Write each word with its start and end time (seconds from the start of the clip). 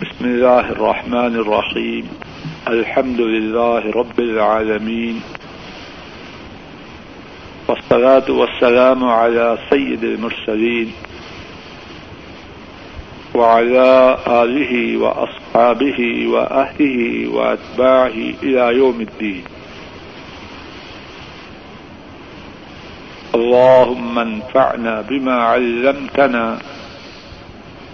بسم 0.00 0.24
الله 0.24 0.60
الرحمن 0.60 1.36
الرحيم. 1.36 2.08
الحمد 2.68 3.20
لله 3.20 3.90
رب 3.90 4.20
العالمين. 4.20 5.20
والصلاة 7.68 8.30
والسلام 8.30 9.04
على 9.04 9.58
سيد 9.70 10.04
المرسلين. 10.04 10.92
وعلى 13.34 14.16
آله 14.26 14.96
وأصحابه 14.96 16.28
وأهله 16.28 17.28
وأتباعه 17.28 18.18
إلى 18.42 18.64
يوم 18.76 19.00
الدين. 19.00 19.44
اللهم 23.34 24.18
انفعنا 24.18 25.00
بما 25.00 25.36
علمتنا 25.42 26.58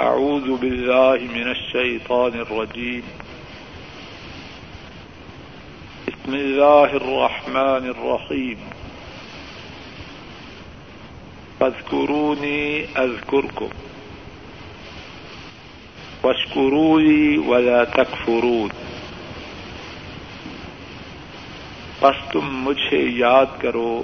أعوذ 0.00 0.56
بالله 0.56 1.32
من 1.34 1.50
الشيطان 1.50 2.40
الرجيم. 2.40 3.00
بسم 6.08 6.34
الله 6.34 6.84
الرحمن 6.84 7.88
الرحيم. 7.88 8.54
فاذكروني 11.58 12.84
أذكركم. 12.96 13.68
واشكروا 16.22 17.00
لي 17.00 17.38
ولا 17.38 17.84
تكفرون. 17.84 18.68
بس 22.00 22.32
تم 22.32 22.62
مجھے 22.64 23.00
یاد 23.00 23.46
کرو. 23.60 24.02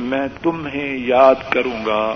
میں 0.00 0.28
تمہیں 0.42 0.96
یاد 0.96 1.34
کروں 1.50 1.86
گا. 1.86 2.14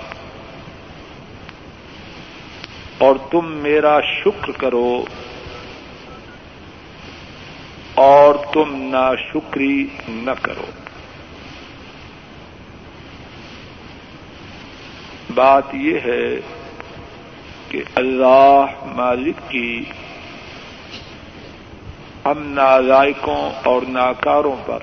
اور 2.97 3.15
تم 3.31 3.51
میرا 3.51 3.99
شکر 4.01 4.51
کرو 4.51 5.05
اور 7.93 8.35
تم 8.53 8.81
نا 8.81 9.15
شکری 9.15 9.87
نہ 10.07 10.31
کرو۔ 10.41 10.65
بات 15.35 15.63
یہ 15.73 15.99
ہے 16.05 16.39
کہ 17.69 17.83
اللہ 17.95 18.65
مالک 18.85 19.49
کی 19.49 19.83
ہم 22.25 22.53
نالائکوں 22.53 23.51
اور 23.63 23.81
ناکاروں 23.87 24.55
پر 24.65 24.79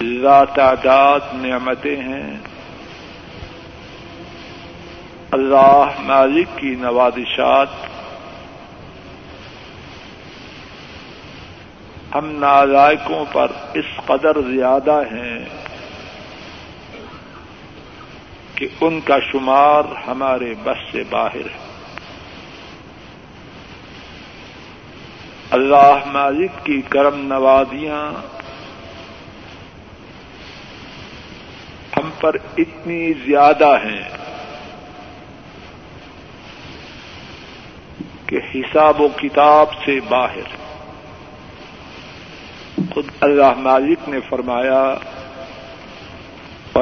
لا 0.00 0.44
تعداد 0.44 1.20
نعمتیں 1.32 1.96
ہیں۔ 1.96 2.53
اللہ 5.34 5.84
مالک 5.98 6.58
کی 6.58 6.74
نوازشات۔ 6.74 7.68
ہم 12.14 12.26
نالائکوں 12.26 13.24
پر 13.32 13.46
اس 13.74 13.84
قدر 14.06 14.40
زیادہ 14.40 15.02
ہیں 15.12 15.44
کہ 18.54 18.68
ان 18.80 19.00
کا 19.00 19.18
شمار 19.32 19.82
ہمارے 20.06 20.54
بس 20.64 20.92
سے 20.92 21.02
باہر 21.10 21.48
ہے۔ 21.54 21.58
اللہ 25.50 25.98
مالک 26.06 26.50
کی 26.64 26.82
کرم 26.88 27.20
نوازیاں 27.20 28.12
ہم 31.96 32.10
پر 32.20 32.36
اتنی 32.58 33.12
زیادہ 33.12 33.76
ہیں۔ 33.84 34.23
کہ 38.34 38.58
حساب 38.58 39.00
و 39.00 39.08
کتاب 39.16 39.66
سے 39.84 40.00
باہر۔ 40.08 40.56
خود 42.94 43.06
اللہ 43.20 43.52
مالک 43.56 44.08
نے 44.08 44.20
فرمایا 44.20 44.94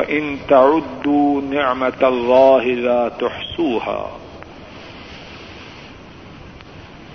ان 0.08 0.36
تعدوا 0.48 1.40
نعمت 1.42 2.04
اللہ 2.04 2.66
لا 2.66 3.08
تحصوها 3.08 4.18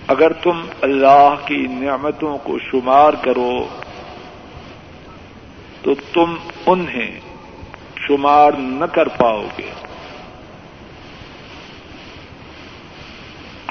اگر 0.07 0.33
تم 0.33 0.65
اللہ 0.81 1.35
کی 1.45 1.67
نعمتوں 1.69 2.37
کو 2.37 2.59
شمار 2.59 3.13
کرو، 3.13 3.67
تو 5.81 5.95
تم 6.13 6.35
انہیں 6.65 7.19
شمار 8.07 8.51
نہ 8.51 8.85
کر 8.85 9.07
پاؤ 9.07 9.45
گے۔ 9.57 9.86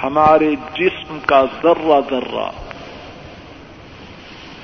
ہمارے 0.03 0.55
جسم 0.75 1.19
کا 1.27 1.45
ذرہ 1.63 2.01
ذرہ 2.11 2.51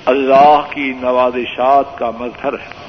اللہ 0.05 0.61
کی 0.71 0.93
نوازشات 1.01 1.99
کا 1.99 2.11
مظہر 2.11 2.53
ہے۔ 2.53 2.83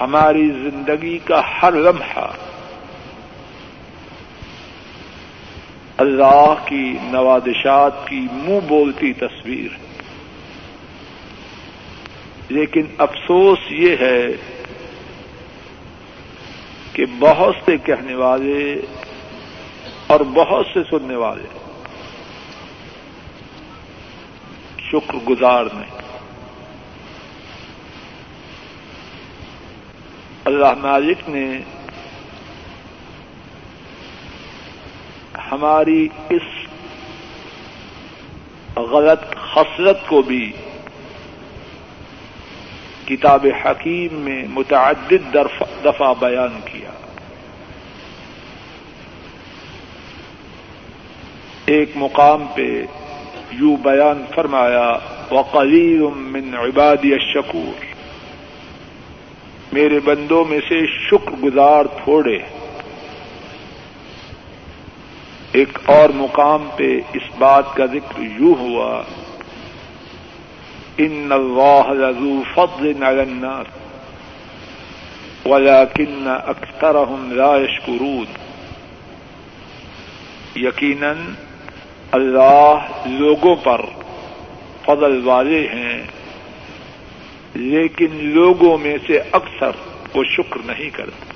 ہماری 0.00 0.50
زندگی 0.50 1.18
کا 1.18 1.40
ہر 1.62 1.72
لمحہ 1.72 2.30
اللہ 5.96 6.54
کی 6.64 6.96
نوازشات 7.02 8.06
کی 8.06 8.26
منہ 8.32 8.60
بولتی 8.68 9.12
تصویر 9.12 9.68
ہے۔ 9.72 9.90
لیکن 12.48 12.82
افسوس 12.98 13.58
یہ 13.70 13.96
ہے 14.00 14.26
کہ 17.00 17.06
بہت 17.18 17.54
سے 17.64 17.76
کہنے 17.78 18.14
والے 18.14 18.80
اور 20.06 20.20
بہت 20.20 20.66
سے 20.74 20.80
سننے 20.90 21.16
والے 21.16 21.44
شکر 24.78 25.14
گزار 25.14 25.64
نہیں۔ 25.64 25.98
اللہ 30.44 30.74
مالک 30.78 31.28
نے 31.28 31.60
ہماری 35.52 36.08
اس 36.30 36.66
غلط 38.78 39.36
خصلت 39.54 40.08
کو 40.08 40.22
بھی 40.22 40.52
کتاب 43.08 43.46
حکیم 43.64 44.14
میں 44.14 44.44
متعدد 44.48 45.36
دفعہ 45.84 46.14
بیان 46.20 46.60
کیا۔ 46.64 46.69
ایک 51.70 51.90
مقام 51.94 52.46
پہ 52.54 52.82
یو 53.52 53.76
بیان 53.76 54.24
فرمایا 54.34 54.98
وقلیل 55.30 56.02
من 56.14 56.54
عبادی 56.54 57.12
الشکور 57.12 57.84
میرے 59.72 60.00
بندوں 60.00 60.44
میں 60.44 60.60
سے 60.68 60.86
شکر 60.86 61.30
گزار 61.44 61.84
تھوڑے۔ 61.84 62.38
ایک 65.52 65.78
اور 65.84 66.10
مقام 66.10 66.68
پہ 66.76 66.98
اس 67.12 67.22
بات 67.38 67.64
کا 67.74 67.86
ذکر 67.86 68.20
یوں 68.20 68.54
ہوا 68.58 69.02
ان 70.98 71.32
اللہ 71.32 71.92
لذو 71.92 72.42
فضل 72.54 73.02
على 73.02 73.20
الناس، 73.20 73.66
ولكن 75.46 76.28
اکثرهم 76.46 77.32
لا 77.32 77.56
يشكرون۔ 77.56 78.24
یقیناً 80.56 81.16
اللہ 82.12 82.86
لوگوں 83.06 83.56
پر 83.56 83.80
فضل 84.82 85.20
والے 85.24 85.66
ہیں، 85.66 86.06
لیکن 87.54 88.08
لوگوں 88.12 88.78
میں 88.78 88.98
سے 89.06 89.22
اکثر 89.32 89.70
وہ 90.14 90.24
شکر 90.24 90.58
نہیں 90.64 90.90
کرتے۔ 90.90 91.32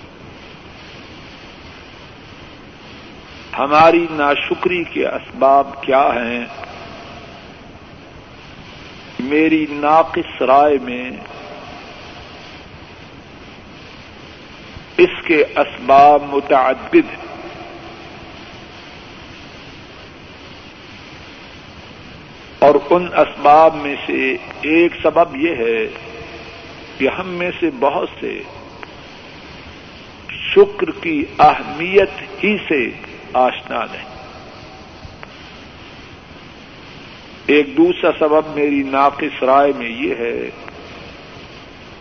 ہماری 3.59 4.07
ناشکری 4.11 4.85
کے 4.85 5.07
اسباب 5.07 5.83
کیا 5.83 6.09
ہیں؟ 6.09 6.47
میری 9.21 9.67
ناقص 9.71 10.43
رائے 10.43 10.79
میں 10.83 11.11
اس 14.97 15.27
کے 15.27 15.45
اسباب 15.57 16.23
متعدد 16.23 16.95
ہیں۔ 16.95 17.34
ان 22.91 23.09
اسباب 23.17 23.75
میں 23.75 23.97
سے 24.07 24.33
ایک 24.61 24.93
سبب 25.03 25.37
یہ 25.37 25.55
ہے 25.55 25.89
کہ 26.99 27.09
ہم 27.19 27.29
میں 27.29 27.51
سے 27.61 27.71
بہت 27.81 28.09
سے 28.21 28.43
شکر 30.31 30.91
کی 31.03 31.25
اہمیت 31.39 32.45
ہی 32.45 32.57
سے 32.69 32.91
آشنا 33.33 33.85
نہیں۔ 33.93 34.15
ایک 37.47 37.77
دوسرا 37.77 38.11
سبب 38.19 38.47
میری 38.55 38.83
ناقص 38.83 39.43
رائے 39.43 39.73
میں 39.77 39.91
یہ 39.91 40.15
ہے 40.15 40.51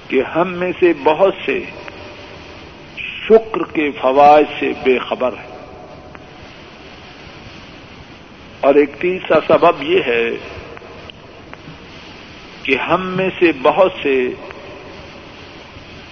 کہ 0.08 0.22
ہم 0.36 0.54
میں 0.54 0.72
سے 0.80 0.94
بہت 1.04 1.34
سے 1.46 1.60
شکر 2.98 3.64
کے 3.74 3.92
فوائد 3.92 4.46
سے 4.60 4.72
بے 4.84 4.98
خبر 5.00 5.34
ہیں۔ 5.34 5.54
اور 8.60 8.76
ایک 8.76 8.90
تیسرا 9.00 9.40
سبب 9.48 9.84
یہ 9.84 10.00
ہے 10.06 10.30
کہ 12.64 12.78
ہم 12.78 13.08
میں 13.08 13.30
سے 13.40 13.52
بہت 13.62 13.92
سے 14.04 14.30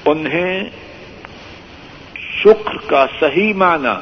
انہیں 0.05 0.63
شکر 2.17 2.77
کا 2.87 3.05
صحیح 3.19 3.53
معنی، 3.53 3.95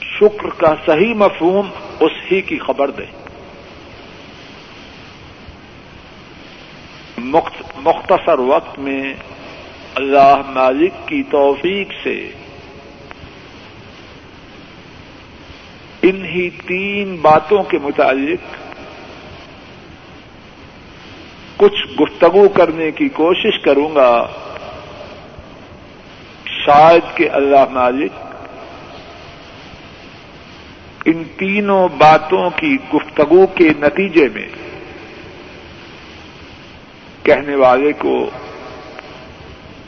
شکر 0.00 0.48
کا 0.56 0.74
صحیح 0.86 1.14
مفہوم 1.14 1.70
اس 2.00 2.12
ہی 2.32 2.40
کی 2.40 2.58
خبر 2.58 2.90
دے 2.90 3.04
مختصر 7.18 8.38
وقت 8.38 8.78
میں 8.78 9.14
اللہ 9.94 10.42
مالک 10.46 11.08
کی 11.08 11.22
توفیق 11.30 11.92
سے 12.02 12.30
انہی 16.02 16.50
تین 16.50 17.16
باتوں 17.16 17.62
کے 17.62 17.78
متعلق 17.78 18.61
کچھ 21.62 21.86
گفتگو 22.00 22.48
کرنے 22.48 22.90
کی 22.90 23.08
کوشش 23.08 23.58
کروں 23.58 23.94
گا، 23.94 24.26
شاید 26.44 27.16
کہ 27.16 27.28
اللہ 27.30 27.64
مالک 27.70 28.20
ان 31.04 31.22
تینوں 31.36 31.88
باتوں 31.98 32.50
کی 32.56 32.76
گفتگو 32.94 33.46
کے 33.46 33.68
نتیجے 33.78 34.28
میں 34.34 34.48
کہنے 37.22 37.54
والے 37.54 37.92
کو 37.98 38.30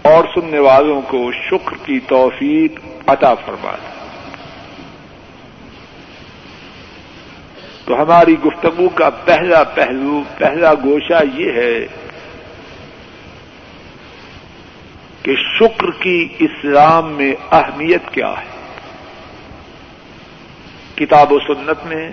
اور 0.02 0.24
سننے 0.34 0.58
والوں 0.58 1.00
کو 1.08 1.30
شکر 1.32 1.76
کی 1.84 1.98
توفیق 2.08 2.78
عطا 3.06 3.34
فرما 3.34 3.74
تو 7.84 8.02
ہماری 8.02 8.38
گفتگو 8.38 8.88
کا 8.88 9.10
پہلا 9.10 9.64
پہلو، 9.64 10.22
پہلا 10.38 10.74
گوشہ 10.74 11.22
یہ 11.34 11.52
ہے 11.52 11.86
کہ 15.22 15.34
شکر 15.36 15.90
کی 16.02 16.28
اسلام 16.38 17.12
میں 17.12 17.34
اہمیت 17.52 18.02
کیا 18.12 18.30
ہے۔ 18.30 18.54
کتاب 20.94 21.32
و 21.32 21.38
سنت 21.38 21.86
میں 21.86 22.10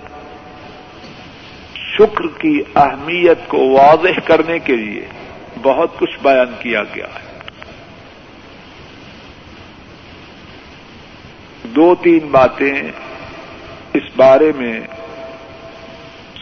شکر 1.76 2.40
کی 2.40 2.62
اہمیت 2.76 3.38
کو 3.48 3.58
واضح 3.58 4.20
کرنے 4.26 4.60
کے 4.60 4.76
لیے 4.76 5.06
بہت 5.62 6.00
کچھ 6.00 6.18
بیان 6.22 6.54
کیا 6.60 6.84
گیا 6.84 7.06
ہے۔ 7.06 7.32
دو 11.64 11.96
تین 11.96 12.20
باتیں 12.20 12.74
اس 13.94 14.04
بارے 14.16 14.52
میں 14.56 14.80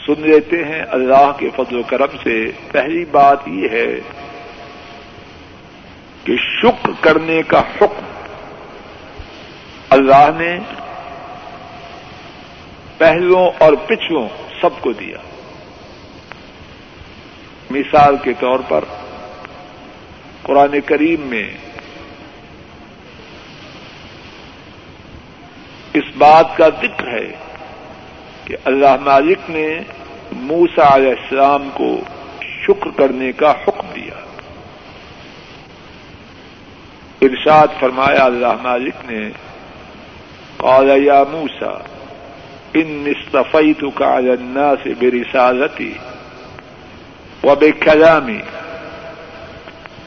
سن 0.10 0.22
لیتے 0.22 0.64
ہیں 0.64 0.84
اللہ 0.90 1.32
کے 1.38 1.50
فضل 1.56 1.78
و 1.78 1.84
کرم 1.84 2.18
سے۔ 2.24 2.52
پہلی 2.72 3.06
بات 3.06 3.48
یہ 3.48 3.70
ہے 3.70 4.00
کہ 6.24 6.36
شکر 6.38 6.90
کرنے 7.00 7.42
کا 7.48 7.60
حکم 7.60 8.06
اللہ 9.90 10.30
نے 10.38 10.60
پہلوں 12.98 13.52
اور 13.58 13.74
پچھلوں 13.74 14.30
سب 14.62 14.82
کو 14.82 14.92
دیا۔ 14.92 15.18
مثال 17.70 18.16
کے 18.24 18.34
طور 18.40 18.60
پر 18.68 18.84
قرآن 20.44 20.82
کریم 20.86 21.22
میں 21.22 21.50
اس 25.94 26.04
بات 26.18 26.58
کا 26.58 26.70
ذکر 26.70 27.08
ہے 27.08 27.32
کہ 28.46 28.58
اللہ 28.66 28.96
مالک 29.02 29.50
نے 29.50 29.80
موسا 30.32 30.96
علیہ 30.96 31.16
السلام 31.22 31.70
کو 31.74 31.90
شکر 32.68 32.90
کرنے 32.98 33.32
کا 33.32 33.52
حکم 33.52 33.88
دیا۔ 33.96 34.18
ارشاد 37.22 37.68
فرمایا، 37.80 38.24
اللہ 38.24 38.54
مالک 38.62 39.06
نے، 39.10 39.30
قال، 40.58 40.90
یا 41.04 41.24
موسا 41.32 41.74
ان 42.74 43.08
استفیتك 43.12 44.02
على 44.02 44.32
الناس 44.32 44.88
برسالتي 45.00 45.94
وبكلامي 47.44 48.42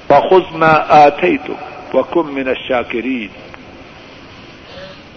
فخذ 0.09 0.57
ما 0.57 0.73
آتيتك 0.89 1.95
وكن 1.95 2.27
من 2.35 2.49
الشاكرين 2.49 3.29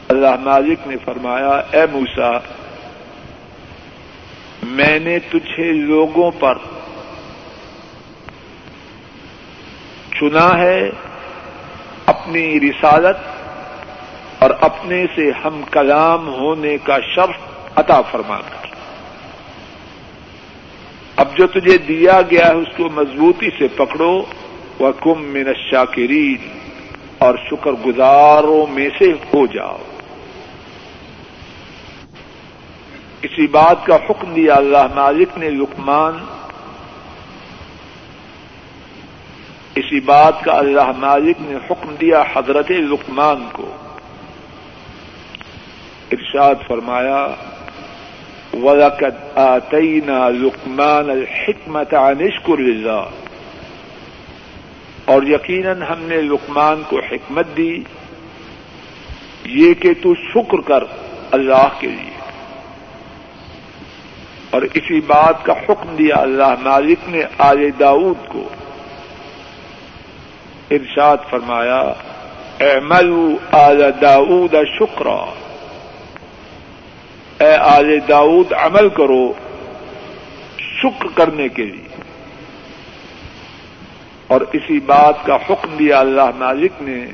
اللہ 0.10 0.36
مالک 0.44 0.88
نے 0.88 0.96
فرمایا، 1.06 1.54
اے 1.72 1.86
موسا 1.92 2.31
میں 4.63 5.00
نے 5.00 5.19
تجھے 5.19 5.72
لوگوں 5.72 6.31
پر 6.40 6.57
چنا 10.19 10.60
ہے 10.60 10.90
اپنی 12.06 12.60
رسالت 12.60 13.18
اور 14.40 14.50
اپنے 14.62 15.06
سے 15.16 15.31
ہم 15.46 15.62
کلام 15.72 16.28
ہونے 16.28 16.78
کا 16.84 16.98
شرف 17.16 17.36
عطا 17.75 18.02
فرما 18.02 18.38
کر۔ 18.38 18.68
اب 21.16 21.38
جو 21.38 21.48
تجھے 21.48 21.78
دیا 21.78 22.22
گیا 22.31 22.48
ہے 22.48 22.54
اس 22.54 22.78
کو 22.78 22.90
مضبوطی 22.90 23.50
سے 23.58 23.68
پکڑو۔ 23.68 24.24
وہ 24.80 24.92
کم 24.92 25.24
من 25.24 25.46
شاکرین 25.72 26.60
اور 27.18 27.36
شکر 27.50 27.72
گزاروں 27.72 28.72
میں 28.72 28.89
سے 29.00 29.12
ہو 29.12 29.46
جاؤ۔ 29.46 29.77
اسی 33.25 33.48
بات 33.48 33.86
کا 33.86 33.96
حکم 33.96 34.34
دیا 34.34 34.53
اللہ 34.53 34.88
مالک 34.96 35.38
نے 35.38 35.50
لکمان 35.50 36.25
اسی 39.75 40.00
بات 40.00 40.44
کا 40.44 40.51
اللہ 40.51 40.91
مالک 40.98 41.36
نے 41.39 41.55
حکم 41.55 41.96
دیا 42.01 42.24
حضرت 42.36 42.72
لکمان 42.72 43.48
کو۔ 43.51 43.75
ارشاد 46.12 46.55
فرمایا، 46.67 47.27
وَلَقَدْ 48.53 49.15
آتَيْنَا 49.36 50.29
لُقْمَانَ 50.29 51.12
الْحِكْمَةَ 51.12 51.96
عَنِ 51.96 52.24
اشْكُرِ 52.24 52.62
اور 55.05 55.24
یقیناً 55.24 55.82
ہم 55.82 56.00
نے 56.00 56.22
لقمان 56.22 56.82
کو 56.89 57.00
حکمت 57.12 57.48
دی، 57.58 57.84
یہ 59.46 59.74
کہ 59.74 59.94
تو 59.94 60.15
شکر 60.15 60.58
کر 60.62 60.84
اللہ 61.32 61.67
کے 61.79 61.88
لیے۔ 61.88 62.14
اور 64.55 64.63
اسی 64.74 65.01
بات 65.01 65.45
کا 65.45 65.53
حکم 65.53 65.95
دیا 65.95 66.15
اللہ 66.15 66.55
مالک 66.62 67.00
نے 67.07 67.24
آل 67.38 67.69
داود 67.79 68.27
کو۔ 68.27 68.50
ارشاد 70.71 71.17
فرمایا، 71.29 71.79
اعملوا 72.59 73.65
آل 73.65 73.83
داود 74.01 74.55
شکرا۔ 74.79 75.25
اے 77.39 77.55
آل 77.55 78.00
داود، 78.09 78.53
عمل 78.53 78.89
کرو 78.89 79.33
شکر 80.57 81.05
کرنے 81.15 81.50
کے 81.50 81.63
لیے۔ 81.63 82.01
اور 84.27 84.41
اسی 84.53 84.79
بات 84.79 85.25
کا 85.25 85.35
حکم 85.35 85.75
دیا 85.79 86.00
اللہ 86.00 86.31
مالک 86.35 86.71
نے، 86.81 87.05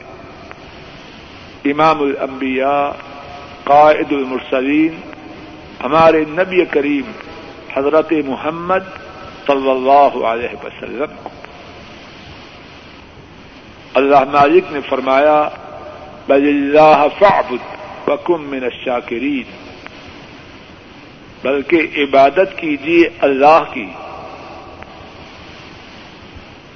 امام 1.66 2.02
الانبیاء، 2.02 2.90
قائد 3.64 4.12
المرسلین، 4.12 5.12
ہمارے 5.84 6.24
نبی 6.28 6.66
کریم 6.66 7.12
حضرت 7.74 8.14
محمد 8.26 8.80
صلی 9.48 9.72
اللہ 9.72 10.26
علیہ 10.26 10.56
وسلم 10.64 11.16
کو۔ 11.24 11.30
اللہ 13.94 14.24
مالک 14.32 14.64
نے 14.72 14.80
فرمایا، 14.90 15.50
بل 16.28 16.48
اللہ 16.48 17.06
فعبد 17.20 17.76
وکم 18.08 18.44
من 18.44 18.64
الشاکرین۔ 18.64 19.52
بلکہ 21.44 21.88
عبادت 21.98 22.58
کیجیے 22.58 23.10
اللہ 23.20 23.64
کی۔ 23.74 23.86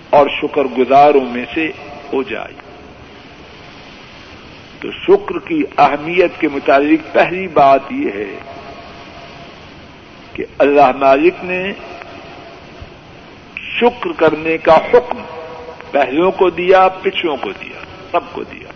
اور 0.10 0.28
شکر 0.42 0.64
گزاروں 0.64 1.25
میں 1.25 1.46
سے 1.54 1.72
ہو 2.14 2.24
جائے۔ 2.24 2.66
تو 4.80 4.92
شکر 4.92 5.40
کی 5.40 5.64
اہمیت 5.78 6.32
کے 6.40 6.48
متعلق 6.48 7.14
پہلی 7.14 7.48
بات 7.48 7.82
یہ 7.92 8.10
ہے 8.10 8.40
کہ 10.36 10.46
اللہ 10.58 10.92
مالک 10.96 11.44
نے 11.44 11.74
شکر 13.58 14.12
کرنے 14.18 14.58
کا 14.58 14.75
حکم 14.75 15.18
پہلوں 15.92 16.32
کو 16.32 16.50
دیا 16.50 16.88
پچھوں 17.01 17.38
کو 17.38 17.51
دیا، 17.51 17.80
سب 18.12 18.20
کو 18.32 18.44
دیا۔ 18.44 18.72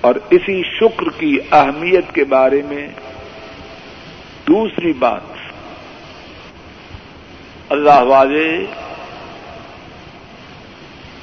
اور 0.00 0.14
اسی 0.30 0.62
شکر 0.62 1.20
کی 1.20 1.38
اہمیت 1.52 2.14
کے 2.14 2.24
بارے 2.24 2.62
میں 2.62 2.88
دوسری 4.48 4.92
بات، 4.92 5.22
اللہ 7.68 8.02
والے 8.02 8.66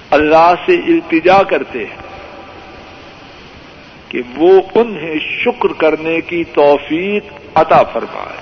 اللہ 0.10 0.54
سے 0.66 0.76
التجا 0.76 1.44
کرتے 1.44 1.80
ہیں 1.80 2.02
کہ 4.10 4.22
وہ 4.36 4.62
انہیں 4.76 5.20
شکر 5.20 5.74
کرنے 5.74 6.22
کی 6.22 6.44
توفیق 6.44 7.41
عطا 7.56 7.84
فرمائے۔ 7.84 8.40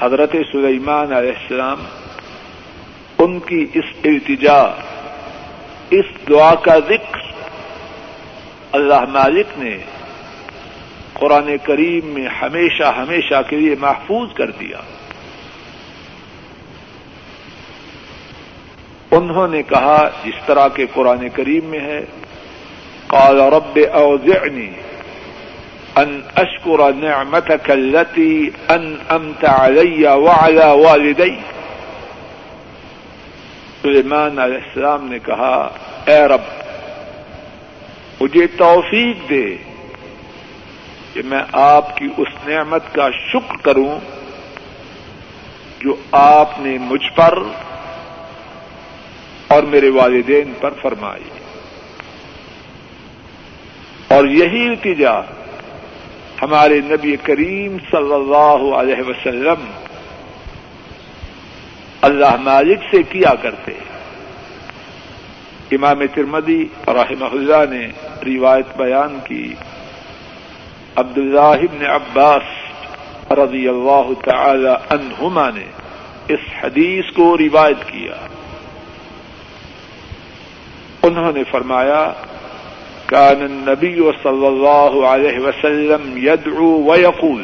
حضرت 0.00 0.32
سلیمان 0.52 1.12
علیہ 1.12 1.32
السلام 1.40 1.84
ان 3.18 3.40
کی 3.40 3.66
اس 3.74 3.84
التجا، 4.04 4.62
اس 5.90 6.04
دعا 6.28 6.54
کا 6.54 6.78
ذکر 6.78 7.18
اللہ 8.72 9.00
مالک 9.00 9.46
نے 9.56 9.78
قرآن 11.12 11.56
کریم 11.62 12.06
میں 12.06 12.28
ہمیشہ 12.42 12.82
ہمیشہ 12.82 13.42
کے 13.48 13.56
لیے 13.56 13.74
محفوظ 13.80 14.32
کر 14.34 14.50
دیا۔ 14.50 14.78
انہوں 19.10 19.48
نے 19.48 19.62
کہا، 19.62 20.08
جس 20.24 20.46
طرح 20.46 20.68
کے 20.68 20.86
قرآن 20.94 21.28
کریم 21.28 21.64
میں 21.64 21.80
ہے، 21.80 22.04
قال 23.06 23.40
رب 23.40 23.78
اوزعنی 23.92 24.70
ان 25.96 26.20
اشکر 26.36 26.80
نعمتك 26.92 27.70
التي 27.70 28.52
انعمت 28.70 29.44
علي 29.44 30.06
وعلى 30.06 30.70
والدي. 30.84 31.34
سلیمان 33.82 34.38
علیہ 34.38 34.58
السلام 34.68 35.06
نے 35.08 35.18
کہا، 35.18 35.56
اے 36.06 36.18
رب، 36.28 36.44
مجھے 38.20 38.46
توفیق 38.56 39.28
دے 39.30 39.46
کہ 41.12 41.22
میں 41.24 41.42
آپ 41.52 41.96
کی 41.96 42.08
اس 42.16 42.32
نعمت 42.46 42.82
کا 42.94 43.08
شکر 43.10 43.56
کروں 43.62 43.98
جو 45.80 45.96
آپ 46.12 46.60
نے 46.60 46.76
مجھ 46.80 47.08
پر 47.14 47.38
اور 49.48 49.62
میرے 49.62 49.90
والدین 49.90 50.52
پر 50.60 50.70
فرمائی. 50.82 51.30
اور 54.08 54.24
یہی 54.24 54.66
التجا 54.68 55.20
ہمارے 56.44 56.80
نبی 56.84 57.16
کریم 57.16 57.76
صلی 57.90 58.14
اللہ 58.14 58.74
علیہ 58.76 59.02
وسلم 59.08 59.70
اللہ 62.02 62.36
مالک 62.36 62.78
سے 62.90 63.02
کیا 63.02 63.34
کرتے 63.42 63.72
امام 65.70 66.06
ترمدی 66.14 66.64
رحمہ 66.86 67.24
اللہ 67.24 67.64
نے 67.70 67.86
روایت 68.26 68.76
بیان 68.76 69.18
کی۔ 69.24 69.54
عبد 70.96 71.18
اللہ 71.18 71.86
عباس 71.88 72.42
رضی 73.30 73.68
اللہ 73.68 74.12
تعالی 74.24 74.74
عنہما 74.90 75.50
نے 75.50 75.64
اس 76.28 76.40
حدیث 76.60 77.04
کو 77.14 77.38
روایت 77.38 77.88
کیا۔ 77.88 78.26
انہوں 81.02 81.32
نے 81.32 81.44
فرمایا 81.50 82.12
كان 83.06 83.42
النبي 83.42 84.00
صلى 84.22 84.46
الله 84.46 85.08
عليه 85.08 85.38
وسلم 85.38 86.16
يدعو 86.16 86.90
ويقول. 86.90 87.42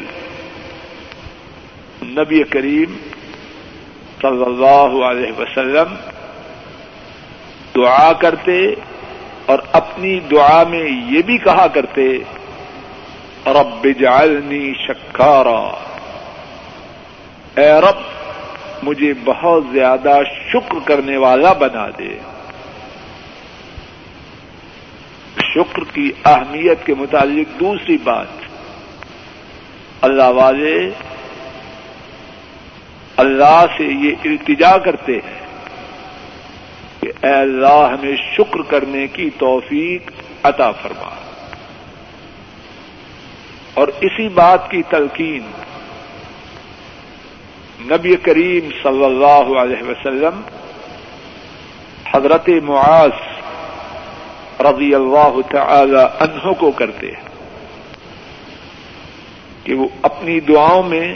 نبی 2.03 2.43
کریم 2.43 2.97
صلی 4.21 4.43
اللہ 4.43 5.05
علیہ 5.05 5.31
وسلم 5.39 5.95
دعا 7.75 8.13
کرتے 8.13 8.73
اور 9.45 9.59
اپنی 9.71 10.19
دعا 10.19 10.63
میں 10.63 10.83
یہ 10.89 11.21
بھی 11.21 11.37
کہا 11.37 11.67
کرتے، 11.67 12.17
رب 13.45 13.87
جعلنی 13.99 14.73
شکارا. 14.87 15.71
اے 17.61 17.71
رب، 17.71 17.99
مجھے 18.83 19.13
بہت 19.25 19.63
زیادہ 19.71 20.17
شکر 20.53 20.75
کرنے 20.85 21.17
والا 21.17 21.53
بنا 21.53 21.87
دے۔ 21.97 22.30
شکر 25.53 25.83
کی 25.93 26.11
اہمیت 26.25 26.85
کے 26.85 26.93
متعلق 26.93 27.59
دوسری 27.59 27.97
بات۔ 27.97 28.27
اللہ 30.01 30.23
والے 30.23 30.89
اللہ 33.17 33.65
سے 33.77 33.83
یہ 33.83 34.15
التجا 34.25 34.77
کرتے 34.77 35.13
ہیں 35.13 35.45
کہ 37.01 37.11
اے 37.25 37.33
اللہ 37.33 37.89
ہمیں 37.91 38.15
شکر 38.37 38.61
کرنے 38.61 39.07
کی 39.07 39.29
توفیق 39.29 40.11
عطا 40.43 40.71
فرما۔ 40.71 41.15
اور 43.73 43.87
اسی 43.87 44.29
بات 44.29 44.71
کی 44.71 44.83
تلقین 44.89 45.51
نبی 47.81 48.15
کریم 48.15 48.69
صلی 48.83 49.05
اللہ 49.05 49.59
علیہ 49.59 49.83
وسلم 49.83 50.41
حضرت 52.11 52.49
معاذ 52.63 53.40
رضی 54.63 54.95
اللہ 54.95 55.41
تعالی 55.49 56.03
عنہ 56.19 56.53
کو 56.53 56.71
کرتے 56.71 57.07
ہیں 57.07 57.29
کہ 59.63 59.73
وہ 59.73 59.87
اپنی 60.01 60.39
دعاؤں 60.39 60.83
میں 60.83 61.15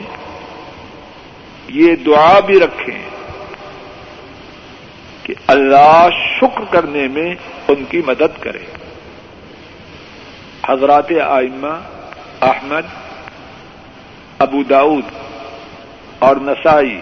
یہ 1.67 1.95
دعا 1.95 2.39
بھی 2.39 2.59
رکھیں 2.59 3.09
کہ 5.23 5.33
اللہ 5.47 6.07
شکر 6.39 6.63
کرنے 6.71 7.07
میں 7.07 7.35
ان 7.67 7.83
کی 7.89 8.01
مدد 8.07 8.41
کرے۔ 8.41 8.65
حضرات 10.67 11.11
آئمہ 11.27 11.73
احمد، 12.41 12.87
ابو 14.39 14.63
داود 14.63 15.03
اور 16.19 16.35
نسائی 16.35 16.99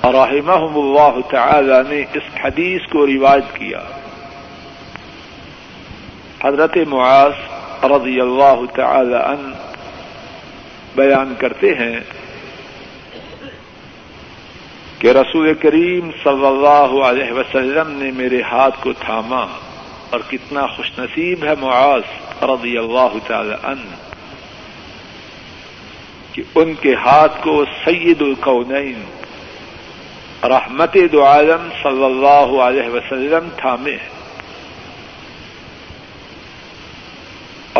اور 0.00 0.14
رحمہ 0.14 0.52
اللہ 0.52 1.20
تعالی 1.30 1.78
نے 1.88 2.00
اس 2.14 2.22
حدیث 2.44 2.80
کو 2.92 3.06
روایت 3.06 3.54
کیا۔ 3.54 3.80
حضرت 6.44 6.76
معاذ 6.88 7.84
رضی 7.84 8.20
اللہ 8.20 8.60
تعالی 8.74 9.14
عنہ 9.14 9.54
بیان 10.94 11.34
کرتے 11.38 11.74
ہیں 11.74 12.00
کہ 14.98 15.08
رسول 15.08 15.54
کریم 15.54 16.10
صلی 16.22 16.46
اللہ 16.46 16.94
علیہ 17.04 17.32
وسلم 17.32 17.90
نے 17.90 18.10
میرے 18.10 18.42
ہاتھ 18.42 18.82
کو 18.82 18.92
تھاما 18.92 19.44
اور 20.10 20.20
کتنا 20.30 20.66
خوش 20.66 20.90
نصیب 20.98 21.44
ہے 21.44 21.54
معاذ 21.60 22.42
رضی 22.42 22.76
اللہ 22.78 23.18
تعالی 23.26 23.54
عنہ 23.62 23.96
کہ 26.32 26.42
ان 26.54 26.72
کے 26.80 26.94
ہاتھ 26.94 27.42
کو 27.42 27.64
سید 27.84 28.22
القونین 28.22 29.02
رحمت 30.44 30.96
دو 31.12 31.24
عالم 31.24 31.68
صلی 31.82 32.04
اللہ 32.04 32.56
علیہ 32.62 32.88
وسلم 32.88 33.48
تھامے۔ 33.56 33.90
ہیں 33.90 34.19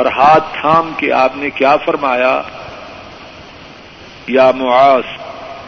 اور 0.00 0.06
ہاتھ 0.06 0.44
تھام 0.60 0.92
کے 0.96 1.12
آپ 1.12 1.36
نے 1.36 1.50
کیا 1.50 1.76
فرمایا؟ 1.76 2.42
یا 4.26 4.50
معاذ، 4.50 5.04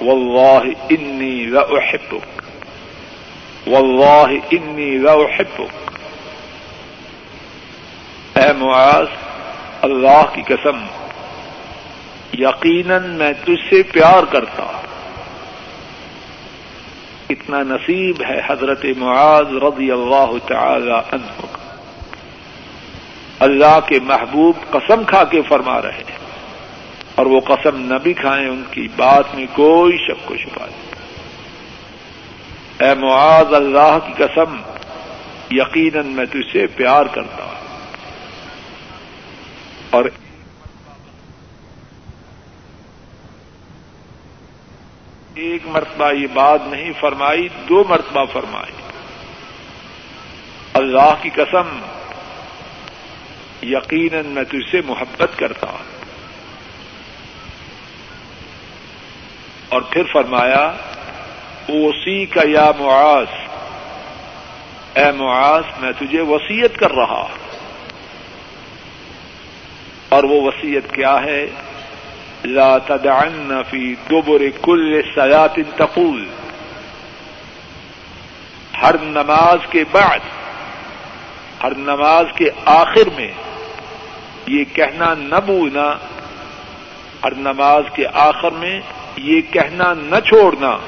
واللہ 0.03 0.73
انی 0.91 1.47
لاحبک 1.47 2.43
واللہ 3.69 4.31
انی 4.51 4.91
لاحبک 4.99 5.91
اے 8.39 8.53
معاذ، 8.53 9.07
اللہ 9.83 10.23
کی 10.35 10.43
قسم، 10.43 10.85
یقیناً 12.39 13.11
میں 13.11 13.33
تجھ 13.45 13.69
سے 13.71 13.83
پیار 13.83 14.23
کرتا 14.33 14.65
اتنا 17.31 17.63
نصیب 17.63 18.23
ہے 18.29 18.41
حضرت 18.47 18.85
معاذ 18.97 19.57
رضی 19.63 19.91
اللہ 19.91 20.33
تعالی 20.47 20.91
عنہ۔ 20.91 21.62
اللہ 23.43 23.81
کے 23.87 24.01
محبوب 24.01 24.57
قسم 24.71 25.05
کھا 25.05 25.25
کے 25.25 25.43
فرما 25.43 25.83
رہے 25.83 25.93
ہیں۔ 25.93 26.19
اور 27.15 27.27
وہ 27.27 27.41
قسم 27.41 27.93
نہ 27.93 27.99
بھی 27.99 28.13
کھائیں 28.13 28.49
ان 28.49 28.63
کی 28.71 28.89
بات 28.97 29.35
میں 29.35 29.47
کوئی 29.53 29.97
شک 29.97 30.31
و 30.31 30.37
شبہ 30.37 30.67
نہیں۔ 30.67 30.93
اے 32.79 32.95
معاذ 32.95 33.55
اللہ 33.55 33.99
کی 34.07 34.13
قسم، 34.25 34.57
یقیناً 35.51 36.07
میں 36.07 36.27
تجھے 36.27 36.67
پیار 36.67 37.07
کرتا 37.07 37.45
ہوں۔ 37.45 37.87
اور 39.91 40.05
ایک 45.35 45.67
مرتبہ 45.67 46.13
یہ 46.13 46.27
بات 46.33 46.61
نہیں 46.67 46.93
فرمائی، 47.01 47.49
دو 47.69 47.85
مرتبہ 47.89 48.25
فرمائی۔ 48.25 48.73
اللہ 50.75 51.15
کی 51.23 51.31
قسم 51.31 51.83
یقیناً 53.63 54.27
میں 54.27 54.45
تجھ 54.45 54.71
سے 54.71 54.81
محبت 54.85 55.39
کرتا۔ 55.39 55.67
ہوں 55.67 55.93
اور 59.69 59.83
پھر 59.83 60.03
فرمایا، 60.13 60.73
اوسی 61.69 62.27
کا 62.27 62.41
یا 62.45 62.71
معاذ، 62.79 63.27
اے 64.95 65.13
معاذ، 65.13 65.63
میں 65.81 65.93
تجھے 65.99 66.21
وسیعت 66.21 66.79
کر 66.79 66.91
رہا 66.91 67.27
اور 70.09 70.25
وہ 70.25 70.43
وسیعت 70.43 70.95
کیا 70.95 71.23
ہے؟ 71.25 71.47
لا 72.45 72.79
تدعن 72.79 73.63
فی 73.71 73.95
دبر 74.11 74.43
کل 74.63 75.03
سیات 75.15 75.57
تقول۔ 75.77 76.29
ہر 78.83 78.95
نماز 78.99 79.59
کے 79.71 79.85
بعد، 79.93 80.19
ہر 81.63 81.75
نماز 81.75 82.27
کے 82.37 82.51
آخر 82.65 83.11
میں 83.17 83.33
یہ 84.47 84.65
کہنا 84.73 85.15
نہ 85.19 85.41
بھولنا 85.45 85.97
ہر 87.25 87.35
نماز 87.35 87.85
کے 87.95 88.07
آخر 88.13 88.51
میں 88.51 88.81
یہ 89.17 89.41
کہنا 89.51 89.93
نہ 89.95 90.17
چھوڑنا، 90.27 90.79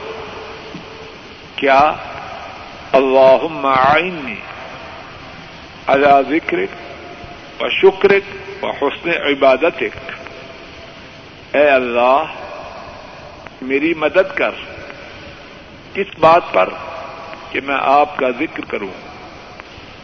کیا 1.57 1.93
اللہ 2.93 3.67
آئینی 3.69 4.35
اللہ 5.87 6.21
ذکرک 6.29 7.63
و 7.63 7.69
شکرک 7.71 8.65
و 8.65 8.71
حسن 8.71 9.11
عبادت 9.11 9.83
اے 11.53 11.69
اللہ، 11.71 12.25
میری 13.63 13.95
مدد 13.95 14.35
کر۔ 14.35 14.51
کس 15.95 16.19
بات 16.21 16.53
پر 16.53 16.69
کہ 17.51 17.61
میں 17.65 17.77
آپ 17.81 18.17
کا 18.17 18.31
ذکر 18.31 18.65
کروں، 18.65 18.95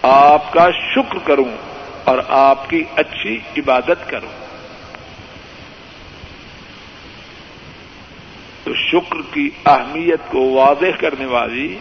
آپ 0.03 0.53
کا 0.53 0.67
شکر 0.95 1.19
کروں۔ 1.25 1.70
اور 2.05 2.19
آپ 2.29 2.71
کی 2.71 2.83
اچھی 2.97 3.39
عبادت 3.57 4.11
کروں 4.11 4.41
تو 8.65 8.75
شکر 8.75 9.35
کی 9.35 9.51
اہمیت 9.67 10.21
کو 10.29 10.51
واضح 10.51 10.97
کرنے 10.99 11.27
والی 11.27 11.79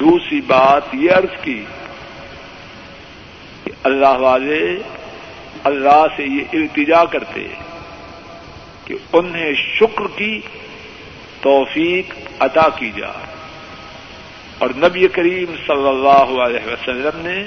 دوسری 0.00 0.40
بات 0.40 0.82
یہ 0.92 1.10
عرض 1.10 1.42
کی 1.42 1.64
کہ 3.64 3.70
اللہ 3.84 4.18
والے 4.18 4.78
اللہ 5.64 6.06
سے 6.16 6.22
یہ 6.22 6.44
التجا 6.52 7.04
کرتے 7.04 7.48
کہ 8.84 8.94
انہیں 9.12 9.52
شکر 9.54 10.18
کی 10.18 10.40
توفیق 11.40 12.14
عطا 12.40 12.68
کی 12.76 12.90
جائے۔ 12.96 13.26
اور 14.58 14.70
نبی 14.76 15.08
کریم 15.08 15.56
صلی 15.66 15.88
اللہ 15.88 16.42
علیہ 16.42 16.66
وسلم 16.66 17.26
نے 17.26 17.44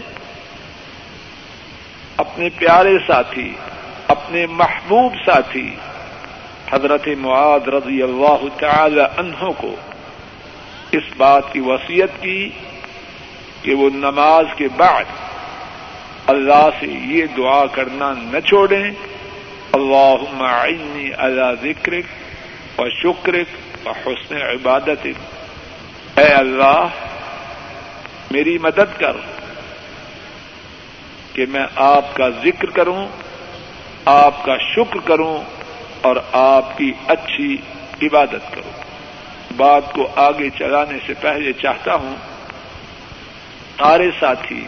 اپنے 2.21 2.49
پیارے 2.49 2.97
ساتھی، 3.07 3.53
اپنے 4.07 4.45
محبوب 4.45 5.13
ساتھی، 5.25 5.75
حضرت 6.71 7.07
معاد 7.17 7.67
رضی 7.67 8.01
اللہ 8.03 8.43
تعالی 8.57 9.01
عنہ 9.17 9.49
کو 9.57 9.75
اس 10.91 11.03
بات 11.17 11.53
کی 11.53 11.59
وصیت 11.59 12.21
کی 12.21 12.49
کہ 13.61 13.73
وہ 13.73 13.89
نماز 13.93 14.45
کے 14.55 14.67
بعد 14.77 15.03
اللہ 16.27 16.69
سے 16.79 16.87
یہ 16.87 17.25
دعا 17.37 17.65
کرنا 17.65 18.13
نہ 18.17 18.39
چھوڑیں۔ 18.39 18.91
اللہ 19.73 20.43
عینی 20.43 21.09
اللہ 21.17 21.51
ذکرک 21.63 22.79
و 22.79 22.89
شکرک 22.89 23.87
و 23.87 23.89
حسن 23.89 24.41
عبادت 24.41 25.07
اے 26.17 26.33
اللہ، 26.33 26.87
میری 28.31 28.57
مدد 28.57 28.99
کر۔ 28.99 29.40
کہ 31.33 31.45
میں 31.49 31.65
آپ 31.75 32.15
کا 32.15 32.29
ذکر 32.29 32.69
کروں، 32.69 33.07
آپ 34.05 34.43
کا 34.43 34.57
شکر 34.57 34.99
کروں 34.99 35.43
اور 36.01 36.15
آپ 36.31 36.77
کی 36.77 36.93
اچھی 37.07 37.57
عبادت 38.01 38.51
کروں۔ 38.51 38.71
بات 39.57 39.93
کو 39.93 40.07
آگے 40.15 40.49
چلانے 40.49 40.97
سے 41.07 41.13
پہلے 41.21 41.53
چاہتا 41.53 41.95
ہوں 41.95 42.15
سارے 43.77 44.11
ساتھی، 44.19 44.65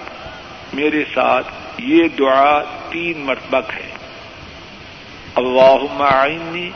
میرے 0.74 1.04
ساتھ 1.14 1.48
یہ 1.78 2.08
دعا 2.20 2.60
تین 2.90 3.20
مرتبہ 3.20 3.72
ہے۔ 3.76 3.90
اللہ 5.36 6.04
آئینی 6.04 6.70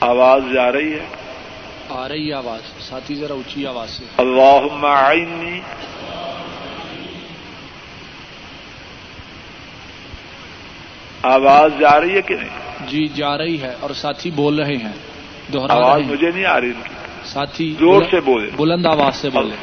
آواز 0.00 0.42
جا 0.54 0.72
رہی 0.72 0.94
ہے۔ 0.94 1.19
آ 1.90 2.08
رہی 2.08 2.32
آواز۔ 2.32 2.88
ساتھی 2.88 3.14
ذرا 3.14 3.32
اونچی 3.32 3.66
آواز 3.66 3.90
سے۔ 3.90 4.04
اللہ 4.16 4.86
آئینی 4.86 5.60
آواز 11.22 11.72
جا 11.80 12.00
رہی 12.00 12.16
ہے 12.16 12.22
کہ 12.22 12.34
نہیں؟ 12.34 12.48
جی 12.90 13.08
جا 13.08 13.38
رہی 13.38 13.62
ہے 13.62 13.74
اور 13.80 13.90
ساتھی 13.90 14.30
بول 14.30 14.60
رہے 14.60 14.76
ہیں۔ 14.76 14.92
دوہرا 15.52 15.74
آواز 15.74 16.00
مجھے 16.00 16.30
نہیں 16.30 16.44
آ 16.44 16.60
رہی 16.60 16.72
ساتھی 17.24 17.74
زور 17.80 18.02
سے 18.10 18.20
بولے 18.20 18.50
بلند 18.56 18.86
آواز 18.86 19.16
سے 19.16 19.30
بولے 19.30 19.56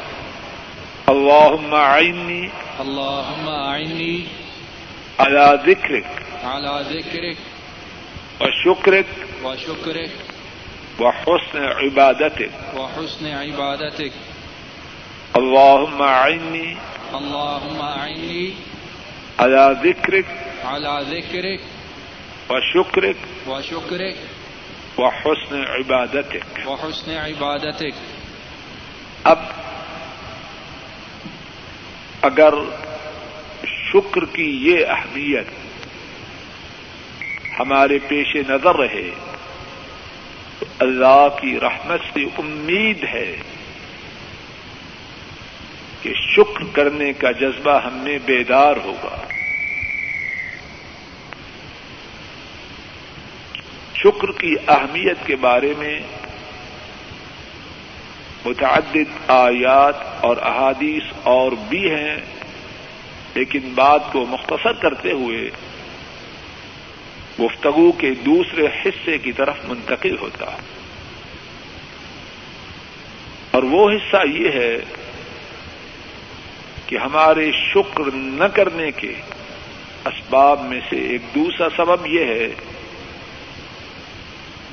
اللہ 1.06 1.74
آئینی 1.74 2.46
اللہ 2.78 3.50
آئینی 3.50 4.24
اللہ 5.18 5.54
ذکرک۔ 5.66 6.04
اعلی 6.44 7.00
ذکرک۔ 7.00 7.36
و 8.42 8.50
شکرک۔ 8.50 9.04
و 9.44 9.54
شکرک۔ 9.56 10.27
و 10.98 11.10
حسن 11.10 11.58
عبادت 11.58 12.40
و 12.74 12.86
حسن 12.86 13.26
عبادت 13.26 14.00
اللہ 15.34 16.02
عینی 16.04 16.74
اللہ 17.12 17.68
عینی 17.82 18.50
اللہ 19.36 19.72
ذکرک 19.82 20.32
اعلی 20.64 21.04
ذکرک 21.10 22.50
و 22.50 22.60
شکرک 22.72 23.48
و 23.48 23.60
شکرک 23.62 24.98
و 24.98 25.08
حسن 25.18 25.62
عبادت 25.68 26.36
و 26.66 26.74
حسن 26.74 27.10
عبادت 27.10 27.82
اب 29.24 29.38
اگر 32.22 32.54
شکر 33.66 34.24
کی 34.32 34.50
یہ 34.62 34.86
اہمیت 34.86 35.56
ہمارے 37.60 37.98
پیش 38.08 38.36
نظر 38.48 38.76
رہے 38.76 39.10
اللہ 40.78 41.28
کی 41.40 41.60
رحمت 41.60 42.00
سے 42.14 42.22
امید 42.38 43.04
ہے 43.04 43.36
کہ 46.02 46.12
شکر 46.14 46.64
کرنے 46.72 47.12
کا 47.12 47.30
جذبہ 47.30 47.80
ہم 47.84 47.92
میں 47.92 48.18
بیدار 48.24 48.76
ہوگا۔ 48.84 49.16
شکر 53.94 54.32
کی 54.32 54.54
اہمیت 54.68 55.26
کے 55.26 55.36
بارے 55.36 55.74
میں 55.78 56.00
متعدد 58.44 59.30
آیات 59.30 59.96
اور 60.20 60.36
احادیث 60.36 61.02
اور 61.22 61.52
بھی 61.68 61.90
ہیں، 61.90 62.16
لیکن 63.34 63.60
بات 63.74 64.12
کو 64.12 64.26
مختصر 64.26 64.72
کرتے 64.72 65.12
ہوئے 65.12 65.50
گفتگو 67.40 67.92
کے 67.92 68.10
دوسرے 68.10 68.66
حصے 68.66 69.18
کی 69.18 69.32
طرف 69.32 69.54
منتقل 69.64 70.16
ہوتا 70.18 70.52
ہے۔ 70.52 70.58
اور 73.50 73.62
وہ 73.62 73.90
حصہ 73.90 74.16
یہ 74.26 74.48
ہے 74.48 74.76
کہ 76.86 76.96
ہمارے 76.96 77.52
شکر 77.52 78.04
نہ 78.14 78.44
کرنے 78.44 78.90
کے 78.90 79.14
اسباب 80.04 80.60
میں 80.60 80.80
سے 80.90 80.96
ایک 80.96 81.22
دوسرا 81.34 81.68
سبب 81.76 82.06
یہ 82.06 82.24
ہے 82.24 82.48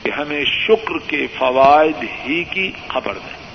کہ 0.03 0.11
ہمیں 0.11 0.45
شکر 0.45 1.09
کے 1.09 1.27
فوائد 1.37 2.03
ہی 2.25 2.43
کی 2.43 2.71
خبر 2.87 3.13
نہیں۔ 3.13 3.45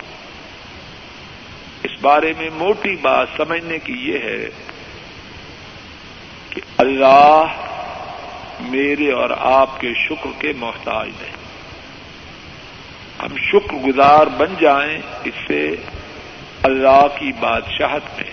اس 1.83 1.91
بارے 2.01 2.33
میں 2.39 2.51
موٹی 2.55 2.97
بات 2.97 3.27
سمجھنے 3.37 3.79
کی 3.79 3.93
یہ 3.93 4.19
ہے 4.19 4.49
کہ 6.51 6.61
اللہ 6.79 7.45
میرے 8.69 9.13
اور 9.13 9.31
آپ 9.39 9.81
کے 9.81 9.93
شکر 9.95 10.31
کے 10.39 10.53
محتاج 10.57 11.07
ہیں۔ 11.07 11.41
ہم 13.23 13.37
شکر 13.37 13.75
گزار 13.75 14.27
بن 14.27 14.55
جائیں 14.61 14.99
اس 15.25 15.35
سے 15.49 15.77
اللہ 16.63 17.07
کی 17.19 17.33
بادشاہت 17.41 18.21
میں، 18.21 18.31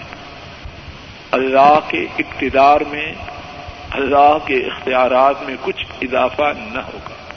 اللہ 1.31 1.79
کے 1.87 2.05
اقتدار 2.19 2.81
میں، 2.81 3.13
اللہ 3.91 4.37
کے 4.45 4.57
اختیارات 4.57 5.43
میں 5.43 5.55
کچھ 5.61 5.85
اضافہ 6.01 6.53
نہ 6.57 6.79
ہوگا۔ 6.79 7.33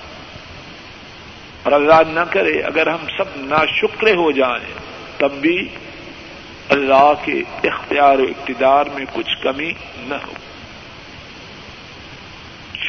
اور 1.62 1.72
اللہ 1.72 2.10
نہ 2.12 2.20
کرے، 2.30 2.60
اگر 2.60 2.86
ہم 2.86 3.06
سب 3.18 3.24
نا 3.36 3.64
شکرے 3.80 4.12
ہو 4.12 4.30
جائیں، 4.30 4.74
تب 5.16 5.32
بھی 5.32 5.68
اللہ 6.68 7.12
کے 7.24 7.42
اختیار 7.64 8.18
و 8.18 8.22
اقتدار 8.22 8.84
میں 8.94 9.04
کچھ 9.12 9.42
کمی 9.42 9.72
نہ 9.96 10.14
ہو۔ 10.14 10.32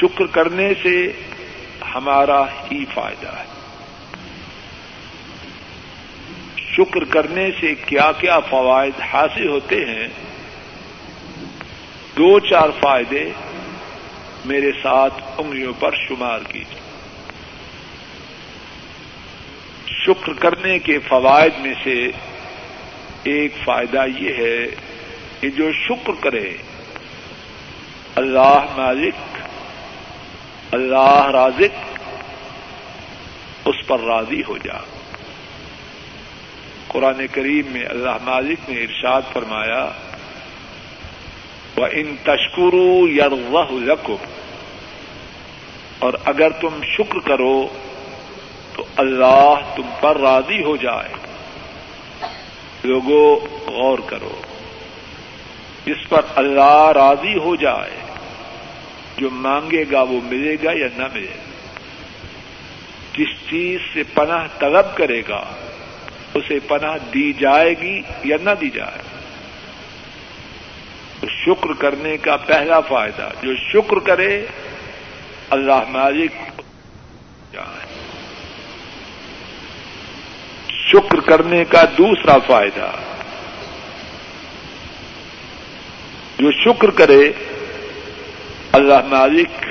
شکر 0.02 0.26
کرنے 0.26 0.74
سے 0.84 1.12
ہمارا 1.96 2.44
ہی 2.44 2.86
فائدہ 2.94 3.28
ہے۔ 3.28 3.44
شکر 6.58 7.04
کرنے 7.04 7.50
سے 7.60 7.76
کیا 7.76 8.12
کیا 8.12 8.40
فوائد 8.40 9.02
حاصل 9.02 9.48
ہوتے 9.48 9.86
ہیں؟ 9.86 10.08
دو 12.18 12.40
چار 12.40 12.70
فائدے 12.82 13.32
میرے 14.46 14.72
ساتھ 14.84 15.14
انگلیوں 15.38 15.74
پر 15.80 15.96
شمار 15.96 16.40
کیجیے۔ 16.48 16.80
شکر 19.88 20.34
کرنے 20.34 20.80
کے 20.80 21.00
فوائد 21.00 21.54
میں 21.60 21.74
سے 21.84 22.08
ایک 23.24 23.54
فائدہ 23.64 24.06
یہ 24.20 24.34
ہے 24.34 24.66
کہ 25.40 25.50
جو 25.50 25.72
شکر 25.72 26.12
کرے، 26.20 26.54
اللہ 28.16 28.66
مالک 28.78 29.41
اللہ 30.72 31.30
رازق، 31.34 32.00
اس 33.66 33.88
پر 33.88 34.00
راضی 34.00 34.42
ہو 34.48 34.58
جا۔ 34.58 34.78
قرآن 36.88 37.28
کریم 37.32 37.68
میں 37.68 37.86
اللہ 37.86 38.18
مالک 38.22 38.70
نے 38.70 38.82
ارشاد 38.82 39.22
فرمایا 39.34 39.90
وہ 41.78 41.88
ان 41.92 42.16
تشکرو 42.24 43.08
یرکو 43.08 44.18
اور 46.00 46.14
اگر 46.26 46.50
تم 46.50 46.82
شکر 46.84 47.20
کرو، 47.20 47.68
تو 48.74 48.84
اللہ 48.96 49.56
تم 49.76 49.90
پر 50.00 50.18
راضی 50.18 50.64
ہو 50.64 50.76
جائے۔ 50.76 51.14
لوگوں 52.84 53.48
غور 53.72 54.00
کرو، 54.06 54.42
جس 55.86 56.10
پر 56.10 56.22
اللہ 56.36 56.92
راضی 56.96 57.38
ہو 57.38 57.56
جائے۔ 57.56 58.11
جو 59.18 59.30
مانگے 59.30 59.84
گا 59.92 60.02
وہ 60.02 60.20
ملے 60.24 60.56
گا 60.64 60.72
یا 60.72 60.88
نہ 60.98 61.04
ملے 61.14 61.28
گا۔ 61.28 61.52
جس 63.18 63.50
چیز 63.50 63.80
سے 63.94 64.04
پناہ 64.14 64.48
طلب 64.60 64.98
کرے 64.98 65.22
گا، 65.30 65.44
اسے 66.34 66.60
پناہ 66.68 66.98
دی 67.14 67.34
جائے 67.34 67.76
گی 67.82 68.02
یا 68.24 68.38
نہ 68.42 68.50
دی 68.62 68.70
جائے۔ 68.70 69.02
تو 71.20 71.28
شکر 71.30 71.74
کرنے 71.74 72.18
کا 72.18 72.38
پہلا 72.38 72.80
فائدہ، 72.80 73.30
جو 73.42 73.56
شکر 73.56 74.00
کرے، 74.00 74.46
اللہ 75.50 75.84
مالک 75.90 76.32
جائے۔ 77.54 77.88
شکر 80.70 81.20
کرنے 81.20 81.66
کا 81.66 81.84
دوسرا 81.98 82.38
فائدہ، 82.48 82.92
جو 86.38 86.52
شکر 86.52 86.90
کرے 86.90 87.32
اللہ 88.72 89.08
مالک 89.08 89.66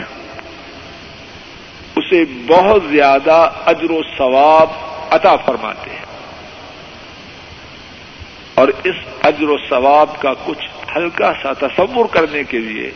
اسے 1.97 2.25
بہت 2.47 2.83
زیادہ 2.91 3.51
اجر 3.67 3.91
و 3.91 4.03
ثواب 4.19 4.69
عطا 5.11 5.37
فرماتے 5.37 5.91
ہیں۔ 5.91 6.05
اور 8.55 8.69
اس 8.85 8.95
اجر 9.23 9.49
و 9.49 9.57
ثواب 9.69 10.21
کا 10.21 10.31
کچھ 10.45 10.69
ہلکا 10.97 11.33
سا 11.43 11.53
تصور 11.53 12.05
کرنے 12.05 12.45
کے 12.45 12.59
لیے 12.59 12.91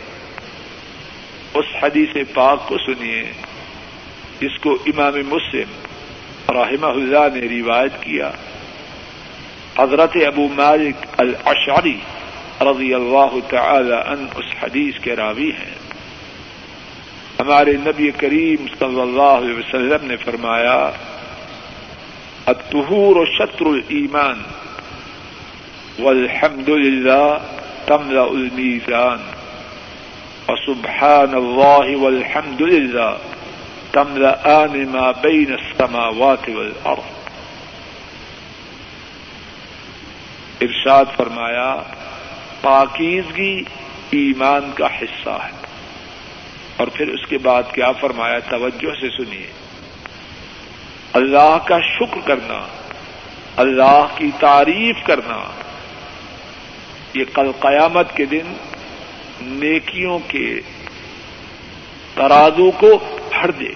اس 1.55 1.65
حدیث 1.83 2.17
پاک 2.35 2.69
کو 2.69 2.77
سنیے۔ 2.79 3.33
جس 4.41 4.59
کو 4.61 4.79
امام 4.87 5.15
مسلم 5.29 5.69
رحمہ 6.49 6.87
اللہ 6.87 7.39
نے 7.39 7.63
روایت 7.63 7.93
کیا۔ 8.01 8.31
حضرت 9.79 10.17
ابو 10.27 10.49
مالک 10.49 11.07
الاشعری 11.19 11.99
رضی 12.61 12.95
اللہ 12.95 13.35
تعالی 13.49 13.93
ان 13.93 14.27
اس 14.35 14.63
حدیث 14.63 14.99
کے 14.99 15.17
راوی 15.17 15.51
ہیں۔ 15.51 15.74
ہمارے 17.41 17.73
نبی 17.73 18.11
کریم 18.11 18.67
صلی 18.79 19.01
اللہ 19.01 19.33
علیہ 19.39 19.59
وسلم 19.59 20.07
نے 20.07 20.17
فرمایا 20.17 20.91
اتہور 22.47 23.17
و 23.17 23.25
شطر 23.25 23.67
المان 23.67 24.43
والحمد 25.99 26.69
للہ 26.69 27.39
تملا 27.87 28.23
المیزان 28.23 29.23
وسبحان 30.49 31.35
اللہ 31.35 31.97
والحمد 31.97 32.61
للہ 32.61 33.17
تملا 33.93 34.67
ما 34.91 35.11
بین 35.11 35.53
السماوات 35.53 36.49
والارض۔ 36.49 37.13
ارشاد 40.61 41.05
فرمایا، 41.17 41.77
پاکیزگی 42.61 43.63
ایمان 44.11 44.71
کا 44.75 44.87
حصہ 44.87 45.37
ہے۔ 45.45 45.64
اور 46.77 46.87
پھر 46.87 47.09
اس 47.09 47.27
کے 47.27 47.39
بعد 47.39 47.63
کیا 47.73 47.93
فرمایا 47.93 48.39
توجہ 48.39 49.01
سے 49.01 49.09
سنیے۔ 49.09 49.47
اللہ 51.13 51.59
کا 51.65 51.81
شکر 51.81 52.19
کرنا، 52.25 52.67
اللہ 53.57 54.07
کی 54.17 54.31
تعریف 54.41 54.97
کرنا، 55.07 55.51
یہ 57.15 57.25
کل 57.35 57.53
قیامت 57.61 58.17
کے 58.17 58.25
دن 58.25 58.57
نیکیوں 59.41 60.19
کے 60.29 60.61
ترازو 62.15 62.71
کو 62.71 63.19
بھر 63.29 63.51
دے۔ 63.51 63.65
گی 63.65 63.75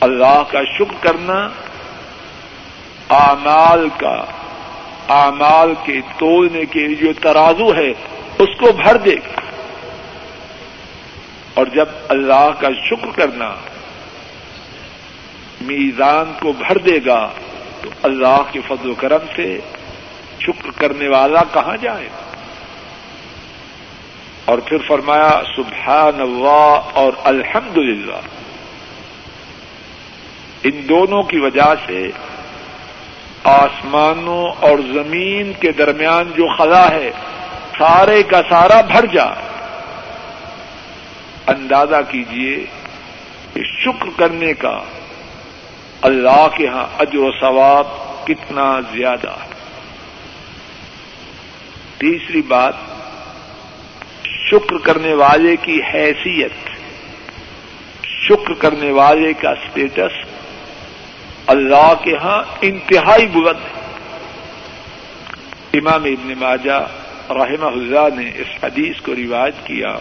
اللہ 0.00 0.42
کا 0.50 0.60
شکر 0.78 0.94
کرنا 1.00 1.48
اعمال 3.10 3.88
کا، 3.96 4.24
اعمال 5.08 5.74
کے 5.84 6.00
تولنے 6.18 6.64
کے 6.64 6.94
جو 6.94 7.12
ترازو 7.12 7.74
ہے، 7.74 7.90
اس 8.38 8.58
کو 8.58 8.72
بھر 8.72 8.96
دے۔ 8.96 9.14
گا 9.14 9.49
اور 11.54 11.66
جب 11.66 11.88
اللہ 12.08 12.50
کا 12.60 12.68
شکر 12.88 13.10
کرنا 13.16 13.54
میزان 15.60 16.32
کو 16.40 16.52
بھر 16.52 16.78
دے 16.78 16.98
گا، 17.06 17.30
تو 17.82 17.90
اللہ 18.02 18.42
کے 18.52 18.60
فضل 18.68 18.90
و 18.90 18.94
کرم 18.94 19.26
سے 19.36 19.58
شکر 20.40 20.70
کرنے 20.76 21.08
والا 21.08 21.40
کہاں 21.52 21.76
جائے؟ 21.76 22.06
گا 22.06 22.30
اور 24.44 24.58
پھر 24.58 24.78
فرمایا 24.86 25.42
سبحان 25.56 26.20
اللہ 26.20 26.80
اور 26.92 27.12
الحمد 27.24 27.76
للہ 27.76 28.20
ان 30.62 30.88
دونوں 30.88 31.22
کی 31.22 31.38
وجہ 31.38 31.74
سے 31.86 32.10
آسمانوں 33.44 34.52
اور 34.60 34.78
زمین 34.78 35.52
کے 35.60 35.72
درمیان 35.72 36.32
جو 36.36 36.56
خلا 36.58 36.90
ہے، 36.90 37.10
سارے 37.78 38.22
کا 38.22 38.40
سارا 38.48 38.80
بھر 38.80 39.06
جائے۔ 39.06 39.49
اندازہ 41.50 41.96
کیجیے 42.08 42.64
کہ 43.54 43.60
شکر 43.64 44.06
کرنے 44.16 44.54
کا 44.54 44.80
اللہ 46.02 46.48
کے 46.56 46.68
ہاں 46.68 46.86
اجر 46.98 47.18
و 47.18 47.30
ثواب 47.40 47.86
کتنا 48.26 48.80
زیادہ 48.80 49.30
ہے۔ 49.30 49.50
تیسری 51.98 52.42
بات، 52.42 52.74
شکر 54.24 54.78
کرنے 54.78 55.14
والے 55.14 55.56
کی 55.56 55.80
حیثیت۔ 55.94 56.52
شکر 58.04 58.52
کرنے 58.52 58.90
والے 58.90 59.32
کا 59.32 59.50
اسٹیٹس 59.50 60.26
اللہ 61.46 61.92
کے 62.04 62.16
ہاں 62.16 62.42
انتہائی 62.60 63.26
بلند 63.26 63.64
ہے۔ 63.64 63.80
امام 65.78 66.04
ابن 66.04 66.32
ماجہ 66.38 66.86
رحمہ 67.30 67.66
اللہ 67.66 68.20
نے 68.20 68.30
اس 68.34 68.64
حدیث 68.64 69.00
کو 69.00 69.14
روایت 69.16 69.54
کیا۔ 69.64 69.98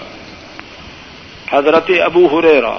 حضرت 1.51 1.91
ابو 2.03 2.27
حریرا 2.27 2.77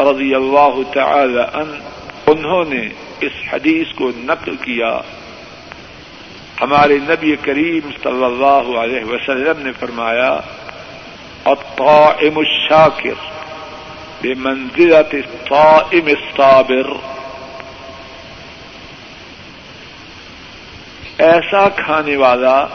رضی 0.00 0.34
اللہ 0.34 0.92
تعالی 0.94 1.40
ان 1.54 1.80
انہوں 2.26 2.64
نے 2.68 2.88
اس 3.20 3.32
حدیث 3.52 3.86
کو 3.94 4.10
نقل 4.16 4.56
کیا۔ 4.56 5.00
ہمارے 6.60 6.98
نبی 7.02 7.36
کریم 7.42 7.90
صلی 8.02 8.24
اللہ 8.24 8.78
علیہ 8.78 9.04
وسلم 9.04 9.62
نے 9.62 9.72
فرمایا، 9.80 10.40
الطائم 11.44 12.38
الشاکر 12.38 13.30
بمنزلة 14.22 15.10
الصائم 15.12 16.06
الصابر۔ 16.06 16.92
ایسا 21.18 21.68
کھانے 21.68 22.16
والا 22.16 22.66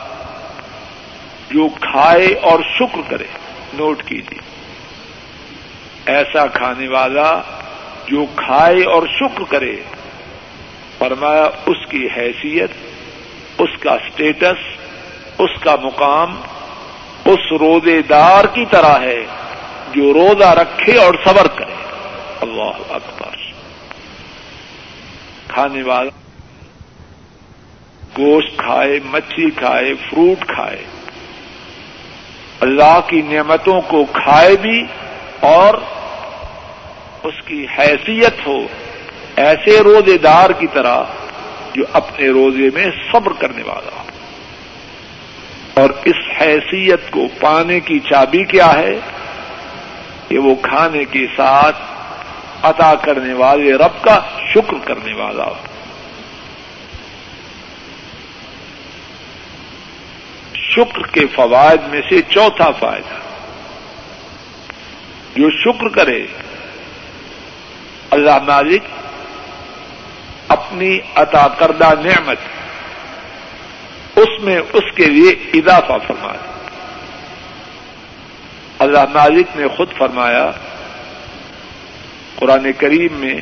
جو 1.52 1.68
کھائے 1.82 2.34
اور 2.34 2.60
شکر 2.80 3.02
کرے، 3.08 3.28
نوٹ 3.74 4.04
کیجیے 4.04 4.57
ایسا 6.08 6.48
کھانے 6.48 6.88
والا 6.88 7.42
جو 8.08 8.26
کھائے 8.36 8.84
اور 8.84 9.04
شکر 9.08 9.44
کرے۔ 9.50 9.76
فرمایا، 10.98 11.50
اس 11.66 11.86
کی 11.90 12.08
حیثیت، 12.18 12.72
اس 13.58 13.70
کا 13.80 13.92
اسٹیٹس 13.92 14.78
اس 15.38 15.60
کا 15.60 15.76
مقام 15.84 16.42
اس 17.26 17.52
روزے 17.52 18.02
دار 18.02 18.46
کی 18.46 18.66
طرح 18.72 19.00
ہے 19.00 19.26
جو 19.96 20.14
روزہ 20.14 20.48
رکھے 20.48 20.98
اور 20.98 21.14
صبر 21.26 21.48
کرے۔ 21.48 21.76
اللہ 22.42 22.94
اکبر۔ 22.94 23.36
کھانے 25.48 25.84
والا 25.84 26.10
گوشت 28.18 28.58
کھائے 28.58 29.00
مچھلی 29.06 29.50
کھائے، 29.50 29.94
فروٹ 29.94 30.46
کھائے۔ 30.48 30.84
اللہ 32.60 33.00
کی 33.08 33.22
نعمتوں 33.22 33.82
کو 33.82 34.06
کھائے 34.06 34.56
بھی 34.56 34.86
اور 35.40 35.74
اس 37.28 37.46
کی 37.46 37.66
حیثیت 37.80 38.48
ہو، 38.48 38.68
ایسے 39.36 39.84
روزے 39.84 40.18
دار 40.18 40.50
کی 40.50 40.68
طرح 40.68 41.04
جو 41.74 41.84
اپنے 41.94 42.28
روزے 42.28 42.70
میں 42.74 42.86
صبر 43.12 43.34
کرنے 43.34 43.64
والا۔ 43.64 44.04
ہو 44.04 44.04
اور 45.74 45.90
اس 46.06 46.42
حیثیت 46.42 47.12
کو 47.12 47.28
پانے 47.40 47.80
کی 47.80 48.00
چابی 48.00 48.44
کیا 48.44 48.74
ہے 48.74 49.00
کہ 50.28 50.38
وہ 50.38 50.56
کھانے 50.56 51.06
کے 51.06 51.26
ساتھ 51.38 51.76
عطا 52.64 52.96
کرنے 52.96 53.34
والے 53.34 53.74
رب 53.74 54.04
کا 54.04 54.20
شکر 54.54 54.78
کرنے 54.86 55.14
والا۔ 55.14 55.44
ہو 55.44 55.56
شکر 60.56 61.08
کے 61.08 61.28
فوائد 61.36 61.94
میں 61.94 62.02
سے 62.10 62.22
چوتھا 62.22 62.72
فائدہ، 62.72 63.16
جو 65.36 65.50
شکر 65.50 65.88
کرے 65.88 66.26
اللہ 68.18 68.38
مالک 68.48 68.84
اپنی 70.48 71.00
عطا 71.16 71.48
کردہ 71.48 71.90
نعمت 72.04 72.38
اس 74.16 74.44
میں 74.44 74.60
اس 74.74 74.96
کے 74.96 75.06
لیے 75.06 75.32
اضافہ 75.54 75.94
فرما 76.08 76.32
دے۔ 76.32 76.48
اللہ 78.80 79.06
مالک 79.14 79.48
نے 79.56 79.68
خود 79.68 79.94
فرمایا، 79.98 80.52
قرآن 82.36 82.72
کریم 82.78 83.14
میں 83.14 83.42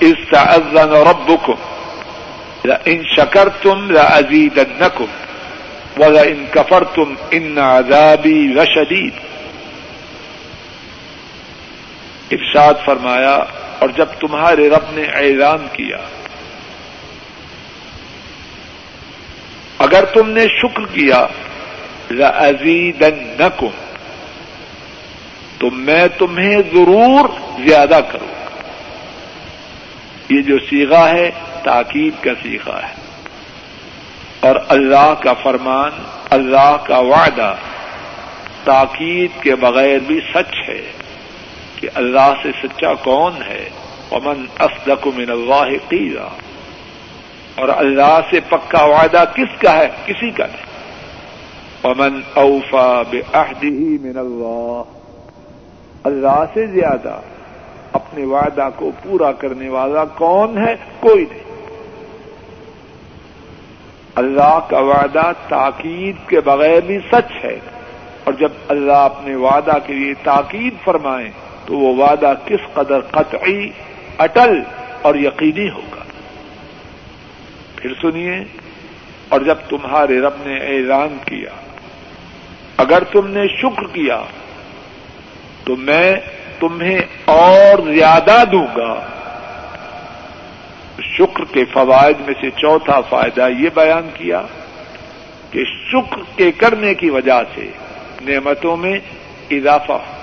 اس 0.00 0.30
کا 0.30 0.40
ازن 0.40 0.78
اور 0.78 1.06
رب 1.06 1.50
ان 2.84 3.02
شکر 3.16 3.48
تم 3.48 3.96
یا 3.96 4.06
عزیز 4.10 4.58
نقم 4.58 5.10
و 5.96 6.04
ان 6.04 6.44
کفر 6.50 6.84
تم 6.84 7.14
ان 7.30 7.58
عذابی 7.58 8.54
رشدید 8.56 9.12
ارشاد 12.32 12.74
فرمایا، 12.84 13.34
اور 13.78 13.88
جب 13.88 14.06
تمہارے 14.20 14.70
رب 14.70 14.84
نے 14.90 15.02
اعلان 15.02 15.66
کیا، 15.72 15.96
اگر 19.78 20.04
تم 20.04 20.30
نے 20.30 20.46
شکر 20.60 20.86
کیا 20.94 21.26
نکم 22.10 23.66
تو 25.58 25.70
میں 25.70 26.08
تمہیں 26.18 26.58
ضرور 26.74 27.28
زیادہ 27.68 28.00
کروں 28.12 28.28
گا۔ 28.28 28.50
یہ 30.28 30.42
جو 30.42 30.58
سیگا 30.58 31.08
ہے، 31.08 31.30
تاکید 31.62 32.24
کا 32.24 32.30
سیگا 32.42 32.80
ہے۔ 32.82 32.94
اور 34.40 34.56
اللہ 34.68 35.14
کا 35.20 35.32
فرمان، 35.32 35.90
اللہ 36.30 36.76
کا 36.86 36.98
وعدہ، 36.98 37.54
تاکید 38.64 39.42
کے 39.42 39.54
بغیر 39.54 39.98
بھی 39.98 40.20
سچ 40.34 40.68
ہے۔ 40.68 40.92
کہ 41.82 41.88
اللہ 41.94 42.32
سے 42.42 42.48
سچا 42.62 42.94
کون 42.94 43.32
ہے؟ 43.48 43.68
امن 44.10 44.44
اصدق 44.58 45.06
من 45.06 45.30
اللہ 45.30 45.88
قیلا 45.88 46.28
اور 47.54 47.68
اللہ 47.68 48.20
سے 48.30 48.40
پکا 48.48 48.84
وعدہ 48.84 49.24
کس 49.34 49.60
کا 49.60 49.78
ہے؟ 49.78 49.88
کسی 50.06 50.30
کا 50.30 50.46
نہیں۔ 50.46 50.66
امن 51.82 52.20
اوفا 52.34 53.02
بے 53.10 53.22
من 54.02 54.18
اللہ 54.18 54.82
اللہ 56.04 56.44
سے 56.54 56.66
زیادہ 56.66 57.20
اپنے 57.92 58.24
وعدہ 58.24 58.68
کو 58.76 58.90
پورا 59.02 59.32
کرنے 59.32 59.68
والا 59.68 60.04
کون 60.04 60.66
ہے؟ 60.66 60.74
کوئی 61.00 61.24
نہیں۔ 61.30 61.66
اللہ 64.14 64.58
کا 64.70 64.78
وعدہ 64.78 65.32
تاکید 65.48 66.28
کے 66.28 66.40
بغیر 66.40 66.80
بھی 66.80 66.98
سچ 66.98 67.44
ہے۔ 67.44 67.58
اور 68.24 68.32
جب 68.32 68.52
اللہ 68.68 68.92
اپنے 68.92 69.36
وعدہ 69.36 69.78
کے 69.86 69.92
لیے 69.92 70.14
تاکید 70.22 70.84
فرمائیں 70.84 71.30
تو 71.66 71.74
وہ 71.74 71.96
وعدہ 71.96 72.34
کس 72.46 72.74
قدر 72.74 73.00
قطعی، 73.00 73.70
اٹل 74.18 74.60
اور 75.02 75.14
یقینی 75.14 75.70
ہوگا۔ 75.70 76.02
پھر 77.76 77.92
سنیے، 78.00 78.44
اور 79.28 79.40
جب 79.40 79.54
تمہارے 79.68 80.20
رب 80.20 80.34
نے 80.44 80.58
اعلان 80.58 81.16
کیا، 81.24 81.50
اگر 82.76 83.04
تم 83.04 83.26
نے 83.26 83.46
شکر 83.48 83.82
کیا، 83.82 84.22
تو 85.64 85.76
میں 85.76 86.16
تمہیں 86.60 87.00
اور 87.24 87.94
زیادہ 87.94 88.44
دوں 88.52 88.66
گا۔ 88.76 89.06
شکر 91.00 91.44
کے 91.52 91.64
فوائد 91.64 92.20
میں 92.20 92.34
سے 92.40 92.50
چوتھا 92.50 93.00
فائدہ 93.00 93.48
یہ 93.58 93.68
بیان 93.74 94.08
کیا 94.14 94.42
کہ 95.50 95.64
شکر 95.64 96.16
کے 96.36 96.52
کرنے 96.52 96.94
کی 96.94 97.10
وجہ 97.10 97.42
سے 97.54 97.70
نعمتوں 98.20 98.76
میں 98.76 98.98
اضافہ 99.50 99.92
ہو۔ 99.92 100.21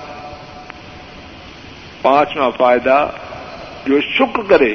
پانچواں 2.02 2.52
فائدہ، 2.58 3.10
جو 3.86 4.02
شکر 4.02 4.42
کرے، 4.50 4.74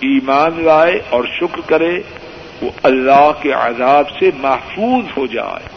ایمان 0.00 0.64
لائے 0.64 1.00
اور 1.10 1.24
شکر 1.24 1.60
کرے، 1.66 2.00
وہ 2.62 2.70
اللہ 2.82 3.30
کے 3.42 3.52
عذاب 3.52 4.10
سے 4.10 4.30
محفوظ 4.36 5.04
ہو 5.16 5.26
جائے۔ 5.26 5.68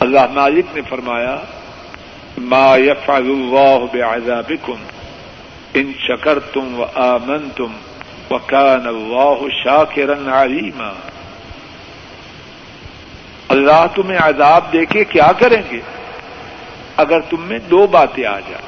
اللہ 0.00 0.26
مالک 0.32 0.64
نے 0.74 0.80
فرمایا، 0.88 1.36
ما 2.38 2.76
يفعل 2.76 3.26
اللہ 3.26 3.78
بعذابكم 3.92 4.76
ان 5.74 5.92
شکر 5.98 6.38
تم 6.38 6.80
و 6.80 6.84
آمن 6.94 7.50
تم 7.50 7.72
و 8.30 8.38
اللہ 8.50 9.48
شاکرن 9.64 10.32
علیما۔ 10.32 10.92
اللہ 13.48 13.86
تمہیں 13.94 14.18
عذاب 14.18 14.72
دے 14.72 14.86
کے 14.86 15.04
کیا 15.04 15.32
کریں 15.38 15.62
گے؟ 15.70 15.80
اگر 16.98 17.20
تم 17.20 17.42
میں 17.42 17.58
دو 17.58 17.86
باتیں 17.86 18.24
آ 18.26 18.38
جائیں، 18.40 18.66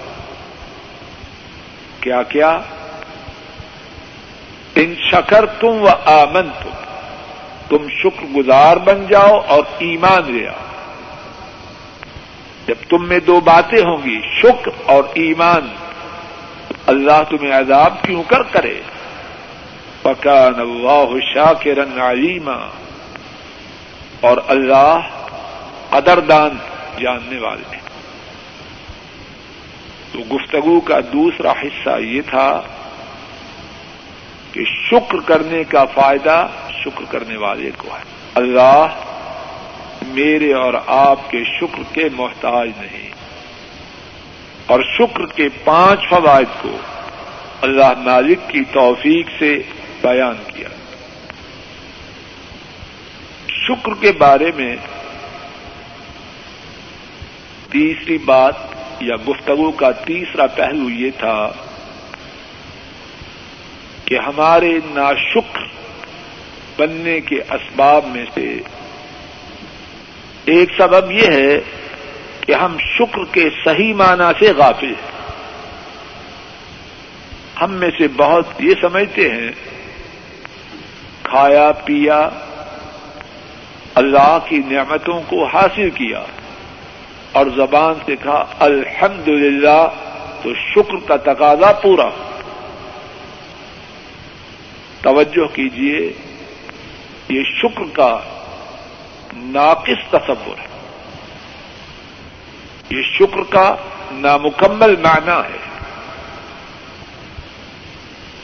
کیا 2.00 2.22
کیا؟ 2.22 2.50
ان 4.74 4.94
شکر 5.10 5.46
تم 5.46 5.82
و 5.82 5.88
آمن 6.04 6.48
تم 6.62 6.70
تم 7.68 7.88
شکر 7.88 8.24
گزار 8.36 8.76
بن 8.76 9.06
جاؤ 9.06 9.40
اور 9.46 9.62
ایمان 9.78 10.32
لے 10.32 10.48
آؤ۔ 10.48 10.64
جب 12.66 12.74
تم 12.88 13.08
میں 13.08 13.20
دو 13.20 13.40
باتیں 13.40 13.78
ہوں 13.78 14.04
گی، 14.04 14.20
شکر 14.42 14.70
اور 14.86 15.02
ایمان، 15.14 15.68
اللہ 16.86 17.22
تمہیں 17.28 17.52
عذاب 17.52 18.02
کیوں 18.02 18.22
کر 18.22 18.42
کرے؟ 18.42 18.80
پکان 20.02 20.60
اللہ 20.60 21.14
شاکرن 21.34 22.00
علیما، 22.00 22.58
اور 24.20 24.36
اللہ 24.48 24.98
ادردان 25.90 26.56
جاننے 26.98 27.38
والے 27.38 27.76
ہیں۔ 27.76 27.89
تو 30.12 30.18
گفتگو 30.18 30.80
کا 30.80 31.00
دوسرا 31.12 31.52
حصہ 31.52 32.00
یہ 32.00 32.22
تھا 32.26 32.62
کہ 34.52 34.64
شکر 34.64 35.20
کرنے 35.20 35.64
کا 35.64 35.84
فائدہ 35.84 36.48
شکر 36.84 37.04
کرنے 37.08 37.36
والے 37.36 37.70
کو 37.76 37.88
ہے۔ 37.88 38.02
اللہ 38.34 38.86
میرے 40.06 40.52
اور 40.52 40.74
آپ 40.86 41.30
کے 41.30 41.44
شکر 41.60 41.82
کے 41.92 42.08
محتاج 42.12 42.70
نہیں۔ 42.80 43.10
اور 44.66 44.80
شکر 44.98 45.26
کے 45.26 45.48
پانچ 45.64 46.00
فوائد 46.08 46.62
کو 46.62 46.76
اللہ 47.62 47.92
مالک 47.98 48.38
کی 48.48 48.64
توفیق 48.72 49.28
سے 49.38 49.62
بیان 50.02 50.34
کیا۔ 50.54 50.68
شکر 53.48 53.92
کے 54.00 54.12
بارے 54.12 54.50
میں 54.56 54.76
تیسری 57.70 58.18
بات 58.18 58.54
یا 59.00 59.16
گفتگو 59.28 59.70
کا 59.70 59.90
تیسرا 59.90 60.46
پہلو 60.46 60.90
یہ 60.90 61.10
تھا 61.18 61.52
کہ 64.04 64.18
ہمارے 64.18 64.78
ناشکر 64.84 65.64
بننے 66.76 67.20
کے 67.20 67.36
اسباب 67.36 68.04
میں 68.06 68.24
سے 68.34 68.58
ایک 70.44 70.68
سبب 70.78 71.10
یہ 71.10 71.26
ہے 71.26 71.60
کہ 72.40 72.54
ہم 72.54 72.76
شکر 72.78 73.24
کے 73.32 73.48
صحیح 73.64 73.94
معنی 73.94 74.46
سے 74.46 74.52
غافل 74.52 74.86
ہیں۔ 74.86 75.10
ہم 77.60 77.72
میں 77.72 77.90
سے 77.98 78.08
بہت 78.08 78.46
یہ 78.58 78.74
سمجھتے 78.80 79.30
ہیں، 79.30 79.50
کھایا، 81.22 81.72
پیا، 81.72 82.28
اللہ 83.94 84.38
کی 84.48 84.58
نعمتوں 84.58 85.20
کو 85.26 85.46
حاصل 85.46 85.90
کیا۔ 85.90 86.22
اور 87.32 87.46
زبان 87.56 87.94
سے 88.06 88.16
کہا 88.16 88.44
الحمد 88.58 89.28
تو 90.42 90.54
شکر 90.54 91.08
کا 91.08 91.16
تقاضا 91.16 91.72
پورا۔ 91.72 92.10
توجہ 95.02 95.54
کیجیے 95.54 96.12
یہ 97.28 97.42
شکر 97.44 97.82
کا 97.92 98.20
ناقص 99.36 100.10
تصور 100.10 100.58
ہے۔ 100.58 100.66
یہ 102.90 103.02
شکر 103.02 103.40
کا 103.50 103.76
نامکمل 104.12 104.96
معنی 104.96 105.54
ہے۔ 105.54 105.70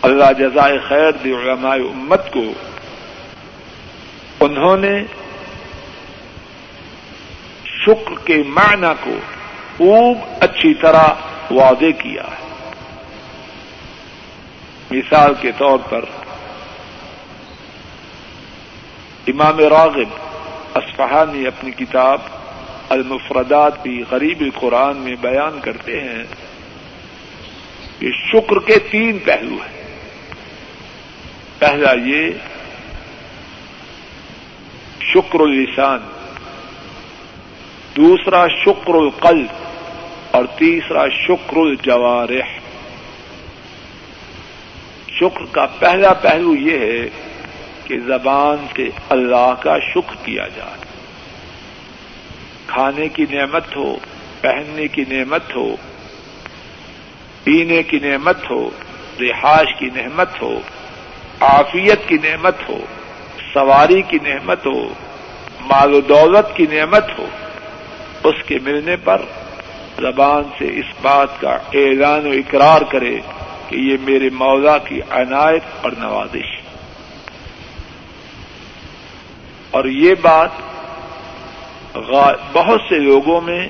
اللہ 0.03 0.33
جزائے 0.39 0.79
خیر 0.79 1.11
دی 1.11 1.33
علماء 1.33 1.77
امت 1.77 2.33
کو 2.33 2.45
انہوں 4.41 4.77
نے 4.77 5.05
شکر 7.87 8.27
کے 8.27 8.43
معنی 8.47 8.87
کو 9.01 9.17
خوب 9.77 10.19
اچھی 10.41 10.75
طرح 10.75 11.09
واضح 11.51 11.91
کیا 11.99 12.23
ہے۔ 12.23 12.47
مثال 14.91 15.35
کے 15.41 15.53
طور 15.59 15.79
پر 15.91 16.05
امام 19.27 19.59
راغب 19.59 20.09
اسفہانی 20.75 21.47
اپنی 21.47 21.71
کتاب 21.71 22.19
المفردات 22.89 23.83
بھی 23.83 24.05
غریب 24.11 24.43
قرآن 24.55 24.97
میں 24.97 25.15
بیان 25.21 25.61
کرتے 25.61 26.01
ہیں 26.01 26.25
کہ 27.99 28.11
شکر 28.33 28.59
کے 28.59 28.79
تین 28.79 29.19
پہلو 29.19 29.55
ہیں۔ 29.55 29.85
پہلا 31.59 31.93
یہ، 31.93 32.31
شکر 35.01 35.41
اللسان 35.41 35.99
دوسرا 37.97 38.47
شکر 38.49 38.95
القلب 38.95 39.47
اور 40.31 40.45
تیسرا 40.45 41.09
شکر 41.09 41.57
الجوارح۔ 41.57 42.59
شکر 45.09 45.45
کا 45.53 45.67
پہلا 45.79 46.13
پہلو 46.13 46.55
یہ 46.55 46.79
ہے 46.79 47.09
کہ 47.85 47.99
زبان 47.99 48.67
سے 48.77 48.89
اللہ 49.09 49.55
کا 49.61 49.79
شکر 49.79 50.17
کیا 50.25 50.49
جائے۔ 50.57 50.85
کھانے 52.67 53.09
کی 53.09 53.27
نعمت 53.31 53.77
ہو، 53.77 53.97
پہننے 54.41 54.89
کی 54.89 55.05
نعمت 55.09 55.57
ہو، 55.57 55.77
پینے 57.45 57.83
کی 57.83 57.99
نعمت 57.99 58.51
ہو، 58.51 58.71
رہائش 59.21 59.79
کی 59.79 59.87
نعمت 59.87 60.43
ہو، 60.43 60.61
عافیت 61.41 62.09
کی 62.09 62.19
نعمت 62.23 62.55
ہو، 62.69 62.79
سواری 63.53 64.03
کی 64.03 64.19
نعمت 64.23 64.67
ہو، 64.67 64.89
مال 65.61 65.95
و 65.95 66.01
دولت 66.01 66.57
کی 66.57 66.67
نعمت 66.71 67.19
ہو۔ 67.19 67.27
اس 68.29 68.43
کے 68.47 68.59
ملنے 68.63 68.97
پر 68.97 69.23
زبان 70.01 70.43
سے 70.59 70.65
اس 70.65 70.95
بات 71.03 71.41
کا 71.41 71.51
اعلان 71.51 72.27
و 72.27 72.31
اقرار 72.31 72.83
کرے 72.83 73.19
کہ 73.69 73.77
یہ 73.77 73.97
میرے 74.01 74.31
موضا 74.33 74.79
کی 74.79 75.01
عنایت 75.11 75.63
اور 75.81 75.93
نوازش 75.99 76.61
اور 79.71 79.85
یہ 79.85 80.15
بات 80.23 80.51
بہت 82.53 82.81
سے 82.89 82.99
لوگوں 82.99 83.41
میں 83.41 83.69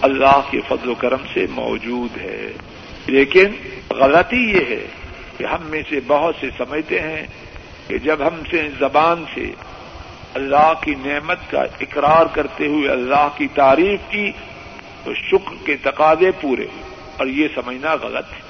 اللہ 0.00 0.40
کے 0.50 0.60
فضل 0.68 0.88
و 0.88 0.94
کرم 0.94 1.26
سے 1.34 1.46
موجود 1.50 2.16
ہے۔ 2.18 2.52
لیکن 3.06 3.44
غلطی 3.90 4.36
یہ 4.36 4.60
ہے 4.68 4.86
کہ 5.38 5.44
ہم 5.44 5.58
میں 5.62 5.82
سے 5.88 6.00
بہت 6.06 6.34
سے 6.40 6.46
سمجھتے 6.58 7.00
ہیں 7.00 7.26
کہ 7.88 7.98
جب 7.98 8.16
ہم 8.20 8.42
سے 8.50 8.68
زبان 8.78 9.24
سے 9.34 9.50
اللہ 10.34 10.72
کی 10.80 10.94
نعمت 10.94 11.38
کا 11.50 11.62
اقرار 11.62 12.26
کرتے 12.26 12.66
ہوئے 12.66 12.88
اللہ 12.88 13.28
کی 13.36 13.46
تعریف 13.54 14.00
کی 14.08 14.32
تو 15.04 15.14
شکر 15.14 15.66
کے 15.66 15.76
تقاضے 15.76 16.30
پورے 16.40 16.66
اور 17.16 17.26
یہ 17.26 17.48
سمجھنا 17.54 17.94
غلط 17.94 18.32
ہے۔ 18.32 18.40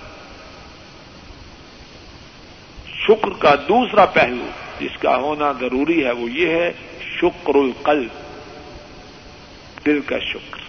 شکر 2.87 3.31
کا 3.39 3.55
دوسرا 3.55 4.07
پہلو 4.07 4.47
جس 4.81 4.99
کا 4.99 5.17
ہونا 5.17 5.53
ضروری 5.61 6.05
ہے 6.05 6.11
وہ 6.11 6.31
یہ 6.31 6.49
ہے، 6.49 6.73
شکر 7.01 7.55
القلب، 7.55 8.09
دل 9.87 10.01
کا 10.01 10.19
شکر۔ 10.19 10.61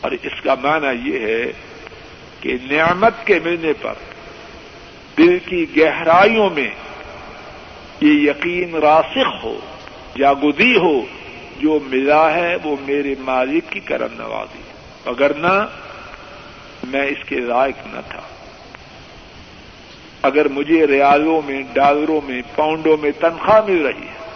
اور 0.00 0.10
اس 0.10 0.40
کا 0.42 0.54
معنی 0.54 1.12
یہ 1.12 1.20
ہے 1.20 1.52
کہ 2.40 2.56
نعمت 2.62 3.26
کے 3.26 3.40
ملنے 3.44 3.72
پر 3.72 3.94
دل 5.18 5.38
کی 5.38 5.66
گہرائیوں 5.76 6.50
میں 6.50 6.70
یہ 8.00 8.30
یقین 8.30 8.74
راسخ 8.74 9.44
ہو، 9.44 9.60
جاگودی 10.18 10.76
ہو، 10.76 11.04
جو 11.60 11.78
ملا 11.86 12.34
ہے 12.34 12.56
وہ 12.64 12.76
میرے 12.80 13.14
مالک 13.18 13.64
کی 13.70 13.80
کرم 13.80 14.08
نوازی۔ 14.12 14.62
اگر 15.06 15.34
نہ، 15.34 15.66
میں 16.84 17.06
اس 17.06 17.24
کے 17.26 17.36
لائق 17.36 17.86
نہ 17.86 18.00
تھا۔ 18.08 18.20
اگر 20.22 20.48
مجھے 20.48 20.86
ریالوں 20.86 21.42
میں، 21.46 21.62
ڈالروں 21.72 22.20
میں، 22.28 22.42
پاؤنڈوں 22.56 22.96
میں 23.02 23.10
تنخواہ 23.10 23.60
مل 23.68 23.86
رہی 23.86 24.06
ہے، 24.06 24.30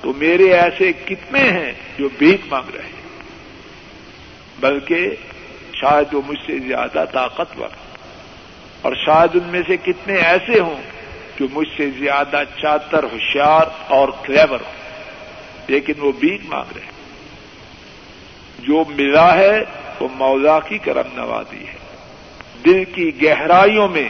تو 0.00 0.12
میرے 0.16 0.52
ایسے 0.52 0.92
کتنے 0.92 1.40
ہیں 1.40 1.72
جو 1.98 2.08
بھیک 2.18 2.40
مانگ 2.50 2.70
رہے 2.74 2.84
ہیں؟ 2.84 3.22
بلکہ 4.60 5.10
شاید 5.72 6.14
وہ 6.14 6.22
مجھ 6.26 6.46
سے 6.46 6.58
زیادہ 6.58 7.04
طاقتور۔ 7.12 7.68
اور 8.82 8.92
شاید 9.06 9.36
ان 9.36 9.48
میں 9.48 9.62
سے 9.66 9.76
کتنے 9.76 10.14
ایسے 10.14 10.60
ہوں 10.60 10.97
جو 11.40 11.46
مجھ 11.52 11.68
سے 11.76 11.90
زیادہ 11.90 12.42
چاتر 12.62 13.04
ہوشیار 13.04 13.66
اور 13.88 14.08
کلیور 14.22 14.60
ہوں 14.60 14.78
لیکن 15.66 15.92
وہ 15.98 16.12
بھیک 16.12 16.40
مانگ 16.44 16.72
رہے 16.74 16.84
ہیں۔ 16.84 16.98
جو 18.58 18.84
ملا 18.88 19.34
ہے، 19.34 19.64
وہ 20.00 20.08
مولا 20.14 20.60
کی 20.60 20.78
کرم 20.78 21.06
نوازی 21.14 21.66
ہے۔ 21.66 21.78
دل 22.64 22.84
کی 22.84 23.22
گہرائیوں 23.22 23.88
میں 23.88 24.08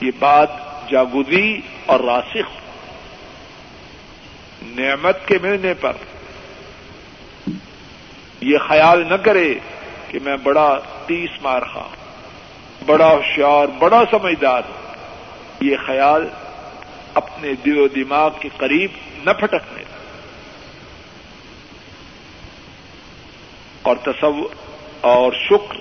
یہ 0.00 0.10
بات 0.18 0.48
جاگودی 0.90 1.60
اور 1.86 2.00
راسخ 2.00 2.62
نعمت 4.62 5.28
کے 5.28 5.38
ملنے 5.42 5.74
پر 5.74 5.92
یہ 8.40 8.58
خیال 8.58 9.08
نہ 9.08 9.14
کرے 9.14 9.54
کہ 10.08 10.18
میں 10.22 10.36
بڑا 10.36 10.78
تیس 11.06 11.30
مار 11.42 11.62
خواہ 11.62 11.96
بڑا 12.86 13.08
ہوشیار، 13.08 13.66
بڑا 13.66 14.02
سمجھدار 14.10 14.62
ہوں۔ 14.68 14.81
یہ 15.62 15.76
خیال 15.86 16.28
اپنے 17.14 17.52
دل 17.54 17.78
و 17.78 17.88
دماغ 17.88 18.30
کے 18.40 18.48
قریب 18.56 18.90
نہ 19.24 19.30
پھٹکنے 19.32 19.82
اور 23.82 23.96
تصور 24.02 24.54
اور 25.00 25.32
شکر۔ 25.32 25.76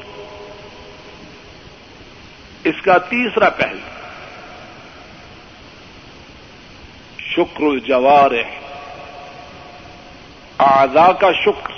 اس 2.64 2.82
کا 2.82 2.98
تیسرا 2.98 3.50
پہلو۔ 3.50 3.90
شکر 7.20 7.64
الجوار 7.64 8.32
آزا 10.58 11.12
کا 11.12 11.32
شکر۔ 11.32 11.74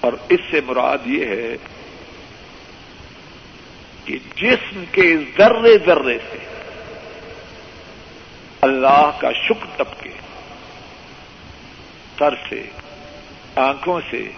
اور 0.00 0.12
اس 0.28 0.40
سے 0.50 0.60
مراد 0.66 0.98
یہ 1.06 1.26
ہے 1.26 1.56
کہ 4.08 4.18
جسم 4.36 4.84
کے 4.92 5.16
ذرے 5.38 5.78
ذرے 5.86 6.18
سے 6.30 6.38
اللہ 8.60 9.10
کا 9.18 9.32
شکر 9.32 9.66
طبقے 9.76 10.10
سر 12.18 12.34
سے، 12.48 12.62
آنکھوں 13.56 14.00
سے، 14.10 14.28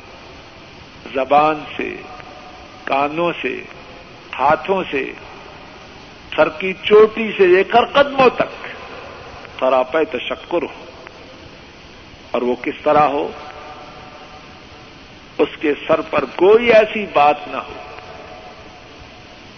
زبان 1.14 1.64
سے، 1.76 1.96
کانوں 2.84 3.32
سے، 3.42 3.62
ہاتھوں 4.38 4.82
سے، 4.90 5.12
سر 6.36 6.48
کی 6.48 6.72
چوٹی 6.72 7.32
سے 7.36 7.46
لے 7.46 7.64
کر 7.64 7.84
قدموں 7.84 8.28
تک 8.28 8.66
سراپے 9.60 10.04
تشکر 10.04 10.62
ہو۔ 10.62 10.84
اور 12.30 12.42
وہ 12.42 12.54
کس 12.62 12.82
طرح 12.82 13.06
ہو؟ 13.06 13.30
اس 15.38 15.48
کے 15.60 15.72
سر 15.86 16.00
پر 16.00 16.24
کوئی 16.24 16.72
ایسی 16.72 17.06
بات 17.12 17.48
نہ 17.48 17.56
ہو۔ 17.56 17.72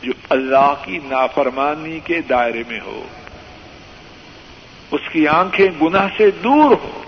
جو 0.03 0.13
اللہ 0.29 0.75
کی 0.85 0.99
نافرمانی 1.05 2.01
کے 2.01 2.21
دائرے 2.21 2.63
میں 2.69 2.81
ہو، 2.81 3.03
اس 4.91 5.01
کی 5.13 5.29
آنکھیں 5.29 5.83
گناہ 5.83 6.09
سے 6.17 6.31
دور 6.31 6.71
ہو، 6.85 7.03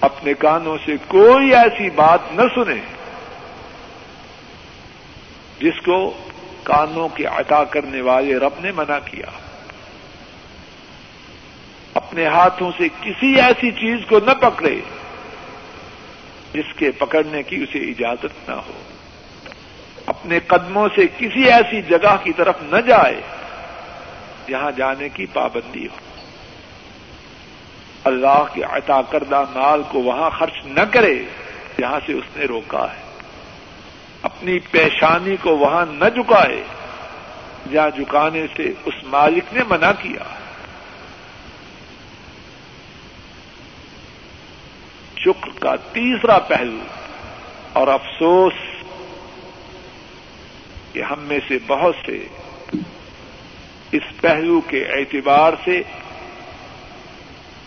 اپنے 0.00 0.34
کانوں 0.34 0.78
سے 0.84 0.92
کوئی 1.08 1.54
ایسی 1.54 1.90
بات 1.90 2.18
نہ 2.32 2.42
سنے 2.54 2.80
جس 5.58 5.80
کو 5.84 6.12
کانوں 6.62 7.08
کے 7.08 7.24
عطا 7.24 7.64
کرنے 7.64 8.00
والے 8.00 8.34
رب 8.34 8.52
نے 8.60 8.72
منع 8.72 8.98
کیا۔ 9.04 9.30
اپنے 11.94 12.26
ہاتھوں 12.26 12.72
سے 12.78 12.88
کسی 13.00 13.40
ایسی 13.40 13.70
چیز 13.70 13.98
کو 14.08 14.18
نہ 14.26 14.30
پکڑے 14.30 14.80
جس 16.52 16.74
کے 16.76 16.90
پکڑنے 16.90 17.42
کی 17.42 17.56
اسے 17.56 17.78
اجازت 17.78 18.48
نہ 18.48 18.54
ہو۔ 18.54 18.72
اپنے 20.06 20.40
قدموں 20.40 20.88
سے 20.94 21.02
کسی 21.18 21.44
ایسی 21.44 21.82
جگہ 21.82 22.16
کی 22.24 22.32
طرف 22.32 22.54
نہ 22.62 22.80
جائے 22.80 23.20
جہاں 24.48 24.70
جانے 24.70 25.08
کی 25.08 25.26
پابندی 25.26 25.86
ہو۔ 25.86 25.96
اللہ 28.04 28.44
کے 28.52 28.62
عطا 28.62 29.02
کردہ 29.02 29.44
مال 29.54 29.82
کو 29.88 29.98
وہاں 29.98 30.30
خرچ 30.30 30.64
نہ 30.64 30.80
کرے 30.80 31.24
جہاں 31.78 32.00
سے 32.06 32.12
اس 32.12 32.36
نے 32.36 32.44
روکا 32.44 32.86
ہے۔ 32.92 33.04
اپنی 34.22 34.58
پیشانی 34.58 35.36
کو 35.36 35.56
وہاں 35.56 35.86
نہ 35.90 36.04
جکائے 36.16 36.62
جہاں 37.72 37.90
جکانے 37.98 38.46
سے 38.56 38.72
اس 38.84 38.94
مالک 39.02 39.44
نے 39.52 39.60
منع 39.68 39.90
کیا۔ 40.02 40.34
شکر 45.16 45.58
کا 45.58 45.76
تیسرا 45.76 46.38
پہلو 46.38 46.78
اور 47.72 47.88
افسوس 47.88 48.52
کہ 50.94 51.02
ہم 51.02 51.20
میں 51.20 51.38
سے 51.48 51.58
بہت 51.66 51.94
سے 52.06 52.26
اس 53.92 54.20
پہلو 54.20 54.60
کے 54.60 54.84
اعتبار 54.84 55.52
سے 55.64 55.82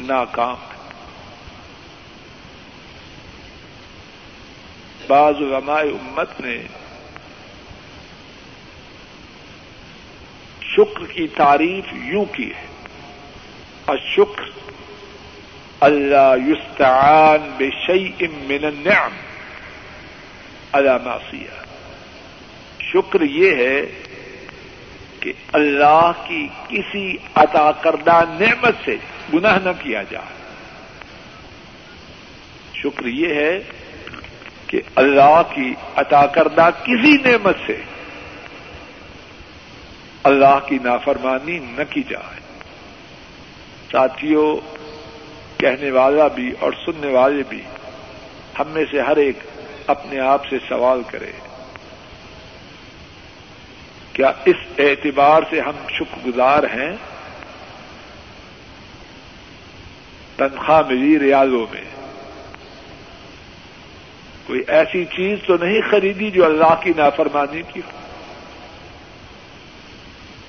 ناکام 0.02 0.56
ہیں۔ 0.56 0.78
بعض 5.08 5.36
علماء 5.36 5.82
امت 5.82 6.42
نے 6.42 6.58
شکر 10.62 11.06
کی 11.06 11.28
تعریف 11.28 11.94
یوں 11.94 12.26
کی 12.26 12.54
ہے۔ 12.54 12.66
اشکر 13.88 14.50
اللہ 15.80 16.36
یستعان 16.48 17.50
بے 17.58 17.70
شعی 17.88 18.28
من 18.28 18.66
النعم 18.66 19.12
اللہ 20.72 20.98
معصیہ 21.06 21.67
شکر 22.94 23.22
یہ 23.22 23.56
ہے 23.56 23.82
کہ 25.20 25.34
اللہ 25.54 26.12
کی 26.28 26.48
کسی 26.68 27.18
عطا 27.36 27.72
کردہ 27.72 28.22
نعمت 28.40 28.76
سے 28.86 28.96
گناہ 29.34 29.60
نہ 29.64 29.70
کیا 29.80 30.04
جائے۔ 30.04 30.38
شکر 32.74 33.06
یہ 33.06 33.34
ہے 33.34 33.60
کہ 34.68 34.82
اللہ 34.96 35.42
کی 35.56 35.74
عطا 35.96 36.26
کردہ 36.26 36.70
کسی 36.84 37.18
نعمت 37.26 37.56
سے 37.66 37.82
اللہ 40.24 40.60
کی 40.68 40.78
نافرمانی 40.84 41.60
نہ 41.60 41.84
کی 41.90 42.04
جائے۔ 42.10 42.40
ساتھیوں، 43.92 44.78
کہنے 45.60 45.92
والا 45.92 46.28
بھی 46.28 46.54
اور 46.60 46.74
سننے 46.86 47.08
والے 47.08 47.44
بھی 47.50 47.62
ہم 48.60 48.68
میں 48.68 48.86
سے 48.92 49.02
ہر 49.02 49.18
ایک 49.18 49.40
اپنے 49.88 50.20
آپ 50.20 50.48
سے 50.50 50.58
سوال 50.70 51.02
کرے۔ 51.12 51.32
کیا 54.18 54.32
اس 54.46 54.56
اعتبار 54.78 55.42
سے 55.50 55.62
ہم 55.62 55.72
شکر 55.90 56.28
گزار 56.28 56.64
ہیں؟ 56.64 56.96
تنخواہ 60.38 60.82
ملی 60.88 61.20
ریاضوں 61.20 61.66
میں۔ 61.74 61.82
کوئی 64.48 64.64
ایسی 64.68 65.06
چیز 65.06 65.40
تو 65.48 65.58
نہیں 65.58 65.82
خریدی 65.92 66.32
جو 66.32 66.46
اللہ 66.46 66.76
کی 66.84 66.94
نافرمانی 66.98 67.62
کی 67.74 67.80
ہو؟ 67.80 68.00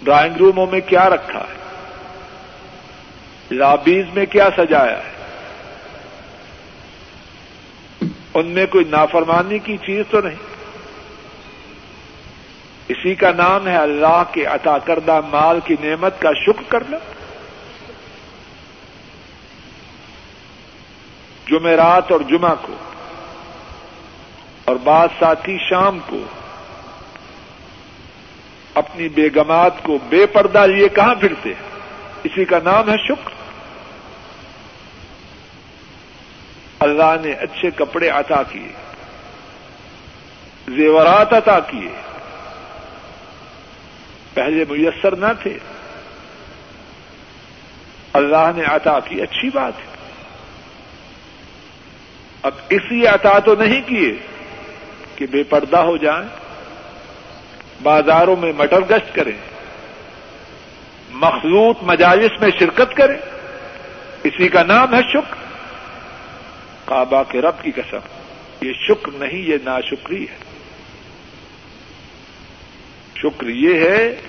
ڈرائنگ 0.03 0.37
روموں 0.37 0.66
میں 0.66 0.81
کیا 0.81 1.11
رکھا 1.11 1.41
ہے؟ 1.41 1.59
لابیز 3.55 4.07
میں 4.14 4.27
کیا 4.27 4.49
سجایا 4.57 4.99
ہے؟ 4.99 5.12
ان 8.35 8.47
میں 8.47 8.66
کوئی 8.66 8.85
نافرمانی 8.85 9.59
کی 9.59 9.77
چیز 9.77 10.05
تو 10.11 10.21
نہیں۔ 10.21 10.58
اسی 12.89 13.14
کا 13.14 13.32
نام 13.32 13.68
ہے 13.68 13.76
اللہ 13.76 14.22
کے 14.32 14.45
عطا 14.45 14.78
کردہ 14.78 15.20
مال 15.28 15.61
کی 15.64 15.76
نعمت 15.80 16.20
کا 16.20 16.30
شکر 16.32 16.62
کرنا۔ 16.68 16.97
جمعرات 21.47 22.12
اور 22.12 22.20
جمعہ 22.20 22.55
کو 22.62 22.74
اور 24.64 24.76
بعض 24.76 25.09
ساتھی 25.18 25.59
شام 25.70 25.99
کو، 26.07 26.22
اپنی 28.74 29.09
بیگمات 29.09 29.82
کو 29.82 29.99
بے 30.09 30.26
پردہ 30.26 30.59
لیے 30.59 30.89
کہاں 30.89 31.14
پھرتے؟ 31.14 31.53
اسی 32.24 32.45
کا 32.45 32.59
نام 32.64 32.91
ہے 32.91 32.97
شکر۔ 33.09 33.30
اللہ 36.80 37.16
نے 37.22 37.32
اچھے 37.32 37.70
کپڑے 37.70 38.09
عطا 38.09 38.43
کیے، 38.43 38.72
زیورات 40.68 41.32
عطا 41.32 41.61
کیے۔ 41.61 42.08
پہلے 44.39 44.64
میسر 44.70 45.16
نہ 45.16 45.26
تھے۔ 45.43 45.59
اللہ 48.12 48.51
نے 48.57 48.62
عطا 48.64 49.01
کی، 49.01 49.22
اچھی 49.22 49.51
بات 49.55 49.72
ہے۔ 49.78 49.97
اب 52.43 52.53
اسی 52.68 53.07
عطا 53.07 53.39
تو 53.39 53.55
نہیں 53.55 53.82
کیے 53.89 54.14
کہ 55.16 55.26
بے 55.26 55.43
پردہ 55.43 55.76
ہو 55.76 55.97
جائیں، 55.97 56.28
بازاروں 57.82 58.36
میں 58.36 58.53
مٹر 58.53 58.80
گشت 58.80 59.14
کریں، 59.14 59.39
مخلوط 61.11 61.78
مجالس 61.82 62.41
میں 62.41 62.51
شرکت 62.59 62.97
کریں۔ 62.97 63.18
اسی 64.24 64.49
کا 64.49 64.62
نام 64.62 64.95
ہے 64.95 65.01
شکر۔ 65.12 65.34
کعبہ 66.84 67.22
کے 67.28 67.41
رب 67.41 67.62
کی 67.62 67.70
قسم، 67.70 67.99
یہ 68.61 68.72
شکر 68.89 69.11
نہیں، 69.14 69.39
یہ 69.39 69.57
ناشکری 69.64 70.26
ہے۔ 70.28 70.49
شکر 73.16 73.47
یہ 73.47 73.91
ہے 73.91 74.20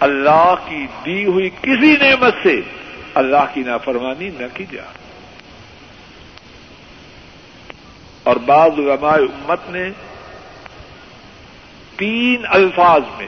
اللہ 0.00 0.54
کی 0.68 0.86
دی 1.04 1.24
ہوئی 1.24 1.50
کسی 1.50 1.96
نعمت 1.96 2.34
سے 2.42 2.60
اللہ 3.14 3.44
کی 3.54 3.62
نافرمانی 3.62 4.30
نہ 4.38 4.44
کی 4.54 4.64
جائے 4.72 4.88
اور 8.22 8.36
بعض 8.36 8.70
علماء 8.78 9.16
امت 9.16 9.60
نے 9.68 9.90
تین 11.96 12.42
الفاظ 12.48 13.02
میں 13.18 13.26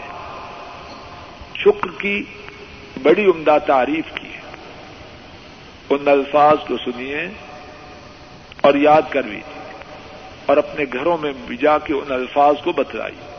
شکر 1.57 2.01
کی 2.01 2.23
بڑی 3.03 3.25
عمدہ 3.25 3.59
تعریف 3.67 4.05
کی 4.15 4.29
ہے۔ 4.35 4.41
ان 5.91 6.09
الفاظ 6.09 6.57
کو 6.69 6.77
سنیے 6.77 7.27
اور 8.61 8.75
یاد 8.75 9.03
کرویے 9.11 9.41
اور 10.47 10.57
اپنے 10.57 10.85
گھروں 10.93 11.19
میں 11.19 11.33
بجا 11.49 11.79
کے 11.79 11.95
ان 11.95 12.13
الفاظ 12.13 12.55
کو 12.65 12.73
بتلائیے۔ 12.73 13.30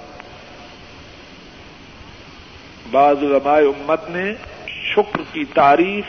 بعض 2.91 3.17
علماء 3.21 3.57
امت 3.57 4.09
نے 4.09 4.33
شکر 4.67 5.21
کی 5.33 5.45
تعریف 5.45 6.05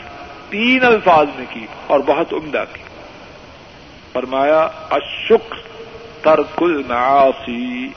تین 0.49 0.85
الفاظ 0.85 1.27
میں 1.35 1.45
کی 1.49 1.67
اور 1.87 1.99
بہت 1.99 2.33
عمدہ 2.33 2.63
کی۔ 2.73 2.83
فرمایا 4.13 4.69
اشکر 4.89 5.55
ترک 6.21 6.63
المعاصی۔ 6.63 7.87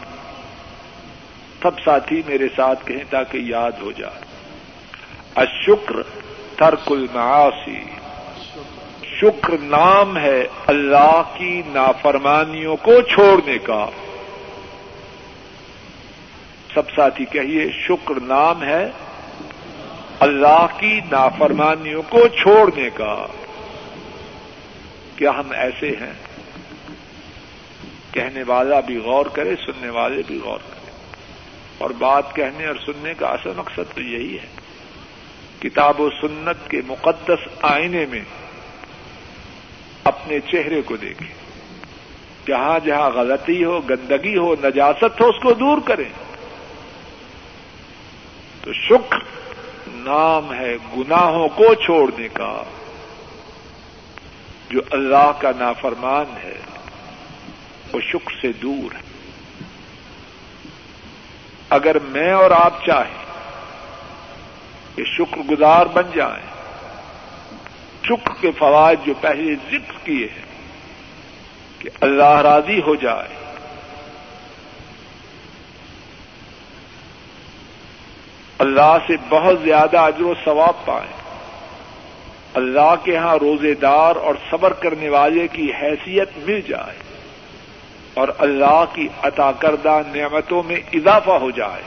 سب 1.62 1.70
ساتھی 1.84 2.22
میرے 2.26 2.48
ساتھ 2.56 2.86
کہیں 2.86 3.04
تاکہ 3.10 3.38
یاد 3.38 3.72
ہو 3.82 3.92
جائے۔ 3.92 4.24
اشکر 5.34 5.96
ترک 6.56 6.92
المعاصی۔ 6.92 7.84
شکر 9.20 9.58
نام 9.58 10.16
ہے 10.16 10.46
اللہ 10.66 11.22
کی 11.36 11.62
نافرمانیوں 11.66 12.76
کو 12.76 13.00
چھوڑنے 13.00 13.58
کا۔ 13.58 13.86
سب 16.76 16.90
ساتھی 16.90 17.24
کہیے، 17.24 17.70
شکر 17.72 18.20
نام 18.20 18.62
ہے 18.62 18.90
اللہ 20.20 20.66
کی 20.78 21.00
نافرمانیوں 21.10 22.02
کو 22.08 22.28
چھوڑنے 22.28 22.90
کا۔ 22.94 23.26
کیا 25.16 25.30
ہم 25.30 25.50
ایسے 25.50 25.88
ہیں؟ 25.88 26.12
کہنے 28.12 28.42
والا 28.46 28.80
بھی 28.80 28.96
غور 28.96 29.26
کرے، 29.26 29.54
سننے 29.56 29.90
والے 29.90 30.22
بھی 30.26 30.40
غور 30.44 30.58
کرے۔ 30.58 30.90
اور 31.78 31.90
بات 31.90 32.34
کہنے 32.34 32.66
اور 32.66 32.74
سننے 32.74 33.14
کا 33.14 33.26
اصل 33.26 33.50
مقصد 33.56 33.94
تو 33.94 34.00
یہی 34.00 34.38
ہے۔ 34.38 34.46
کتاب 35.58 36.00
و 36.00 36.10
سنت 36.10 36.70
کے 36.70 36.80
مقدس 36.86 37.48
آئینے 37.62 38.06
میں 38.10 38.24
اپنے 40.04 40.40
چہرے 40.40 40.82
کو 40.82 40.96
دیکھیں۔ 40.96 41.34
جہاں 42.46 42.86
جہاں 42.86 43.10
غلطی 43.10 43.64
ہو، 43.64 43.80
گندگی 43.80 44.36
ہو، 44.36 44.54
نجاست 44.54 45.20
ہو، 45.20 45.26
اس 45.26 45.42
کو 45.42 45.54
دور 45.54 45.78
کریں۔ 45.84 46.25
تو 48.66 48.72
شکر 48.72 49.18
نام 49.86 50.52
ہے 50.54 50.76
گناہوں 50.96 51.48
کو 51.48 51.74
چھوڑنے 51.74 52.28
کا، 52.28 52.62
جو 54.70 54.80
اللہ 54.90 55.30
کا 55.38 55.50
نافرمان 55.56 56.36
ہے، 56.44 56.56
وہ 57.92 58.00
شکر 58.00 58.34
سے 58.40 58.52
دور 58.52 58.94
ہے۔ 58.94 59.02
اگر 61.68 61.98
میں 61.98 62.32
اور 62.32 62.50
آپ 62.50 62.84
چاہیں 62.86 63.24
کہ 64.96 65.04
شکر 65.04 65.40
گزار 65.50 65.86
بن 65.86 66.10
جائیں، 66.14 66.46
شکر 68.02 68.40
کے 68.40 68.50
فوائد 68.58 69.06
جو 69.06 69.14
پہلے 69.20 69.54
ذکر 69.70 70.04
کیے 70.04 70.28
ہیں، 70.36 70.44
کہ 71.78 71.90
اللہ 72.00 72.40
راضی 72.42 72.80
ہو 72.80 72.94
جائے 72.94 73.45
اللہ 78.58 78.96
سے 79.06 79.12
بہت 79.28 79.56
زیادہ 79.62 79.98
اجر 79.98 80.22
و 80.22 80.34
ثواب 80.44 80.86
پائیں۔ 80.86 81.12
اللہ 82.54 82.94
کے 83.04 83.16
ہاں 83.16 83.36
روزے 83.36 83.74
دار 83.74 84.16
اور 84.16 84.34
صبر 84.50 84.72
کرنے 84.72 85.08
والے 85.08 85.48
کی 85.48 85.72
حیثیت 85.82 86.30
مل 86.36 86.60
جائے 86.60 86.98
اور 88.14 88.28
اللہ 88.38 88.84
کی 88.92 89.08
عطا 89.22 89.52
کردہ 89.52 90.00
نعمتوں 90.14 90.62
میں 90.62 90.76
اضافہ 90.92 91.30
ہو 91.30 91.50
جائے۔ 91.50 91.82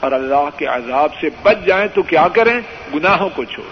اور 0.00 0.12
اللہ 0.12 0.48
کے 0.56 0.66
عذاب 0.66 1.10
سے 1.20 1.26
بچ 1.42 1.56
جائیں 1.66 1.88
تو 1.94 2.02
کیا 2.02 2.28
کریں؟ 2.28 2.60
گناہوں 2.94 3.28
کو 3.28 3.44
چھوڑ۔ 3.44 3.66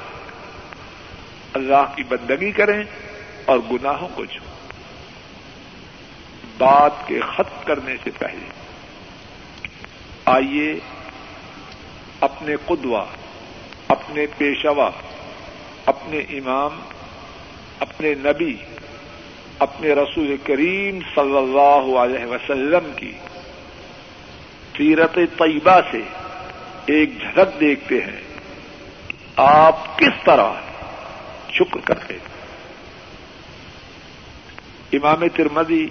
اللہ 1.54 1.96
کی 1.96 2.02
بندگی 2.02 2.52
کریں 2.52 2.84
اور 3.44 3.58
گناہوں 3.70 4.08
کو 4.14 4.24
چھوڑ۔ 4.24 4.72
بات 6.58 7.06
کے 7.06 7.20
ختم 7.20 7.60
کرنے 7.64 7.96
سے 8.04 8.10
پہلے 8.18 8.50
آئیے 10.24 10.74
اپنے 12.20 12.54
قدوہ، 12.66 13.04
اپنے 13.88 14.26
پیشوا، 14.38 14.90
اپنے 15.86 16.18
امام، 16.18 16.80
اپنے 17.80 18.14
نبی، 18.14 18.56
اپنے 19.58 19.92
رسول 19.92 20.36
کریم 20.44 20.98
صلی 21.14 21.36
اللہ 21.36 21.98
علیہ 21.98 22.26
وسلم 22.26 22.92
کی 22.96 23.12
سیرت 24.76 25.14
طیبہ 25.14 25.80
سے 25.90 26.00
ایک 26.86 27.20
جھلک 27.20 27.60
دیکھتے 27.60 28.00
ہیں۔ 28.00 28.20
آپ 29.36 29.98
کس 29.98 30.24
طرح 30.24 30.52
شکر 31.50 31.80
کرتے 31.84 32.18
امام 34.92 35.28
ترمدی 35.28 35.86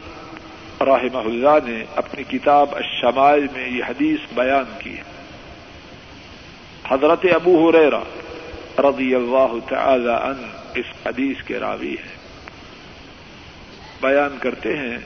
رحمہ 0.82 1.18
اللہ 1.18 1.70
نے 1.70 1.86
اپنی 1.96 2.24
کتاب 2.24 2.76
الشمائل 2.76 3.48
میں 3.54 3.70
یہ 3.70 3.84
حدیث 3.84 4.20
بیان 4.34 4.80
کی 4.80 4.98
ہے۔ 4.98 5.17
حضرت 6.90 7.26
ابو 7.36 7.70
حریرا 7.70 8.04
رضی 8.80 9.16
اللہ 9.16 9.54
تعالی 9.70 10.10
ان 10.10 10.44
اس 10.76 10.86
حدیث 11.06 11.44
کے 11.44 11.60
راوی 11.60 11.94
ہے 11.94 12.16
بیان 14.02 14.38
کرتے 14.40 14.78
ہیں، 14.78 14.98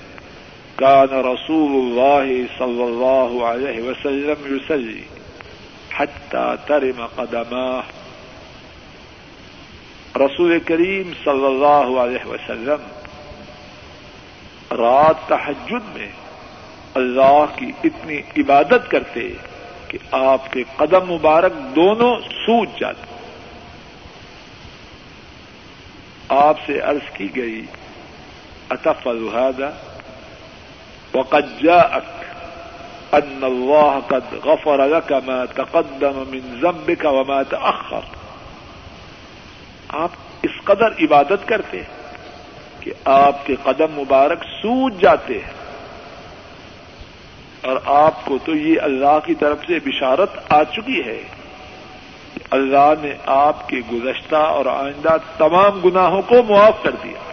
کان 0.75 1.09
رسول 1.09 1.71
اللہ 1.81 2.29
صلی 2.57 2.83
اللہ 2.83 3.43
علیہ 3.43 3.81
وسلم 3.81 4.45
یوسلی 4.45 5.01
حتى 5.97 6.55
ترم 6.67 7.05
قدماه 7.15 7.83
رسول 10.15 10.59
کریم 10.59 11.11
صلی 11.23 11.45
اللہ 11.45 11.99
علیہ 11.99 12.27
وسلم 12.27 12.89
رات 14.71 15.27
تحجد 15.27 15.95
میں 15.95 16.07
اللہ 16.93 17.45
کی 17.55 17.71
اتنی 17.83 18.21
عبادت 18.37 18.91
کرتے 18.91 19.27
کہ 19.91 19.97
آپ 20.11 20.51
کے 20.51 20.63
قدم 20.75 21.13
مبارک 21.13 21.75
دونوں 21.75 22.19
سوج 22.19 22.69
جاتے 22.79 23.05
آپ 26.29 26.57
سے 26.65 26.79
عرض 26.79 27.13
کی 27.13 27.35
گئی 27.35 27.65
اطف 28.69 29.07
الحادہ 29.07 29.71
وقد 31.13 31.63
جاءك 31.63 32.23
ان 33.13 33.43
الله 33.43 33.99
قد 34.07 34.33
غفر 34.45 34.87
لك 34.87 35.11
ما 35.11 35.45
تقدم 35.45 36.23
من 36.27 36.59
ذنبك 36.61 37.05
وما 37.05 37.43
تأخر۔ 37.43 37.99
آپ 39.89 40.09
اس 40.41 40.63
قدر 40.63 40.87
عبادت 41.01 41.47
کرتے 41.47 41.77
ہیں 41.77 42.13
کہ 42.79 42.93
آپ 43.05 43.45
کے 43.45 43.55
قدم 43.63 43.91
مبارک 43.91 44.43
سوج 44.43 45.01
جاتے 45.01 45.33
ہیں۔ 45.33 45.60
اور 47.61 47.77
آپ 47.85 48.25
کو 48.25 48.37
تو 48.45 48.55
یہ 48.55 48.81
اللہ 48.81 49.19
کی 49.25 49.35
طرف 49.35 49.57
سے 49.67 49.79
بشارت 49.79 50.29
آ 50.49 50.63
چکی 50.63 51.03
ہے۔ 51.05 51.23
اللہ 52.51 52.93
نے 53.01 53.13
آپ 53.25 53.69
کے 53.69 53.81
گزشتہ 53.93 54.35
اور 54.35 54.65
آئندہ 54.65 55.17
تمام 55.37 55.79
گناہوں 55.85 56.21
کو 56.21 56.43
معاف 56.43 56.83
کر 56.83 56.91
دیا۔ 57.03 57.31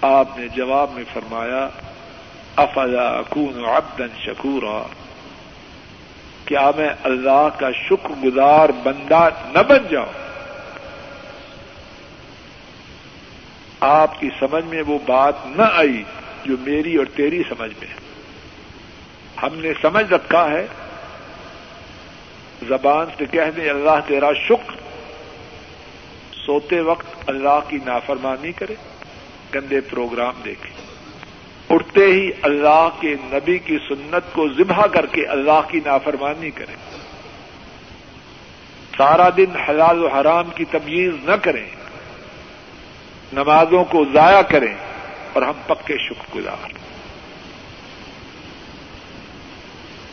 آپ 0.00 0.38
نے 0.38 0.48
جواب 0.48 0.90
میں 0.92 1.04
فرمایا، 1.12 1.68
افلا 2.56 3.08
اکون 3.08 3.64
عبدا 3.64 4.04
شکورا؟ 4.24 4.82
کیا 6.44 6.70
میں 6.76 6.88
اللہ 7.02 7.48
کا 7.58 7.70
شکر 7.72 8.08
گزار 8.24 8.68
بندہ 8.68 9.28
نہ 9.44 9.62
بن 9.62 9.86
جاؤں؟ 9.90 10.12
آپ 13.80 14.20
کی 14.20 14.30
سمجھ 14.40 14.64
میں 14.64 14.82
وہ 14.86 14.98
بات 15.06 15.34
نہ 15.46 15.62
آئی۔ 15.74 16.02
جو 16.46 16.56
میری 16.60 16.96
اور 16.96 17.06
تیری 17.16 17.42
سمجھ 17.48 17.72
میں 17.80 17.88
ہے۔ 17.88 17.96
ہم 19.42 19.54
نے 19.54 19.72
سمجھ 19.82 20.12
رکھا 20.12 20.50
ہے، 20.50 20.66
زبان 22.68 23.06
سے 23.18 23.24
کہہ 23.30 23.50
دیں 23.56 23.70
اللہ 23.70 24.00
تیرا 24.06 24.32
شکر، 24.32 24.76
سوتے 26.46 26.80
وقت 26.80 27.06
اللہ 27.26 27.60
کی 27.68 27.78
نافرمانی 27.86 28.52
کرے، 28.52 28.74
گندے 29.54 29.80
پروگرام 29.80 30.34
دیکھے۔ 30.44 30.70
اٹھتے 31.70 32.04
ہی 32.06 32.30
اللہ 32.42 32.88
کے 33.00 33.14
نبی 33.20 33.58
کی 33.58 33.78
سنت 33.88 34.34
کو 34.34 34.48
ذبح 34.48 34.86
کر 34.86 35.06
کے 35.06 35.26
اللہ 35.26 35.60
کی 35.68 35.80
نافرمانی 35.84 36.50
کرے۔ 36.50 36.74
سارا 38.96 39.28
دن 39.36 39.56
حلال 39.56 40.04
و 40.04 40.08
حرام 40.08 40.50
کی 40.54 40.64
تمیز 40.64 41.14
نہ 41.22 41.34
کریں۔ 41.42 41.66
نمازوں 43.32 43.84
کو 43.84 44.04
ضائع 44.12 44.42
کریں۔ 44.42 44.74
اور 45.36 45.42
ہم 45.42 45.52
پکے 45.66 45.94
شکر 45.98 46.36
گزار 46.36 46.68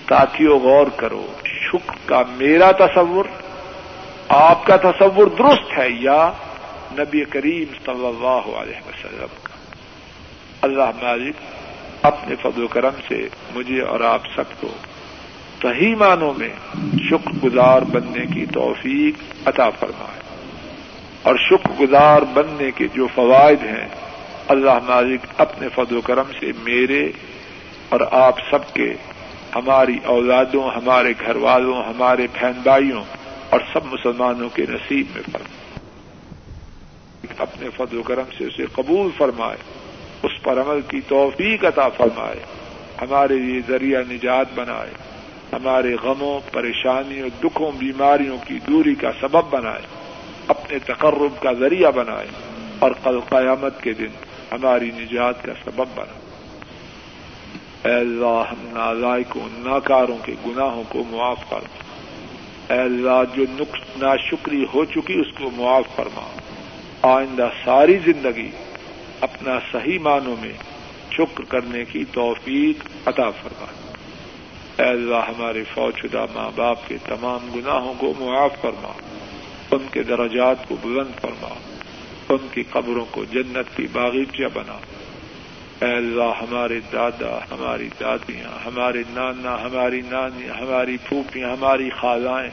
ساتھیوں 0.09 0.59
غور 0.59 0.87
کرو، 0.95 1.33
شکر 1.45 1.95
کا 2.05 2.23
میرا 2.27 2.71
تصور، 2.71 3.25
آپ 4.29 4.65
کا 4.65 4.77
تصور 4.77 5.27
درست 5.27 5.77
ہے 5.77 5.89
یا 5.89 6.31
نبی 6.91 7.25
کریم 7.25 7.73
صلی 7.85 8.07
اللہ 8.07 8.57
علیہ 8.57 8.87
وسلم 8.87 9.35
کا۔ 9.43 9.57
اللہ 10.61 10.91
مالک، 11.01 11.35
اپنے 12.01 12.35
فضل 12.41 12.63
و 12.63 12.67
کرم 12.67 12.93
سے 13.07 13.27
مجھے 13.55 13.81
اور 13.81 13.99
آپ 13.99 14.21
سب 14.35 14.61
کو 14.61 14.67
صحیح 15.61 15.95
معنوں 15.95 16.33
میں 16.37 16.49
شکر 17.09 17.31
گزار 17.43 17.81
بننے 17.81 18.25
کی 18.25 18.45
توفیق 18.45 19.47
عطا 19.47 19.69
فرمائے۔ 19.69 20.19
اور 21.21 21.35
شکر 21.35 21.71
گزار 21.79 22.21
بننے 22.21 22.71
کے 22.71 22.87
جو 22.87 23.07
فوائد 23.15 23.61
ہیں 23.61 23.87
اللہ 24.47 24.79
مالک 24.83 25.25
اپنے 25.37 25.67
فضل 25.75 25.97
و 25.97 26.01
کرم 26.01 26.31
سے 26.39 26.51
میرے 26.63 27.11
اور 27.89 27.99
آپ 28.11 28.39
سب 28.51 28.73
کے، 28.73 28.93
ہماری 29.55 29.97
اولادوں، 30.03 30.69
ہمارے 30.71 31.13
گھر 31.25 31.35
والوں 31.35 31.83
ہمارے 31.83 32.27
بہن 32.33 32.59
بھائیوں 32.63 33.03
اور 33.49 33.59
سب 33.73 33.85
مسلمانوں 33.85 34.49
کے 34.49 34.65
نصیب 34.69 35.05
میں 35.15 35.21
فرمائے 35.31 35.61
اپنے 37.37 37.69
فضل 37.75 37.97
و 37.97 38.03
کرم 38.03 38.23
سے 38.37 38.45
اسے 38.45 38.65
قبول 38.73 39.09
فرمائے، 39.17 39.57
اس 40.23 40.41
پر 40.43 40.61
عمل 40.61 40.81
کی 40.87 41.01
توفیق 41.07 41.65
عطا 41.65 41.89
فرمائے، 41.89 42.39
ہمارے 43.01 43.37
لیے 43.37 43.61
ذریعہ 43.67 44.01
نجات 44.09 44.47
بنائے، 44.55 44.91
ہمارے 45.53 45.95
غموں، 46.03 46.39
پریشانیوں، 46.51 47.29
دکھوں، 47.43 47.71
بیماریوں 47.77 48.37
کی 48.47 48.59
دوری 48.67 48.95
کا 48.95 49.11
سبب 49.21 49.49
بنائے، 49.49 49.85
اپنے 50.47 50.79
تقرب 50.79 51.41
کا 51.41 51.53
ذریعہ 51.53 51.91
بنائے 51.91 52.27
اور 52.79 52.91
کل 53.03 53.19
قیامت 53.29 53.81
کے 53.83 53.93
دن 53.93 54.11
ہماری 54.53 54.91
نجات 54.95 55.43
کا 55.43 55.53
سبب 55.65 55.85
بنا۔ 55.95 56.19
اے 57.89 57.93
اللہ، 57.93 58.43
ہم 58.51 58.67
نازائکوں 58.67 59.47
ناکاروں 59.51 60.17
کے 60.25 60.33
گناہوں 60.47 60.83
کو 60.89 61.03
معاف 61.09 61.53
اے 61.53 62.79
اللہ، 62.79 63.35
جو 63.35 63.43
ناشکری 63.97 64.65
ہو 64.73 64.85
چکی 64.85 65.13
اس 65.13 65.37
کو 65.37 65.49
معاف 65.51 65.83
فرما۔ 65.95 66.37
آئندہ 67.01 67.49
ساری 67.65 67.97
زندگی 67.97 68.51
اپنا 69.21 69.59
صحیح 69.71 69.99
معنوں 69.99 70.35
میں 70.39 70.53
شکر 71.11 71.43
کرنے 71.43 71.85
کی 71.85 72.05
توفیق 72.11 73.07
عطا 73.07 73.29
فرما۔ 73.29 73.65
اے 74.83 74.89
اللہ، 74.89 75.15
ہمارے 75.15 75.63
فوج 75.73 75.99
شدہ 75.99 76.25
ماں 76.33 76.51
باپ 76.55 76.87
کے 76.87 76.97
تمام 77.05 77.51
گناہوں 77.55 77.93
کو 77.97 78.13
معاف 78.19 78.61
فرما۔ 78.61 78.91
ان 79.71 79.85
کے 79.91 80.03
درجات 80.03 80.67
کو 80.67 80.75
بلند 80.81 81.21
فرما۔ 81.21 81.72
ان 82.33 82.47
کی 82.51 82.63
قبروں 82.69 83.05
کو 83.11 83.23
جنت 83.23 83.77
کی 83.77 83.87
باغیچہ 83.91 84.43
بنا۔ 84.53 84.77
اے 85.85 85.95
اللہ، 85.95 86.31
ہمارے 86.41 86.79
دادا، 86.93 87.39
ہماری 87.51 87.89
دادیاں، 87.99 88.65
ہمارے 88.65 89.03
نانا، 89.09 89.61
ہماری 89.61 90.01
نانیاں 90.01 90.53
ہماری 90.53 90.97
پھوپیاں 90.97 91.49
ہماری 91.49 91.89
خالائیں، 91.89 92.49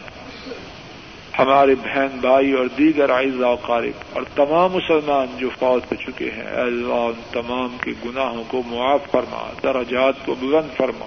ہمارے 1.38 1.74
بہن 1.74 2.06
بھائی 2.20 2.52
اور 2.52 2.66
دیگر 2.78 3.10
و 3.40 3.54
قارب 3.54 4.02
اور 4.12 4.22
تمام 4.34 4.72
مسلمان 4.72 5.26
جو 5.38 5.48
فوت 5.58 5.92
ہو 5.92 5.96
چکے 5.96 6.30
ہیں، 6.30 6.46
اے 6.46 6.60
اللہ، 6.60 6.94
ان 6.94 7.20
تمام 7.32 7.76
کے 7.80 7.90
گناہوں 8.04 8.44
کو 8.48 8.62
معاف 8.66 9.00
فرما، 9.10 9.52
درجات 9.62 10.26
کو 10.26 10.34
بلند 10.34 10.76
فرما۔ 10.76 11.06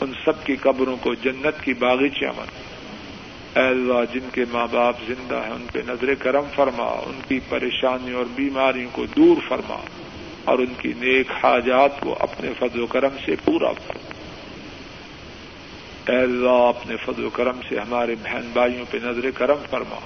ان 0.00 0.12
سب 0.24 0.44
کی 0.44 0.56
قبروں 0.56 0.96
کو 1.00 1.14
جنت 1.14 1.64
کی 1.64 1.74
باغیچہ 1.74 2.24
بنا۔ 2.36 2.73
اے 3.56 3.62
اللہ، 3.62 4.14
جن 4.14 4.28
کے 4.32 4.44
ماں 4.52 4.66
باپ 4.70 4.96
زندہ 5.06 5.34
ہیں، 5.34 5.52
ان 5.52 5.66
پہ 5.72 5.78
نظر 5.88 6.14
کرم 6.14 6.44
فرما، 6.54 6.84
ان 6.84 7.20
کی 7.28 7.40
پریشانیوں 7.48 8.16
اور 8.16 8.26
بیماریوں 8.34 8.90
کو 8.92 9.06
دور 9.06 9.36
فرما 9.48 9.80
اور 10.44 10.58
ان 10.58 10.74
کی 10.78 10.92
نیک 10.96 11.30
حاجات 11.42 12.00
کو 12.00 12.16
اپنے 12.20 12.50
فضل 12.58 12.80
و 12.80 12.86
کرم 12.86 13.16
سے 13.24 13.34
پورا 13.44 13.72
فرما 13.72 14.12
اے 16.08 16.16
اللہ، 16.16 16.48
اپنے 16.48 16.96
فضل 16.96 17.24
و 17.24 17.30
کرم 17.30 17.60
سے 17.68 17.78
ہمارے 17.78 18.14
بہن 18.24 18.50
بھائیوں 18.52 18.84
پہ 18.90 18.98
نظر 19.02 19.30
کرم 19.30 19.56
فرما، 19.70 19.98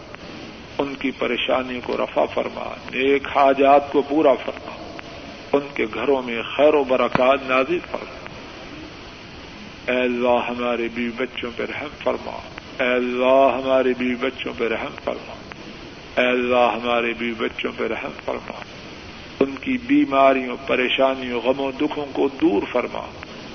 ان 0.79 0.95
کی 0.95 1.11
پریشانیوں 1.11 1.81
کو 1.85 1.97
رفع 1.97 2.25
فرما، 2.25 2.75
نیک 2.87 3.27
حاجات 3.27 3.93
کو 3.93 4.03
پورا 4.03 4.35
فرما، 4.35 4.99
ان 5.53 5.69
کے 5.75 5.87
گھروں 5.95 6.23
میں 6.23 6.43
خیر 6.43 6.75
و 6.75 6.85
برکات 6.85 7.39
نازل 7.49 7.79
فرما۔ 7.91 8.27
اے 9.93 10.01
اللہ، 10.01 10.39
ہمارے 10.49 10.89
بیوی 10.95 11.11
بچوں 11.17 11.51
پہ 11.57 11.63
رحم 11.63 11.89
فرما۔ 12.05 12.39
اے 12.81 12.87
اللہ 12.87 13.61
ہمارے 13.63 13.93
بیوی 13.99 14.15
بچوں 14.15 14.53
پہ 14.59 14.69
رحم 14.69 14.95
فرما۔ 15.05 15.35
اے 16.21 16.29
اللہ 16.29 16.79
ہمارے 16.83 17.13
بیوی 17.19 17.35
بچوں 17.39 17.73
پہ 17.77 17.87
رحم 17.87 18.11
فرما۔ 18.25 18.63
ان 19.41 19.55
کی 19.61 19.79
بیماریوں، 19.87 20.57
پریشانیوں، 20.67 21.41
غموں، 21.41 21.73
دکھوں 21.73 22.07
کو 22.13 22.29
دور 22.41 22.63
فرما۔ 22.73 23.07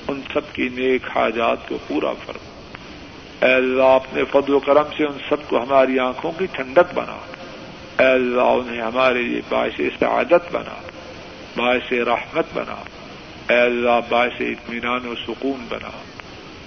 ان 0.07 0.21
سب 0.33 0.53
کی 0.53 0.69
نیک 0.69 1.01
حاجات 1.15 1.69
کو 1.69 1.77
پورا 1.87 2.13
فرما۔ 2.13 2.49
اے 3.47 3.53
اللہ 3.53 3.83
اپنے 3.83 4.23
فضل 4.31 4.53
و 4.53 4.59
کرم 4.59 4.83
سے 4.97 5.03
ان 5.03 5.17
سب 5.29 5.49
کو 5.49 5.63
ہماری 5.63 5.99
آنکھوں 5.99 6.31
کی 6.31 6.45
ٹھنڈک 6.45 6.93
بنا۔ 6.93 7.17
اے 7.99 8.11
اللہ 8.11 8.41
انہیں 8.41 8.81
ہمارے 8.81 9.21
لیے 9.21 9.41
باعث 9.49 9.81
سعادت 9.99 10.55
بنا۔ 10.55 10.81
باعث 11.55 11.91
رحمت 11.91 12.45
بنا۔ 12.53 12.83
اے 13.53 13.59
اللہ 13.59 13.99
باعث 14.09 14.33
اطمینان 14.39 15.07
و 15.07 15.15
سکون 15.27 15.65
بنا۔ 15.69 15.89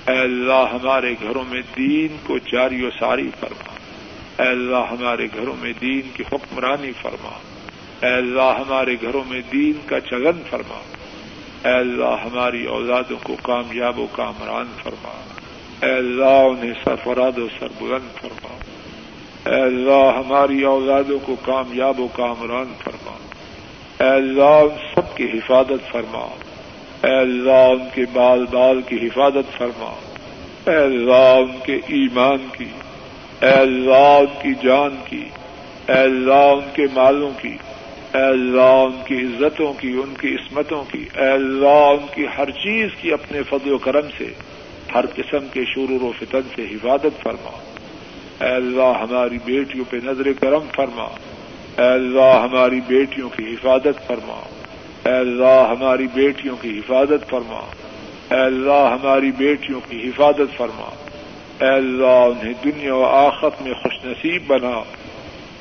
اے 0.08 0.18
اللہ 0.18 0.64
ہمارے 0.72 1.14
گھروں 1.22 1.44
میں 1.48 1.62
دین 1.76 2.16
کو 2.26 2.38
جاری 2.38 2.86
و 2.86 2.90
ساری 2.90 3.30
فرما۔ 3.40 3.72
اے 4.42 4.48
اللہ 4.48 4.76
ہمارے 4.76 5.26
گھروں 5.26 5.54
میں 5.60 5.72
دین 5.80 6.00
کی 6.14 6.22
حکمرانی 6.32 6.92
فرما۔ 6.92 7.38
اے 8.06 8.12
اللہ 8.14 8.58
ہمارے 8.58 8.96
گھروں 9.02 9.24
میں 9.28 9.40
دین 9.52 9.72
کا 9.86 10.00
چلن 10.00 10.42
فرما۔ 10.50 10.80
اے 11.68 11.74
اللہ 11.74 12.14
ہماری 12.24 12.64
اولادوں 12.64 13.16
کو 13.22 13.36
کامیاب 13.42 13.98
و 13.98 14.06
کامران 14.12 14.66
فرما۔ 14.82 15.24
اے 15.86 15.92
اللہ 15.92 16.24
انہیں 16.24 16.72
سرفراد 16.84 17.38
و 17.38 17.48
سربلند 17.58 18.20
فرما۔ 18.20 18.56
اے 19.50 19.62
اللہ 19.62 20.18
ہماری 20.18 20.62
اولادوں 20.62 21.18
کو 21.18 21.36
کامیاب 21.42 22.00
و 22.00 22.08
کامران 22.08 22.72
فرما۔ 22.84 23.16
اے 24.04 24.08
اللہ 24.08 24.42
ان 24.42 24.94
سب 24.94 25.16
کی 25.16 25.24
حفاظت 25.24 25.92
فرما۔ 25.92 26.36
اے 27.06 27.16
اللہ 27.16 27.50
ان 27.50 27.88
کے 27.94 28.04
بال 28.12 28.46
بال 28.50 28.80
کی 28.82 28.96
حفاظت 28.96 29.58
فرما۔ 29.58 30.00
اے 30.66 30.76
اللہ 30.76 31.38
ان 31.38 31.56
کے 31.66 31.76
ایمان 31.76 32.46
کی۔ 32.58 32.64
اے 33.42 33.50
اللہ 33.50 34.18
ان 34.20 34.26
کی 34.42 34.52
جان 34.62 34.96
کی۔ 35.08 35.24
اے 35.88 35.98
اللہ 35.98 36.32
ان 36.32 36.68
کے 36.72 36.82
مالوں 36.94 37.30
کی۔ 37.42 37.56
اے 38.14 38.22
اللہ 38.22 38.60
ان 38.60 39.00
کی 39.06 39.14
عزتوں 39.14 39.72
کی، 39.72 39.90
ان 39.90 40.14
کی 40.20 40.34
عصمتوں 40.34 40.84
کی۔ 40.92 41.04
اے 41.16 41.28
اللہ 41.28 41.66
ان 41.66 42.06
کی 42.14 42.24
ہر 42.38 42.50
چیز 42.50 42.88
کی 43.00 43.12
اپنے 43.12 43.42
فضل 43.42 43.72
و 43.72 43.78
کرم 43.78 44.06
سے، 44.18 44.28
ہر 44.94 45.06
قسم 45.06 45.48
کے 45.52 45.64
شرور 45.64 46.00
و 46.00 46.12
فتن 46.18 46.40
سے 46.56 46.62
حفاظت 46.62 47.22
فرما۔ 47.22 47.58
اے 48.40 48.50
اللہ 48.50 48.92
ہماری 49.00 49.38
بیٹیوں 49.44 49.84
پہ 49.90 49.96
نظر 50.04 50.32
کرم 50.32 50.64
فرما۔ 50.76 51.04
اے 51.82 51.92
اللہ 51.92 52.46
ہماری 52.50 52.80
بیٹیوں 52.86 53.28
کی 53.28 53.54
حفاظت 53.54 54.06
فرما۔ 54.06 54.55
اے 55.06 55.12
اللہ 55.12 55.74
ہماری 55.78 56.06
بیٹیوں 56.14 56.56
کی 56.60 56.78
حفاظت 56.78 57.30
فرما۔ 57.30 57.60
اے 58.34 58.40
اللہ 58.40 58.96
ہماری 59.02 59.32
بیٹیوں 59.32 59.80
کی 59.88 60.08
حفاظت 60.08 60.56
فرما۔ 60.56 60.90
اے 61.60 61.68
اللہ 61.68 62.06
انہیں 62.06 62.52
دنیا 62.64 62.94
و 62.94 63.04
آخت 63.04 63.62
میں 63.62 63.74
خوش 63.74 64.04
نصیب 64.04 64.42
بنا۔ 64.46 64.82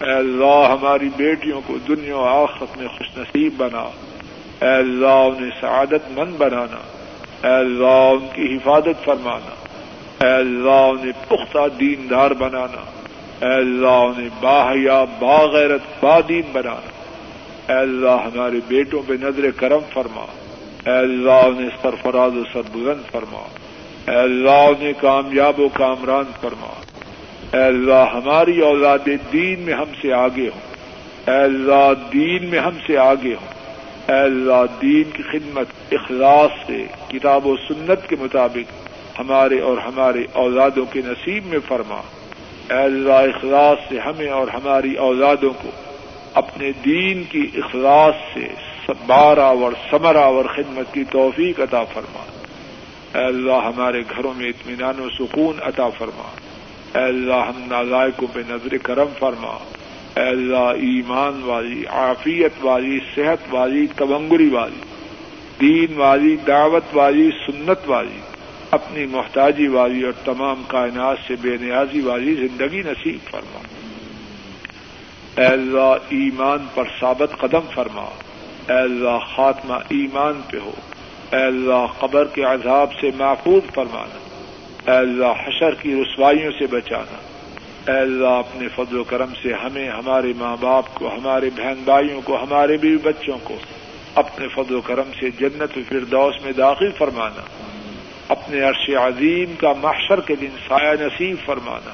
اے 0.06 0.12
اللہ 0.12 0.76
ہماری 0.80 1.10
بیٹیوں 1.18 1.62
کو 1.68 1.78
دنیا 1.88 2.18
و 2.18 2.24
آخت 2.24 2.78
میں 2.78 2.88
خوش 2.88 3.18
نصیب 3.18 3.54
بنا۔ 3.58 3.90
اے 4.62 4.76
اللہ 4.76 5.08
انہیں 5.08 5.52
سعادت 5.62 6.20
مند 6.20 6.36
بنانا۔ 6.38 6.82
اے 7.48 7.56
اللہ 7.56 8.14
ان 8.22 8.28
کی 8.34 8.56
حفاظت 8.56 9.06
فرمانا۔ 9.06 9.56
اے 10.26 10.34
اللہ 10.34 10.70
انہیں 10.70 11.12
پختہ 11.28 11.68
دیندار 11.80 12.32
بنانا۔ 12.32 12.82
اے 13.46 13.54
اللہ 13.54 13.88
انہیں 13.88 14.30
باحیا، 14.42 15.04
باغیرت 15.04 15.82
بادین 16.00 16.42
بنانا۔ 16.52 16.95
اے 17.70 17.76
اللہ 17.76 18.10
ہمارے 18.10 18.60
بیٹوں 18.68 19.02
پہ 19.08 19.14
نظر 19.22 19.52
کرم 19.52 19.80
فرما۔ 19.94 20.26
اے 20.86 20.98
اللہ 20.98 21.60
نے 21.60 21.70
سرفراز 21.82 22.38
و 22.38 22.44
سربلند 22.54 23.12
فرما۔ 23.12 23.48
اے 24.12 24.16
اللہ 24.16 24.72
نے 24.80 24.94
کامیاب 25.02 25.60
و 25.60 25.70
کامران 25.70 26.24
فرما۔ 26.42 26.82
اے 27.58 27.64
اللہ 27.64 28.06
ہماری 28.14 28.60
اولاد 28.60 29.00
دین 29.34 29.60
میں 29.60 29.74
ہم 29.74 29.86
سے 30.02 30.14
آگے 30.14 30.50
ہوں۔ 30.56 30.76
اے 31.28 31.44
اللہ 31.44 31.92
دین 32.14 32.46
میں 32.46 32.60
ہم 32.60 32.78
سے 32.88 32.98
آگے 32.98 33.34
ہوں۔ 33.34 33.56
اے 34.08 34.22
اللہ 34.22 34.64
دین 34.82 35.04
کی 35.04 35.24
خدمت 35.24 35.68
اخلاص 35.92 36.68
سے، 36.68 36.86
کتاب 37.08 37.48
و 37.48 37.56
سنت 37.56 38.10
کے 38.10 38.16
مطابق 38.20 38.90
ہمارے 39.20 39.60
اور 39.60 39.78
ہمارے 39.78 40.24
اولادوں 40.34 40.86
کے 40.86 41.02
نصیب 41.06 41.46
میں 41.46 41.60
فرما۔ 41.68 42.02
اے 42.70 42.84
اللہ 42.84 43.14
اخلاص 43.14 43.90
سے 43.90 44.00
ہمیں 44.00 44.30
اور 44.30 44.48
ہماری 44.48 44.94
اولادوں 44.96 45.50
کو 45.62 45.70
اپنے 46.36 46.72
دین 46.86 47.24
کی 47.24 47.48
اخلاص 47.56 48.16
سے 48.34 48.48
بارہ 49.06 49.56
سمراور 49.92 50.46
خدمت 50.46 50.94
کی 50.94 51.04
توفیق 51.04 51.60
عطا 51.60 51.84
فرما۔ 51.84 52.24
اے 53.20 53.26
اللہ، 53.26 53.52
ہمارے 53.52 54.02
گھروں 54.02 54.34
میں 54.34 54.50
اطمینان 54.50 55.00
و 55.00 55.10
سکون 55.10 55.58
عطا 55.62 55.90
فرما۔ 55.90 56.36
اے 57.00 57.04
اللہ، 57.04 57.34
ہم 57.34 57.64
نالائکوں 57.68 58.28
پہ 58.34 58.40
نظر 58.50 58.78
کرم 58.84 59.08
فرما۔ 59.20 59.58
اے 60.16 60.28
اللہ، 60.28 60.56
ایمان 60.56 61.44
والی، 61.44 61.86
عافیت 61.86 62.52
والی، 62.62 63.00
صحت 63.16 63.38
والی 63.52 63.88
تبنگری 63.96 64.50
والی، 64.50 64.82
دین 65.62 65.98
والی، 65.98 66.36
دعوت 66.48 66.84
والی، 66.94 67.30
سنت 67.48 67.90
والی، 67.90 68.20
اپنی 68.72 69.06
محتاجی 69.06 69.68
والی 69.68 70.04
اور 70.04 70.14
تمام 70.26 70.64
کائنات 70.68 71.18
سے 71.28 71.36
بے 71.42 71.58
نیازی 71.62 72.02
والی 72.02 72.34
زندگی 72.34 72.82
نصیب 72.86 73.32
فرما۔ 73.32 73.60
اے 75.38 75.46
اللہ 75.46 75.96
ایمان 76.10 76.66
پر 76.74 76.84
ثابت 77.00 77.40
قدم 77.40 77.66
فرما 77.74 78.04
اے 78.70 78.78
اللہ 78.80 79.18
خاتمہ 79.36 79.74
ایمان 79.74 80.42
پہ 80.52 80.58
ہو 80.58 80.72
اے 81.32 81.44
اللہ 81.44 81.86
قبر 82.00 82.26
کے 82.26 82.44
عذاب 82.44 82.94
سے 83.02 83.10
محفوظ 83.16 83.74
فرمانا 83.74 84.92
اے 84.92 84.98
اللہ 84.98 85.48
حشر 85.48 85.74
کی 85.74 85.96
رسوائیوں 86.02 86.52
سے 86.60 86.68
بچانا 86.68 87.18
اے 87.92 87.98
اللہ 88.00 88.28
اپنے 88.28 88.68
فضل 88.76 88.98
و 88.98 89.04
کرم 89.04 89.34
سے 89.42 89.54
ہمیں، 89.54 89.90
ہمارے 89.90 90.34
ماں 90.38 90.56
باپ 90.60 90.94
کو، 90.94 91.08
ہمارے 91.08 91.50
بہن 91.56 91.82
بھائیوں 91.84 92.22
کو، 92.22 92.44
ہمارے 92.44 92.78
بیوی 92.78 92.98
بچوں 92.98 93.38
کو 93.44 93.56
اپنے 94.16 94.48
فضل 94.48 94.76
و 94.76 94.82
کرم 94.82 95.12
سے 95.20 95.30
جنت 95.40 95.78
و 95.78 95.82
فردوس 95.90 96.36
میں 96.44 96.52
داخل 96.52 96.92
فرمانا 96.98 97.42
اپنے 98.30 98.62
عرش 98.62 98.90
عظیم 98.90 99.56
کا 99.56 99.74
محشر 99.82 100.20
کے 100.20 100.36
دن 100.36 100.56
سایہ 100.68 100.94
نصیب 101.02 101.36
فرمانا 101.46 101.94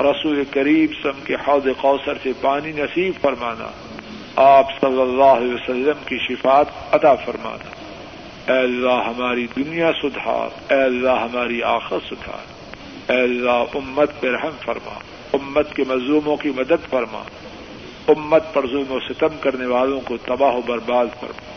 رسول 0.00 0.42
قریب 0.50 0.90
سم 1.02 1.20
کے 1.24 1.34
حوض 1.34 1.66
قوثر 1.80 2.14
سے 2.22 2.32
پانی 2.40 2.72
نصیب 2.72 3.14
فرمانا، 3.20 3.68
آپ 4.36 4.66
صلی 4.80 5.00
اللہ 5.00 5.24
علیہ 5.24 5.54
وسلم 5.54 6.04
کی 6.06 6.18
شفات 6.18 6.94
عطا 6.94 7.14
فرمانا۔ 7.14 7.70
اے 8.52 8.58
اللہ 8.58 9.02
ہماری 9.06 9.46
دنیا 9.56 9.90
سدھار، 10.02 10.72
اے 10.72 10.82
اللہ 10.82 11.10
ہماری 11.10 11.62
آخر 11.62 11.96
سدھار۔ 12.10 12.58
اے 13.12 13.22
اللہ 13.22 13.64
امت 13.74 14.20
پہ 14.20 14.30
رحم 14.30 14.56
فرما، 14.64 14.98
امت 15.32 15.76
کے 15.76 15.84
مظلوموں 15.88 16.36
کی 16.36 16.50
مدد 16.56 16.90
فرما۔ 16.90 17.22
امت 18.08 18.54
پر 18.54 18.66
ظلم 18.66 18.92
و 18.92 19.00
ستم 19.00 19.38
کرنے 19.40 19.66
والوں 19.66 20.00
کو 20.00 20.16
تباہ 20.16 20.54
و 20.54 20.60
برباد 20.66 21.06
فرما۔ 21.20 21.50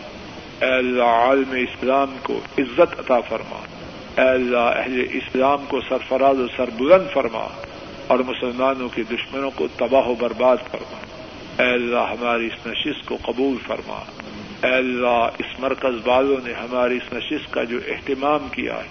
اے 0.65 0.71
اللہ 0.71 1.03
عالم 1.03 1.51
اسلام 1.51 2.15
کو 2.23 2.39
عزت 2.59 2.99
عطا 2.99 3.19
فرما۔ 3.19 3.59
اے 4.21 4.29
اللہ 4.29 4.57
اہل 4.57 5.05
اسلام 5.13 5.65
کو 5.67 5.79
سرفراز 5.89 6.39
و 6.39 6.47
سربلند 6.57 7.13
فرما۔ 7.13 7.47
اور 8.07 8.19
مسلمانوں 8.19 8.89
کے 8.89 9.03
دشمنوں 9.03 9.51
کو 9.55 9.67
تباہ 9.77 10.07
و 10.07 10.15
برباد 10.15 10.57
فرما 10.71 10.99
اے 11.63 11.73
اللہ، 11.73 11.99
ہماری 11.99 12.45
اس 12.45 12.67
نشست 12.67 13.05
کو 13.05 13.17
قبول 13.21 13.57
فرما۔ 13.67 14.03
اے 14.67 14.73
اللہ، 14.73 15.29
اس 15.37 15.59
مرکز 15.59 16.07
والوں 16.07 16.47
نے 16.47 16.53
ہماری 16.53 16.97
اس 16.97 17.13
نشست 17.13 17.53
کا 17.53 17.63
جو 17.63 17.77
اہتمام 17.87 18.47
کیا 18.51 18.75
ہے، 18.75 18.87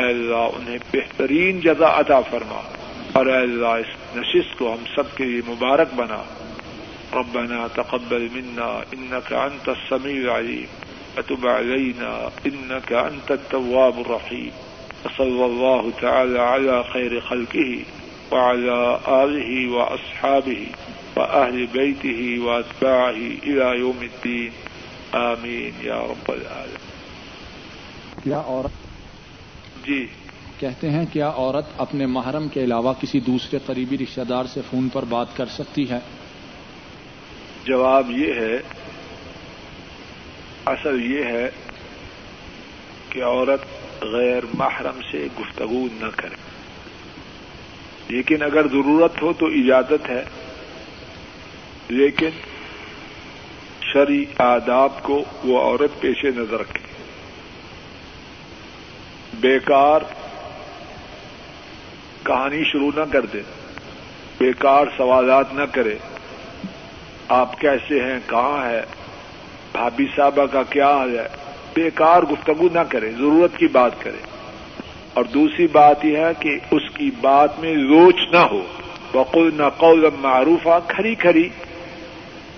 اے 0.00 0.10
اللہ، 0.10 0.48
انہیں 0.56 0.78
بہترین 0.92 1.60
جزا 1.60 2.00
عطا 2.00 2.20
فرما۔ 2.20 2.60
اور 3.12 3.26
اے 3.26 3.36
اللہ، 3.36 3.66
اس 3.66 4.16
نشست 4.16 4.58
کو 4.58 4.72
ہم 4.72 4.84
سب 4.94 5.16
کے 5.16 5.24
لیے 5.24 5.40
مبارک 5.48 5.88
بنا۔ 5.94 6.22
ربنا 7.12 7.66
تقبل 7.66 8.28
منا 8.32 8.80
انك 8.92 9.32
انت 9.32 9.68
السميع 9.68 10.20
العليم 10.22 10.64
وتب 11.16 11.48
علينا 11.48 12.28
انك 12.44 12.92
انت 12.92 13.30
التواب 13.30 13.98
الرحيم 13.98 14.48
وصلى 15.04 15.44
الله 15.44 15.90
تعالى 16.00 16.38
على 16.38 16.80
خير 16.92 17.20
خلقه 17.28 17.99
وعلى 18.30 18.96
آله 19.06 19.78
وأصحابه 19.78 20.62
وأهل 21.16 21.64
بيته 21.76 22.40
وأتباعه 22.40 23.48
إلى 23.48 23.78
يوم 23.78 24.00
الدين. 24.00 24.48
آمين 25.12 25.70
يا 25.84 26.00
رب 26.00 26.32
العالمين. 26.32 26.90
کیا 28.24 28.38
عورت؟ 28.38 28.70
جی. 29.86 30.06
کہتے 30.58 30.90
ہیں 30.90 31.04
کیا 31.12 31.28
عورت 31.28 31.64
اپنے 31.78 32.06
محرم 32.06 32.48
کے 32.48 32.64
علاوہ 32.64 32.92
کسی 33.00 33.20
دوسرے 33.20 33.58
قریبی 33.66 33.98
رشتہ 33.98 34.20
دار 34.20 34.44
سے 34.44 34.60
فون 34.70 34.88
پر 34.88 35.04
بات 35.04 35.36
کر 35.36 35.46
سکتی 35.46 35.90
ہے؟ 35.90 35.98
جواب 37.64 38.10
یہ 38.10 38.34
ہے 38.34 38.56
اصل 40.66 41.12
یہ 41.12 41.24
ہے 41.24 41.50
کہ 43.10 43.24
عورت 43.24 43.60
غیر 44.02 44.42
محرم 44.54 45.00
سے 45.12 45.26
گفتگو 45.40 45.88
نہ 45.92 46.06
کرے۔ 46.16 46.49
لیکن 48.10 48.42
اگر 48.42 48.68
ضرورت 48.68 49.22
ہو 49.22 49.32
تو 49.32 49.46
اجازت 49.46 50.10
ہے، 50.10 50.24
لیکن 51.88 52.28
شرع 53.80 54.42
آداب 54.42 55.02
کو 55.02 55.24
وہ 55.44 55.60
عورت 55.60 56.00
پیش 56.00 56.24
نظر 56.24 56.60
رکھے۔ 56.60 56.80
بیکار 59.34 60.00
کہانی 62.22 62.64
شروع 62.64 62.90
نہ 62.96 63.12
کر 63.12 63.26
دے، 63.26 63.42
بیکار 64.38 64.86
سوالات 64.96 65.54
نہ 65.54 65.64
کرے۔ 65.72 65.94
آپ 67.28 67.60
کیسے 67.60 68.02
ہیں؟ 68.02 68.20
کہاں 68.26 68.70
ہے 68.70 68.82
بھابھی 69.72 70.06
صاحبہ 70.16 70.46
کا 70.46 70.62
کیا 70.62 70.90
حال 70.90 71.18
ہے؟ 71.18 71.28
بیکار 71.74 72.22
گفتگو 72.22 72.68
نہ 72.72 72.80
کرے، 72.88 73.10
ضرورت 73.12 73.56
کی 73.56 73.66
بات 73.66 73.92
کرے۔ 74.02 74.29
اور 75.14 75.24
دوسری 75.24 75.66
بات 75.66 76.04
یہ 76.04 76.16
ہے 76.16 76.32
کہ 76.38 76.58
اس 76.70 76.88
کی 76.94 77.10
بات 77.20 77.58
میں 77.60 77.74
روچ 77.74 78.20
نہ 78.32 78.44
ہو۔ 78.50 78.62
بقول 79.12 79.50
نہ 79.54 79.68
قول 79.76 80.04
معروفہ 80.20 80.78
کھری 80.86 81.14
کھری، 81.14 81.48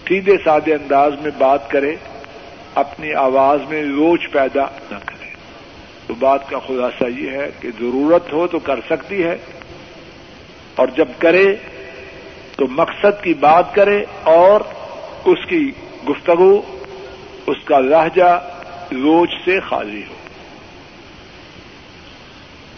سیدھے 0.09 0.37
سادے 0.45 0.75
انداز 0.75 1.13
میں 1.21 1.31
بات 1.39 1.71
کرے، 1.71 1.95
اپنی 2.75 3.13
آواز 3.15 3.61
میں 3.69 3.83
روچ 3.83 4.31
پیدا 4.33 4.65
نہ 4.91 4.97
کرے۔ 5.05 5.31
تو 6.07 6.15
بات 6.19 6.49
کا 6.51 6.59
خلاصہ 6.59 7.09
یہ 7.19 7.31
ہے 7.31 7.51
کہ 7.61 7.69
ضرورت 7.81 8.33
ہو 8.33 8.47
تو 8.47 8.59
کر 8.59 8.81
سکتی 8.91 9.23
ہے، 9.23 9.37
اور 10.77 10.89
جب 10.97 11.09
کرے 11.19 11.45
تو 12.57 12.67
مقصد 12.71 13.23
کی 13.23 13.35
بات 13.41 13.75
کرے 13.75 14.03
اور 14.23 14.61
اس 15.25 15.47
کی 15.49 15.71
گفتگو، 16.09 16.55
اس 17.47 17.65
کا 17.65 17.79
لہجہ 17.79 18.33
روج 18.93 19.29
سے 19.45 19.61
خالی 19.61 20.03
ہو۔ 20.09 20.15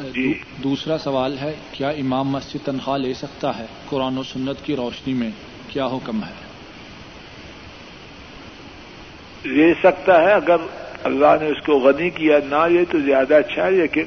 جی۔ 0.01 0.35
دوسرا 0.63 0.99
سوال 0.99 1.39
ہے 1.39 1.55
کیا 1.73 1.89
امام 1.89 2.29
مسجد 2.29 2.57
تنخواہ 2.65 2.99
لے 2.99 3.15
سکتا 3.15 3.59
ہے؟ 3.59 3.67
قرآن 3.89 4.19
و 4.19 4.23
سنت 4.23 4.65
کی 4.65 4.77
روشنی 4.77 5.15
میں 5.15 5.31
کیا 5.69 5.87
حکم 5.87 6.23
ہے؟ 6.23 6.33
لے 9.45 9.75
سکتا 9.75 10.23
ہے 10.23 10.33
اگر 10.33 10.57
اللہ 11.05 11.37
نے 11.41 11.47
اس 11.47 11.67
کو 11.67 11.79
غنی 11.79 12.11
کیا 12.11 12.39
نہ 12.45 12.67
یہ 12.71 12.85
تو 12.91 12.99
زیادہ 13.01 13.35
اچھا 13.35 13.67
ہے 13.67 13.71
لیکن 13.71 14.05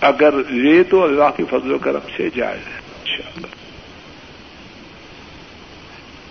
اگر 0.00 0.34
یہ 0.50 0.82
تو 0.90 1.04
اللہ 1.04 1.36
کے 1.36 1.44
فضل 1.50 1.72
و 1.72 1.78
کرم 1.78 2.08
سے 2.16 2.28
جائز 2.34 2.60
ہے۔ 2.60 2.78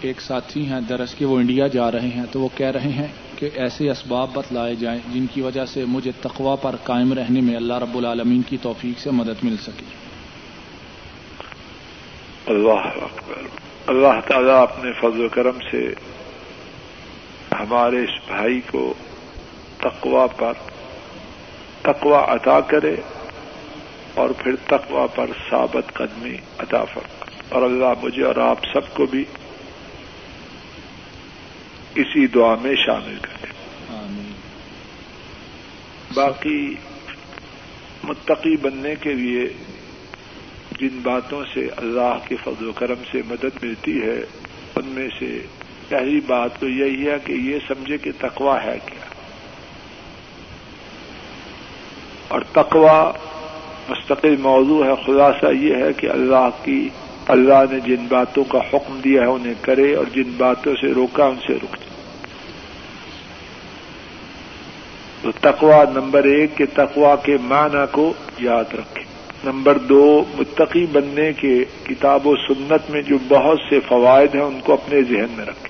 ایک 0.02 0.22
ساتھی 0.22 0.66
ہیں 0.66 0.80
درس 0.80 1.14
کے 1.14 1.26
وہ 1.26 1.38
انڈیا 1.38 1.68
جا 1.68 1.92
رہے 1.92 2.08
ہیں 2.08 2.26
تو 2.32 2.42
وہ 2.42 2.50
کہہ 2.56 2.72
رہے 2.72 2.90
ہیں 2.90 3.08
کہ 3.38 3.50
ایسے 3.54 3.90
اسباب 3.90 4.30
بتلائے 4.34 4.76
جائیں 4.76 5.00
جن 5.14 5.26
کی 5.34 5.42
وجہ 5.42 5.66
سے 5.66 5.86
مجھے 5.86 6.12
تقوا 6.22 6.56
پر 6.56 6.76
قائم 6.84 7.14
رہنے 7.14 7.42
میں 7.42 7.56
اللہ 7.56 7.74
رب 7.74 7.98
العالمین 7.98 8.42
کی 8.42 8.58
توفیق 8.62 9.00
سے 9.00 9.12
مدد 9.12 9.44
مل 9.44 9.58
سکے۔ 9.58 9.86
اللہ 12.46 13.04
اکبر۔ 13.04 13.42
اللہ 13.88 14.28
تعالیٰ 14.28 14.62
اپنے 14.62 14.92
فضل 14.92 15.26
و 15.26 15.30
کرم 15.30 15.60
سے 15.72 15.94
ہمارے 17.60 18.04
اس 18.04 18.28
بھائی 18.28 18.62
کو 18.72 18.94
تقوا 19.78 20.28
پر 20.28 20.54
تقوا 21.82 22.34
عطا 22.34 22.60
کرے 22.60 22.96
اور 24.14 24.30
پھر 24.30 24.56
تقوا 24.68 25.08
پر 25.16 25.26
ثابت 25.50 25.94
قدمی 25.94 26.38
عطا 26.58 26.84
فرما 26.84 27.26
اور 27.50 27.62
اللہ 27.62 27.94
مجھے 28.04 28.24
اور 28.24 28.36
آپ 28.36 28.58
سب 28.74 28.94
کو 28.94 29.06
بھی 29.06 29.26
اسی 31.96 32.28
دعا 32.28 32.56
میں 32.56 32.76
شامل 32.76 33.18
کرے 33.22 33.48
باقی 36.14 36.76
متقی 38.04 38.58
بننے 38.58 38.96
کے 38.96 39.14
لیے 39.14 39.50
جن 40.80 41.00
باتوں 41.04 41.44
سے 41.54 41.70
اللہ 41.78 42.18
کے 42.28 42.36
فضل 42.44 42.68
و 42.68 42.72
کرم 42.72 42.96
سے 43.12 43.22
مدد 43.26 43.64
ملتی 43.64 44.02
ہے 44.02 44.22
ان 44.76 44.86
میں 44.86 45.08
سے 45.20 45.40
پہلی 45.90 46.20
بات 46.20 46.60
تو 46.60 46.70
یہی 46.70 47.08
ہے 47.10 47.16
کہ 47.24 47.34
یہ 47.34 47.60
سمجھے 47.68 47.98
کہ 47.98 48.12
تقوا 48.20 48.64
ہے 48.64 48.80
کیا۔ 48.86 49.06
اور 52.28 52.42
تقوا 52.52 53.12
مستقل 53.90 54.36
موضوع 54.38 54.86
ہے 54.86 54.92
خلاصہ 55.06 55.46
یہ 55.54 55.76
ہے 55.76 55.94
کہ 55.94 56.10
اللہ 56.10 56.50
کی 56.64 56.90
اللہ 57.28 57.64
نے 57.72 57.80
جن 57.80 58.06
باتوں 58.10 58.44
کا 58.44 58.60
حکم 58.74 59.00
دیا 59.04 59.22
ہے 59.22 59.28
انہیں 59.28 59.54
کرے 59.62 59.96
اور 59.96 60.06
جن 60.14 60.32
باتوں 60.38 60.74
سے 60.82 60.88
روکا 60.88 61.26
ان 61.26 61.36
سے 61.48 61.54
رک 61.54 61.76
جائے 61.76 61.88
تو 65.22 65.32
تقوا 65.42 65.84
نمبر 65.84 66.24
ایک 66.24 66.58
کے 66.58 66.66
تقوا 66.66 67.16
کے 67.16 67.38
معنی 67.42 67.86
کو 67.92 68.14
یاد 68.40 68.74
رکھے۔ 68.74 69.04
نمبر 69.44 69.78
دو، 69.78 70.24
متقی 70.38 70.86
بننے 70.86 71.34
کے 71.34 71.66
کتاب 71.84 72.28
و 72.28 72.36
سنت 72.36 72.92
میں 72.92 73.02
جو 73.02 73.18
بہت 73.28 73.60
سے 73.70 73.80
فوائد 73.80 74.36
ہیں 74.36 74.42
ان 74.42 74.60
کو 74.64 74.74
اپنے 74.74 75.02
ذہن 75.02 75.26
میں 75.36 75.46
رکھے۔ 75.46 75.70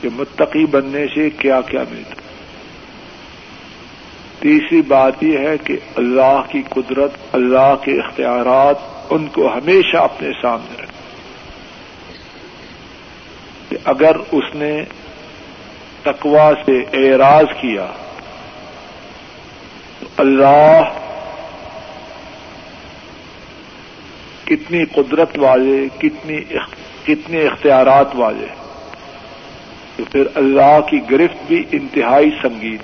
کہ 0.00 0.08
متقی 0.12 0.66
بننے 0.66 1.06
سے 1.14 1.30
کیا 1.30 1.60
کیا 1.60 1.84
ملتا 1.90 2.14
تیسری 4.40 4.82
بات 4.82 5.22
یہ 5.22 5.38
ہے 5.38 5.58
کہ 5.58 5.76
اللہ 5.96 6.42
کی 6.48 6.62
قدرت، 6.68 7.10
اللہ 7.32 7.74
کے 7.84 8.00
اختیارات 8.00 8.97
ان 9.10 9.26
کو 9.26 9.52
ہمیشہ 9.54 9.96
اپنے 9.96 10.28
سامنے 10.42 10.82
رکھیں 10.82 10.98
کہ 13.68 13.76
اگر 13.84 14.16
اس 14.32 14.54
نے 14.54 14.84
تقوا 16.02 16.52
سے 16.66 16.78
اعراض 16.92 17.44
کیا، 17.60 17.86
تو 20.00 20.06
اللہ 20.16 20.82
کتنی 24.44 24.84
قدرت 24.84 25.38
والے، 25.38 25.88
کتنی 25.98 26.40
کتنے 27.06 27.46
اختیارات 27.46 28.06
والے۔ 28.14 28.46
تو 29.96 30.04
پھر 30.04 30.22
اللہ 30.34 30.80
کی 30.90 31.00
گرفت 31.10 31.36
بھی 31.46 31.64
انتہائی 31.72 32.30
سنگین۔ 32.42 32.76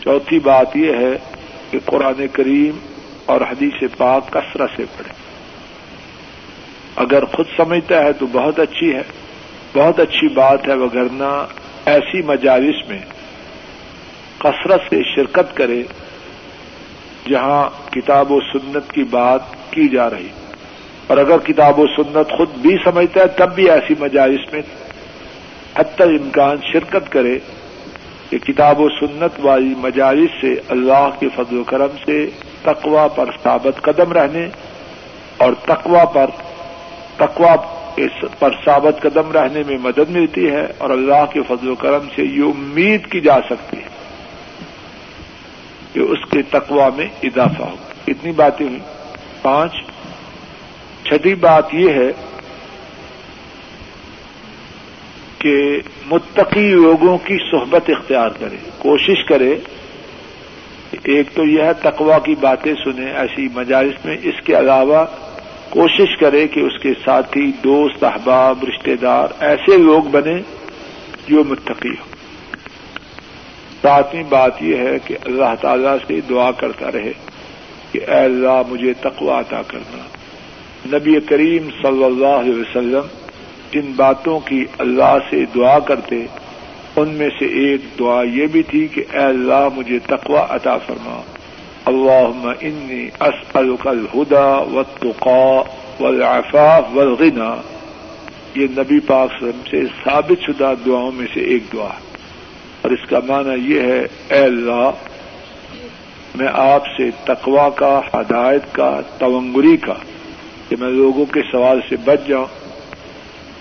چوتھی 0.00 0.38
بات 0.38 0.76
یہ 0.76 0.92
ہے 0.92 1.18
کہ 1.70 1.78
قرآن 1.84 2.26
کریم 2.32 2.93
اور 3.26 3.40
حدیث 3.40 3.84
پاک 3.96 4.30
کثرت 4.30 4.70
سے 4.76 4.84
پڑھے 4.96 5.12
اگر 6.96 7.24
خود 7.24 7.46
سمجھتا 7.56 8.04
ہے 8.04 8.12
تو 8.12 8.26
بہت 8.26 8.58
اچھی 8.58 8.94
ہے۔ 8.94 9.02
بہت 9.72 10.00
اچھی 10.00 10.28
بات 10.28 10.68
ہے، 10.68 10.74
وگرنہ 10.74 11.46
ایسی 11.86 12.22
مجالس 12.22 12.88
میں 12.88 12.98
کثرت 14.38 14.80
سے 14.90 15.02
شرکت 15.16 15.56
کرے 15.56 15.82
جہاں 17.28 17.92
کتاب 17.92 18.32
و 18.32 18.40
سنت 18.40 18.92
کی 18.92 19.04
بات 19.04 19.40
کی 19.70 19.88
جا 19.88 20.10
رہی۔ 20.10 20.28
اور 21.06 21.16
اگر 21.16 21.38
کتاب 21.38 21.78
و 21.78 21.86
سنت 21.86 22.36
خود 22.36 22.48
بھی 22.50 22.76
سمجھتا 22.84 23.20
ہے، 23.20 23.26
تب 23.26 23.54
بھی 23.54 23.70
ایسی 23.70 23.94
مجالس 24.00 24.52
میں 24.52 24.62
حتی 25.76 26.02
امکان 26.02 26.56
شرکت 26.72 27.12
کرے 27.12 27.38
کہ 28.30 28.38
کتاب 28.38 28.80
و 28.80 28.88
سنت 28.88 29.40
والی 29.42 29.74
مجالس 29.76 30.30
سے 30.40 30.54
اللہ 30.68 31.08
کے 31.20 31.28
فضل 31.36 31.58
و 31.58 31.64
کرم 31.64 31.90
سے 32.04 32.30
تقوا 32.64 33.08
پر 33.08 33.30
ثابت 33.42 33.82
قدم 33.82 34.12
رہنے 34.12 34.48
اور 35.36 35.52
تقوا 35.64 36.04
پر 36.04 36.30
تقوا 37.16 37.54
پر 38.38 38.50
ثابت 38.64 39.02
قدم 39.02 39.32
رہنے 39.32 39.62
میں 39.66 39.78
مدد 39.78 40.10
ملتی 40.10 40.50
ہے 40.50 40.66
اور 40.78 40.90
اللہ 40.90 41.24
کے 41.32 41.40
فضل 41.48 41.68
و 41.68 41.74
کرم 41.74 42.06
سے 42.16 42.22
یہ 42.22 42.42
امید 42.42 43.06
کی 43.06 43.20
جا 43.20 43.40
سکتی 43.40 43.76
ہے 43.76 43.88
کہ 45.92 46.00
اس 46.00 46.30
کے 46.30 46.42
تقوا 46.42 46.88
میں 46.96 47.06
اضافہ 47.22 47.62
ہوگا۔ 47.62 47.92
اتنی 48.08 48.32
باتیں 48.32 48.66
ہوئی 48.66 48.80
پانچ، 49.42 49.72
چھٹی 51.04 51.34
بات 51.34 51.74
یہ 51.74 51.90
ہے 51.90 52.10
کہ 55.38 55.54
متقی 56.06 56.68
لوگوں 56.70 57.18
کی 57.18 57.38
صحبت 57.50 57.90
اختیار 57.90 58.28
کرے، 58.28 58.56
کوشش 58.78 59.24
کرے 59.24 59.54
ایک 61.02 61.28
تو 61.34 61.44
یہ 61.44 61.62
ہے 61.62 61.72
تقوا 61.82 62.18
کی 62.18 62.34
باتیں 62.40 62.74
سنیں، 62.84 63.12
ایسی 63.12 63.48
مجالس 63.54 64.04
میں 64.04 64.16
اس 64.22 64.40
کے 64.44 64.58
علاوہ 64.58 65.04
کوشش 65.70 66.16
کرے 66.16 66.48
کہ 66.48 66.60
اس 66.60 66.78
کے 66.82 66.92
ساتھی، 67.04 67.52
دوست، 67.64 68.04
احباب 68.04 68.64
رشتے 68.64 68.96
دار 68.96 69.28
ایسے 69.40 69.76
لوگ 69.76 70.02
بنے 70.02 70.36
جو 71.28 71.44
متقی 71.44 71.90
ہو 71.90 72.12
ساتویں 73.82 74.22
بات 74.22 74.62
یہ 74.62 74.76
ہے 74.76 74.98
کہ 75.04 75.16
اللہ 75.24 75.54
تعالی 75.60 75.88
سے 76.06 76.20
دعا 76.28 76.50
کرتا 76.50 76.92
رہے 76.92 77.12
کہ 77.92 78.00
اے 78.06 78.20
اللہ 78.24 78.62
مجھے 78.68 78.92
تقوا 79.00 79.40
عطا 79.40 79.62
کرنا۔ 79.62 80.02
نبی 80.96 81.20
کریم 81.20 81.68
صلی 81.82 82.04
اللہ 82.04 82.40
علیہ 82.40 82.54
وسلم 82.54 83.06
جن 83.70 83.92
باتوں 83.96 84.38
کی 84.40 84.64
اللہ 84.78 85.18
سے 85.30 85.44
دعا 85.54 85.78
کرتے 85.78 86.26
ان 86.96 87.08
میں 87.08 87.28
سے 87.38 87.44
ایک 87.44 87.80
دعا 87.98 88.22
یہ 88.22 88.46
بھی 88.46 88.62
تھی 88.62 88.86
کہ 88.86 89.04
اے 89.12 89.18
اللہ 89.18 89.68
مجھے 89.74 89.98
تقوا 89.98 90.46
عطا 90.48 90.78
فرما۔ 90.78 91.22
اللہ 91.84 92.48
انی 92.60 93.08
اسألک 93.20 93.86
الہدا 93.86 94.44
والتقاء 94.44 95.62
والعفاف 96.00 96.84
والغنا 96.92 97.54
یہ 98.54 98.66
نبی 98.70 99.00
پاک 99.00 99.30
وسلم 99.32 99.60
سے 99.70 99.82
ثابت 100.04 100.42
شدہ 100.42 100.74
دعاؤں 100.86 101.12
میں 101.12 101.26
سے 101.34 101.40
ایک 101.40 101.62
دعا 101.72 101.86
ہے۔ 101.86 102.16
اور 102.82 102.90
اس 102.90 103.08
کا 103.08 103.20
معنی 103.26 103.74
یہ 103.74 103.80
ہے، 103.80 104.06
اے 104.28 104.44
اللہ، 104.44 104.90
میں 106.34 106.48
آپ 106.52 106.82
سے 106.86 107.10
تقوا 107.24 107.68
کا، 107.68 108.00
ہدایت 108.14 108.62
کا 108.72 109.00
تونگری 109.18 109.76
کا 109.76 109.94
کہ 110.68 110.76
میں 110.80 110.88
لوگوں 110.88 111.24
کے 111.24 111.40
سوال 111.52 111.80
سے 111.88 111.96
بچ 112.04 112.28
جاؤں۔ 112.28 112.63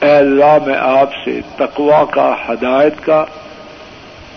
اے 0.03 0.11
اللہ، 0.11 0.57
میں 0.65 0.77
آپ 0.77 1.09
سے 1.25 1.39
تقوا 1.55 2.03
کا، 2.05 2.35
ہدایت 2.49 2.93
کا، 3.05 3.25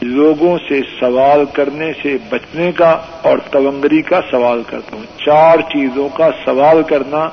لوگوں 0.02 0.58
سے 0.68 0.80
سوال 1.00 1.44
کرنے 1.52 1.92
سے 2.02 2.16
بچنے 2.28 2.72
کا 2.72 2.90
اور 3.22 3.38
تونگری 3.50 4.02
کا 4.02 4.20
سوال 4.30 4.62
کرتا 4.66 4.96
ہوں۔ 4.96 5.04
چار 5.18 5.58
چیزوں 5.58 6.08
کا 6.08 6.28
سوال 6.44 6.82
کرنا 6.82 7.24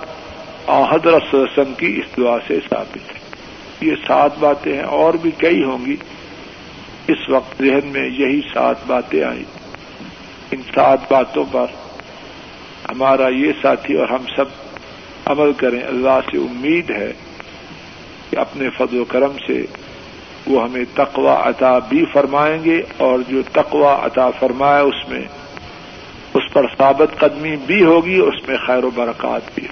حضرت 0.91 1.35
رسم 1.35 1.73
کی 1.73 1.99
اس 1.99 2.17
دعا 2.17 2.37
سے 2.47 2.59
ثابت 2.69 3.15
ہے۔ 3.15 3.19
یہ 3.81 3.95
سات 4.07 4.37
باتیں 4.39 4.73
ہیں، 4.73 4.83
اور 4.83 5.13
بھی 5.13 5.31
کئی 5.37 5.63
ہوں 5.63 5.85
گی۔ 5.85 5.95
اس 7.07 7.29
وقت 7.29 7.61
ذہن 7.61 7.87
میں 7.87 8.09
یہی 8.09 8.41
سات 8.53 8.75
باتیں 8.87 9.23
آئی 9.23 9.43
ان 10.51 10.61
سات 10.75 11.11
باتوں 11.11 11.43
پر 11.51 11.65
ہمارا 12.89 13.27
یہ 13.27 13.51
ساتھی 13.61 13.93
اور 13.93 14.07
ہم 14.07 14.25
سب 14.37 14.45
عمل 15.25 15.53
کریں۔ 15.53 15.81
اللہ 15.87 16.19
سے 16.31 16.37
امید 16.37 16.89
ہے 16.89 17.11
کہ 18.33 18.39
اپنے 18.39 18.69
فضل 18.69 18.97
و 18.97 19.05
کرم 19.05 19.31
سے 19.47 19.65
وہ 20.47 20.63
ہمیں 20.63 20.85
تقوا 20.93 21.49
عطا 21.49 21.79
بھی 21.79 22.05
فرمائیں 22.13 22.63
گے 22.63 22.81
اور 22.97 23.19
جو 23.29 23.41
تقوا 23.51 24.05
عطا 24.05 24.29
فرمائے 24.39 24.83
اس 24.83 25.09
میں 25.09 25.21
اس 26.33 26.53
پر 26.53 26.65
ثابت 26.77 27.19
قدمی 27.19 27.55
بھی 27.55 27.83
ہوگی 27.85 28.15
اس 28.15 28.47
میں 28.47 28.57
خیر 28.67 28.83
و 28.83 28.89
برکات 28.95 29.41
بھی 29.55 29.67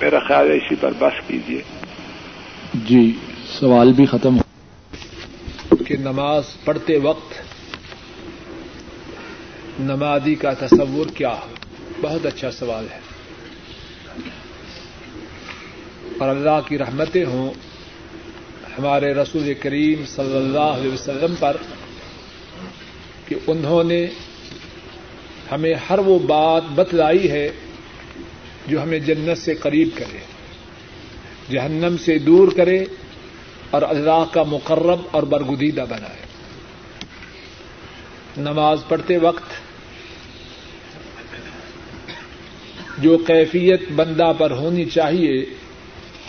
میرا 0.00 0.18
خیال 0.18 0.50
ہے 0.50 0.56
اسی 0.56 0.74
پر 0.80 0.90
بس 0.98 1.28
کیجیے 1.28 1.62
جی 2.74 3.18
سوال 3.60 3.92
بھی 3.92 4.06
ختم 4.06 4.36
ہو 4.36 5.76
کہ 5.76 5.96
نماز 5.96 6.42
پڑھتے 6.64 6.98
وقت 6.98 7.32
نمازی 9.80 10.34
کا 10.34 10.52
تصور 10.52 11.06
کیا؟ 11.06 11.28
ہو 11.28 11.54
بہت 12.00 12.26
اچھا 12.26 12.50
سوال 12.50 12.86
ہے۔ 12.90 12.98
اور 16.18 16.28
اللہ 16.28 16.68
کی 16.68 16.78
رحمتیں 16.78 17.24
ہوں 17.24 17.67
ہمارے 18.78 19.14
رسول 19.14 19.54
کریم 19.54 20.04
صلی 20.06 20.36
اللہ 20.36 20.58
علیہ 20.58 20.92
وسلم 20.92 21.34
پر 21.38 21.56
کہ 23.26 23.36
انہوں 23.46 23.84
نے 23.84 24.06
ہمیں 25.52 25.74
ہر 25.90 25.98
وہ 25.98 26.18
بات 26.18 26.62
بتلائی 26.74 27.30
ہے 27.30 27.50
جو 28.66 28.82
ہمیں 28.82 28.98
جنت 28.98 29.38
سے 29.38 29.54
قریب 29.54 29.88
کرے، 29.94 30.18
جہنم 31.50 31.96
سے 31.96 32.18
دور 32.18 32.48
کرے 32.56 32.84
اور 33.70 33.82
اللہ 33.82 34.24
کا 34.32 34.42
مقرب 34.42 35.00
اور 35.10 35.22
برگدیدہ 35.22 35.84
بنائے۔ 35.88 36.26
نماز 38.36 38.78
پڑھتے 38.88 39.16
وقت 39.16 39.50
جو 42.98 43.18
کیفیت 43.18 43.80
بندہ 43.92 44.32
پر 44.38 44.50
ہونی 44.50 44.84
چاہیے، 44.84 45.44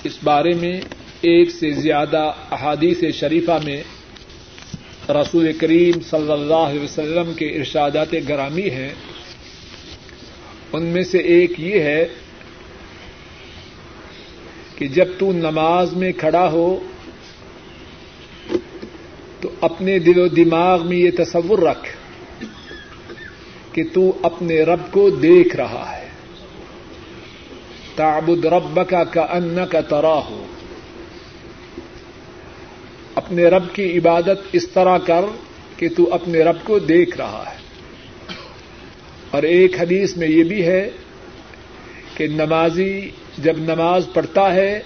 اس 0.04 0.18
بارے 0.24 0.54
میں 0.54 0.82
ایک 1.22 1.50
سے 1.50 1.72
زیادہ 1.72 2.34
احادیث 2.52 3.04
شریفہ 3.14 3.60
میں 3.64 3.84
رسول 5.10 5.54
کریم 5.54 6.00
صلی 6.10 6.32
اللہ 6.32 6.54
علیہ 6.54 6.82
وسلم 6.82 7.34
کے 7.34 7.48
ارشادات 7.48 8.08
گرامی 8.30 8.70
ہیں۔ 8.70 8.94
ان 10.74 10.86
میں 10.86 11.04
سے 11.04 11.18
ایک 11.18 11.60
یہ 11.60 11.80
ہے 11.80 12.08
کہ 14.76 14.88
جب 14.88 15.06
تو 15.18 15.32
نماز 15.32 15.94
میں 15.94 16.12
کھڑا 16.12 16.52
ہو 16.52 16.80
تو 19.42 19.50
اپنے 19.62 20.00
دل 20.00 20.20
و 20.20 20.28
دماغ 20.28 20.88
میں 20.88 20.98
یہ 20.98 21.12
تصور 21.18 21.60
رکھ 21.60 21.90
کہ 23.74 23.84
تو 23.94 24.18
اپنے 24.22 24.62
رب 24.62 24.92
کو 24.92 25.10
دیکھ 25.10 25.56
رہا 25.56 25.98
ہے۔ 25.98 26.08
تعبد 27.96 28.46
رب 28.46 28.80
کا 28.90 29.04
کا 29.04 29.22
ان 29.22 29.58
کا 29.72 29.82
ترا 29.82 30.20
ہو 30.26 30.46
اپنے 33.16 33.43
رب 33.43 33.64
کی 33.74 33.97
عبادت 33.97 34.39
اس 34.51 34.70
طرح 34.70 34.97
کر 34.97 35.26
کہ 35.78 35.89
تو 35.97 36.14
اپنے 36.14 36.39
رب 36.39 36.55
کو 36.64 36.80
دیکھ 36.80 37.18
رہا 37.18 37.43
ہے۔ 37.51 37.57
اور 39.32 39.43
ایک 39.43 39.82
حدیث 39.82 40.18
میں 40.18 40.28
یہ 40.28 40.43
بھی 40.43 40.66
ہے 40.66 40.89
کہ 42.18 42.28
نمازی 42.28 43.10
جب 43.38 43.57
نماز 43.57 44.05
پڑھتا 44.14 44.55
ہے 44.55 44.80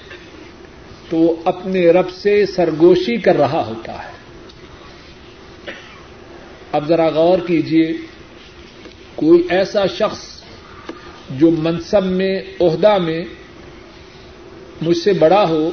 تو 1.10 1.18
وہ 1.18 1.36
اپنے 1.46 1.88
رب 1.88 2.12
سے 2.12 2.46
سرگوشی 2.46 3.18
کر 3.18 3.36
رہا 3.36 3.66
ہوتا 3.68 4.06
ہے۔ 4.06 4.14
اب 6.72 6.88
ذرا 6.88 7.08
غور 7.10 7.40
کیجیے 7.48 7.92
کوئی 9.16 9.48
ایسا 9.50 9.86
شخص 9.86 10.44
جو 11.30 11.52
منصب 11.52 12.06
میں، 12.06 12.42
عہدہ 12.62 12.98
میں 12.98 13.24
مجھ 14.82 14.98
سے 14.98 15.14
بڑا 15.14 15.50
ہو 15.50 15.70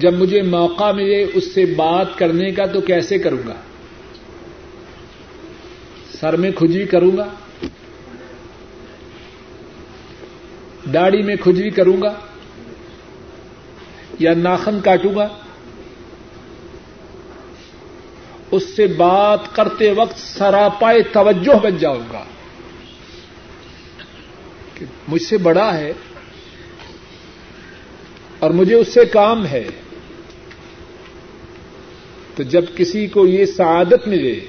جب 0.00 0.12
مجھے 0.12 0.42
موقع 0.42 0.92
ملے 0.92 1.26
اس 1.34 1.54
سے 1.54 1.66
بات 1.66 2.18
کرنے 2.18 2.50
کا 2.50 2.66
تو 2.66 2.80
کیسے 2.80 3.18
کروں 3.18 3.48
گا؟ 3.48 3.54
سر 6.20 6.36
میں 6.36 6.50
کھجی 6.50 6.84
کروں 6.84 7.16
گا؟ 7.16 7.28
داڑھی 10.94 11.22
میں 11.22 11.36
کھجری 11.36 11.70
کروں 11.70 12.02
گا؟ 12.02 12.14
یا 14.18 14.34
ناخن 14.34 14.80
کاٹوں 14.80 15.14
گا؟ 15.14 15.28
اس 18.50 18.64
سے 18.76 18.86
بات 18.86 19.40
کرتے 19.52 19.92
وقت 19.92 20.18
سراپائے 20.18 21.02
توجہ 21.02 21.58
بن 21.58 21.76
جاؤں 21.76 22.12
گا۔ 22.12 22.24
کہ 24.74 24.86
مجھ 25.08 25.22
سے 25.22 25.38
بڑا 25.38 25.76
ہے 25.76 25.92
اور 28.38 28.50
مجھے 28.50 28.74
اس 28.74 28.88
سے 28.88 29.04
کام 29.04 29.46
ہے۔ 29.46 29.64
تو 32.40 32.44
جب 32.44 32.64
کسی 32.76 33.06
کو 33.06 33.26
یہ 33.26 33.44
سعادت 33.44 34.08
ملے 34.08 34.40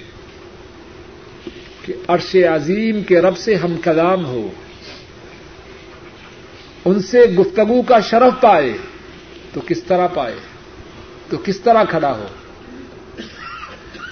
کہ 1.86 1.94
عرش 2.08 2.36
عظیم 2.36 3.04
کے 3.04 3.22
رب 3.22 3.38
سے 3.38 3.56
ہم 3.56 3.76
کلام 3.84 4.26
ہو، 4.26 4.50
ان 6.86 7.02
سے 7.02 7.22
گفتگو 7.22 7.82
کا 7.82 8.00
شرف 8.00 8.42
پائے، 8.42 8.78
تو 9.54 9.62
کس 9.68 9.84
طرح 9.84 10.08
پائے؟ 10.08 10.36
تو 11.30 11.38
کس 11.46 11.60
طرح 11.62 11.84
کھڑا 11.84 12.18
ہو؟ 12.18 12.26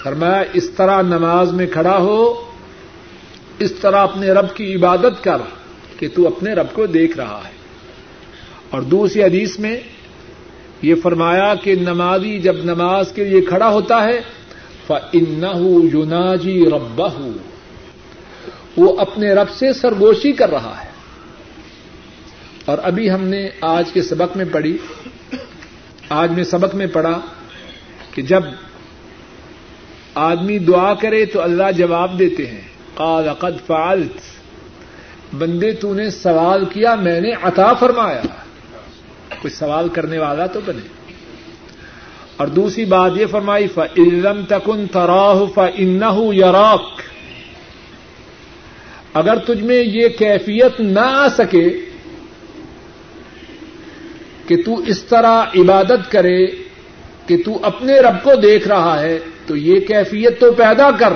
فرمایا، 0.04 0.42
اس 0.52 0.70
طرح 0.70 1.02
نماز 1.02 1.52
میں 1.52 1.66
کھڑا 1.66 1.98
ہو، 1.98 2.50
اس 3.58 3.72
طرح 3.72 3.96
اپنے 3.96 4.26
رب 4.26 4.56
کی 4.56 4.74
عبادت 4.74 5.24
کر 5.24 5.38
کہ 5.98 6.08
تو 6.14 6.26
اپنے 6.26 6.52
رب 6.52 6.66
کو 6.72 6.86
دیکھ 6.86 7.16
رہا 7.16 7.42
ہے۔ 7.44 7.52
اور 8.70 8.82
دوسری 8.82 9.22
حدیث 9.22 9.58
میں 9.58 9.80
یہ 10.82 10.94
فرمایا 11.02 11.54
کہ 11.54 11.74
نمازی 11.74 12.38
جب 12.38 12.56
نماز 12.64 13.12
کے 13.12 13.24
لیے 13.24 13.40
کھڑا 13.40 13.68
ہوتا 13.68 14.04
ہے 14.04 14.20
فن 14.86 15.44
یوناجی 15.92 16.64
رب 16.66 17.02
وہ 18.76 18.96
اپنے 18.98 19.32
رب 19.32 19.50
سے 19.50 19.72
سرگوشی 19.72 20.32
کر 20.32 20.50
رہا 20.50 20.74
ہے۔ 20.84 20.90
اور 22.64 22.78
ابھی 22.82 23.10
ہم 23.10 23.24
نے 23.24 23.48
آج 23.60 23.92
کے 23.92 24.02
سبق 24.02 24.36
میں 24.36 24.44
پڑھی، 24.52 24.78
آج 26.08 26.30
میں 26.30 26.44
سبق 26.44 26.74
میں 26.74 26.86
پڑھا 26.86 27.20
کہ 28.14 28.22
جب 28.22 28.42
آدمی 30.14 30.58
دعا 30.58 30.94
کرے 30.94 31.24
تو 31.24 31.42
اللہ 31.42 31.70
جواب 31.76 32.18
دیتے 32.18 32.46
ہیں۔ 32.46 32.60
قال 32.94 33.34
قد 33.38 33.66
فعلت۔ 33.66 34.16
بندے 35.34 35.72
تو 35.72 35.94
نے 35.94 36.10
سوال 36.10 36.64
کیا، 36.64 36.94
میں 36.94 37.20
نے 37.20 37.32
عطا 37.42 37.72
فرمایا۔ 37.74 38.22
کوئی 39.30 39.50
سوال 39.50 39.88
کرنے 39.88 40.18
والا 40.18 40.46
تو 40.46 40.60
بنے۔ 40.66 40.88
اور 42.36 42.46
دوسری 42.46 42.84
بات 42.84 43.10
یہ 43.16 43.26
فرمائی 43.26 43.68
ف 43.68 43.78
علم 43.78 44.40
تکن 44.48 44.86
تراہ 44.92 45.44
ف 45.54 45.58
ان 45.74 46.02
یراک 46.32 47.02
اگر 49.14 49.36
تجھ 49.36 49.62
میں 49.62 49.82
یہ 49.82 50.08
کیفیت 50.08 50.80
نہ 50.80 51.00
آ 51.00 51.28
سکے 51.28 51.68
کہ 54.46 54.62
تو 54.62 54.78
اس 54.86 55.02
طرح 55.02 55.42
عبادت 55.42 56.10
کرے 56.10 56.46
کہ 57.26 57.36
تو 57.44 57.58
اپنے 57.62 58.00
رب 58.00 58.24
کو 58.24 58.34
دیکھ 58.34 58.68
رہا 58.68 59.00
ہے، 59.00 59.18
تو 59.46 59.56
یہ 59.56 59.80
کیفیت 59.80 60.40
تو 60.40 60.52
پیدا 60.52 60.90
کر 60.90 61.12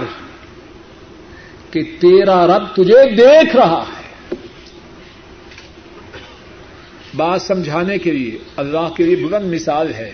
کہ 1.71 1.83
تیرا 2.01 2.47
رب 2.47 2.75
تجھے 2.75 3.11
دیکھ 3.11 3.57
رہا 3.57 3.85
ہے۔ 3.89 3.94
بات 7.17 7.43
سمجھانے 7.43 7.99
کے 7.99 8.13
لیے 8.13 8.39
اللہ 8.57 8.89
کے 8.97 9.05
لیے 9.05 9.17
بلند 9.17 9.55
مثال 9.55 9.95
ہے۔ 9.95 10.13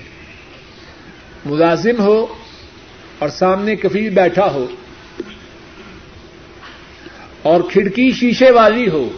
ملازم 1.45 2.01
ہو 2.01 2.27
اور 3.19 3.29
سامنے 3.29 3.77
کفیل 3.77 4.11
بیٹھا 4.11 4.53
ہو 4.53 4.67
اور 7.43 7.61
کھڑکی 7.71 8.13
شیشے 8.13 8.51
والی 8.51 8.89
ہو، 8.89 9.09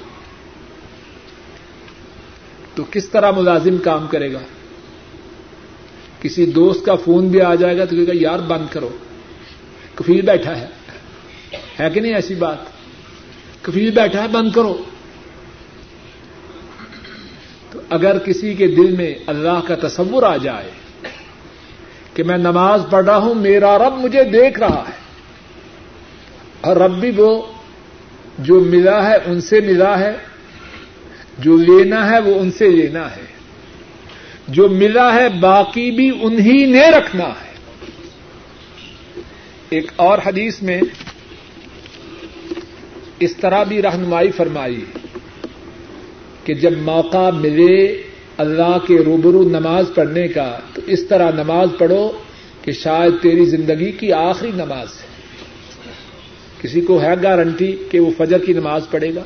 تو 2.74 2.84
کس 2.90 3.08
طرح 3.08 3.30
ملازم 3.30 3.78
کام 3.78 4.06
کرے 4.06 4.32
گا؟ 4.32 4.40
کسی 6.20 6.46
دوست 6.46 6.86
کا 6.86 6.94
فون 6.94 7.28
بھی 7.28 7.40
آ 7.40 7.54
جائے 7.54 7.78
گا 7.78 7.84
تو 7.84 7.96
کہے 7.96 8.06
گا، 8.06 8.12
یار 8.14 8.38
بند 8.38 8.72
کرو۔ 8.72 8.98
کفیل 9.94 10.22
بیٹھا 10.22 10.60
ہے۔ 10.60 10.66
ہے 11.80 11.90
کہ 11.90 12.00
نہیں 12.00 12.14
ایسی 12.14 12.34
بات؟ 12.34 12.56
کفیل 13.62 13.90
بیٹھا 13.90 14.22
ہے، 14.22 14.28
بند 14.28 14.52
کرو 14.52 14.84
تو 17.70 17.80
اگر 17.92 18.18
کسی 18.18 18.54
کے 18.54 18.66
دل 18.66 18.90
میں 18.96 19.14
اللہ 19.26 19.60
کا 19.66 19.74
تصور 19.88 20.22
آ 20.22 20.36
جائے 20.36 20.70
کہ 22.14 22.22
میں 22.24 22.38
نماز 22.38 22.82
پڑھ 22.90 23.04
رہا 23.04 23.16
ہوں، 23.16 23.34
میرا 23.34 23.76
رب 23.78 23.94
مجھے 23.98 24.24
دیکھ 24.24 24.58
رہا 24.60 24.82
ہے، 24.88 24.96
اور 26.60 26.76
رب 26.76 26.94
بھی 27.00 27.10
وہ 27.16 27.30
جو 28.38 28.60
ملا 28.60 28.98
ہے، 29.08 29.16
ان 29.26 29.40
سے 29.40 29.60
ملا 29.60 29.98
ہے، 29.98 30.12
جو 31.38 31.56
لینا 31.56 32.10
ہے 32.10 32.18
وہ 32.20 32.38
ان 32.40 32.50
سے 32.50 32.70
لینا 32.70 33.04
ہے، 33.16 33.26
جو 34.48 34.68
ملا 34.68 35.12
ہے 35.14 35.28
باقی 35.40 35.90
بھی 35.90 36.10
انہی 36.22 36.64
نے 36.66 36.90
رکھنا 36.90 37.28
ہے۔ 37.40 37.50
ایک 39.70 39.92
اور 39.96 40.18
حدیث 40.26 40.62
میں 40.62 40.80
اس 43.18 43.36
طرح 43.36 43.62
بھی 43.64 43.82
رہنمائی 43.82 44.30
فرمائی۔ 44.30 44.80
ہے 44.80 45.01
کہ 46.44 46.54
جب 46.54 46.72
موقع 46.78 47.30
ملے 47.30 48.02
اللہ 48.36 48.78
کے 48.86 48.98
روبرو 48.98 49.42
نماز 49.42 49.86
پڑھنے 49.94 50.28
کا، 50.28 50.58
تو 50.74 50.80
اس 50.86 51.04
طرح 51.04 51.30
نماز 51.30 51.68
پڑھو 51.78 52.12
کہ 52.62 52.72
شاید 52.72 53.12
تیری 53.22 53.44
زندگی 53.44 53.92
کی 53.92 54.12
آخری 54.12 54.50
نماز 54.54 54.88
ہے۔ 54.88 55.12
کسی 56.62 56.80
کو 56.80 57.02
ہے 57.02 57.14
گارنٹی 57.22 57.76
کہ 57.90 58.00
وہ 58.00 58.10
فجر 58.18 58.38
کی 58.38 58.52
نماز 58.52 58.82
پڑھے 58.90 59.14
گا؟ 59.14 59.22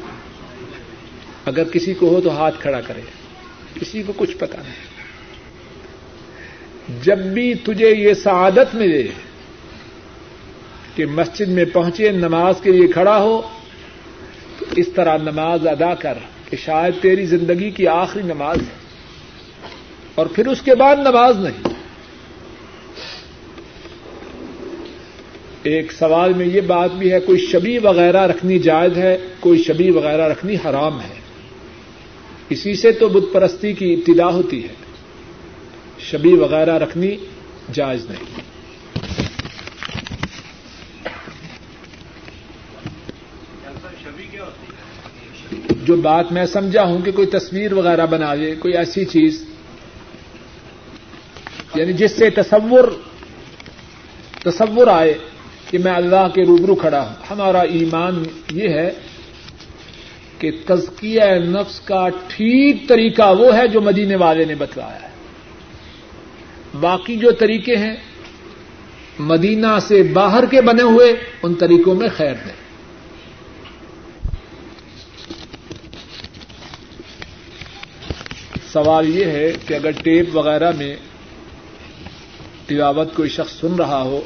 اگر 1.45 1.65
کسی 1.65 1.95
کو 1.95 2.09
ہو 2.09 2.21
تو 2.21 2.37
ہاتھ 2.37 2.61
کھڑا 2.61 2.81
کرے۔ 2.81 3.01
کسی 3.81 4.03
کو 4.07 4.13
کچھ 4.17 4.37
پتا 4.37 4.59
نہیں۔ 4.59 4.97
جب 7.03 7.19
بھی 7.19 7.55
تجھے 7.55 7.95
یہ 7.95 8.15
سعادت 8.15 8.75
ملے 8.75 9.09
کہ 10.95 11.07
مسجد 11.07 11.49
میں 11.49 11.65
پہنچے، 11.73 12.13
نماز 12.13 12.55
کے 12.63 12.73
لیے 12.73 12.87
کھڑا 12.87 13.23
ہو، 13.23 13.43
تو 14.59 14.65
اس 14.77 14.89
طرح 14.95 15.19
نماز 15.19 15.67
ادا 15.67 15.95
کر۔ 15.95 16.19
کہ 16.51 16.57
شاید 16.57 17.03
تیری 17.03 17.27
زندگی 17.27 17.71
کی 17.71 17.87
آخری 17.87 18.23
نماز 18.23 18.57
ہے 18.59 18.87
اور 20.15 20.27
پھر 20.27 20.47
اس 20.47 20.63
کے 20.63 20.75
بعد 20.75 20.97
نماز 20.97 21.39
نہیں۔ 21.39 21.69
ایک 25.63 25.93
سوال 25.93 26.33
میں 26.33 26.47
یہ 26.47 26.61
بات 26.61 26.93
بھی 26.93 27.13
ہے، 27.13 27.21
کوئی 27.21 27.39
شبی 27.39 27.79
وغیرہ 27.79 28.27
رکھنی 28.27 28.59
جائز 28.59 28.97
ہے، 28.97 29.19
کوئی 29.41 29.63
شبی 29.63 29.91
وغیرہ 29.91 30.29
رکھنی 30.29 30.55
حرام 30.55 31.01
ہے؟ 31.01 31.15
اسی 32.49 32.75
سے 32.75 32.93
تو 32.93 33.09
بت 33.09 33.33
پرستی 33.33 33.73
کی 33.73 33.95
ابتدا 33.95 34.27
ہوتی 34.27 34.63
ہے۔ 34.63 34.75
شبی 35.99 36.35
وغیرہ 36.35 36.79
رکھنی 36.79 37.17
جائز 37.73 38.07
نہیں۔ 38.07 38.46
جو 45.87 45.97
بات 45.97 46.33
میں 46.33 46.47
سمجھا 46.47 46.83
ہوں 46.83 47.03
کہ 47.03 47.13
کوئی 47.13 47.27
تصویر 47.27 47.73
وغیرہ 47.73 48.07
بنا 48.07 48.35
لے 48.35 48.55
کوئی 48.55 48.77
ایسی 48.77 49.05
چیز 49.05 49.45
یعنی 51.75 51.93
جس 51.93 52.13
سے 52.13 52.31
تصور 52.31 52.85
تصور 54.43 54.87
آئے 54.87 55.15
کہ 55.71 55.79
میں 55.79 55.93
اللہ 55.93 56.29
کے 56.35 56.43
روبرو 56.43 56.75
کھڑا 56.75 57.01
ہوں۔ 57.01 57.15
ہمارا 57.31 57.61
ایمان 57.61 58.23
یہ 58.53 58.69
ہے 58.69 58.91
کہ 60.39 60.51
تزکیہ 60.67 61.23
نفس 61.23 61.81
کا 61.81 62.09
ٹھیک 62.09 62.89
طریقہ 62.89 63.35
وہ 63.39 63.57
ہے 63.57 63.69
جو 63.69 63.81
مدینے 63.81 64.17
والے 64.17 64.45
نے 64.45 64.55
بتلایا 64.55 65.03
ہے۔ 65.03 65.09
باقی 66.81 67.17
جو 67.17 67.31
طریقے 67.31 67.77
ہیں، 67.77 67.97
مدینہ 69.19 69.79
سے 69.83 70.03
باہر 70.03 70.47
کے 70.47 70.61
بنے 70.61 70.83
ہوئے، 70.83 71.13
ان 71.43 71.55
طریقوں 71.55 71.95
میں 71.95 72.09
خیر 72.17 72.35
نہیں 72.47 72.66
سوال 78.77 79.17
یہ 79.17 79.25
ہے 79.25 79.53
کہ 79.67 79.75
اگر 79.75 79.91
ٹیپ 79.91 80.37
وغیرہ 80.37 80.71
میں 80.77 80.97
تلاوت 82.67 83.15
کوئی 83.15 83.29
شخص 83.29 83.61
سن 83.61 83.75
رہا 83.75 84.03
ہو 84.03 84.21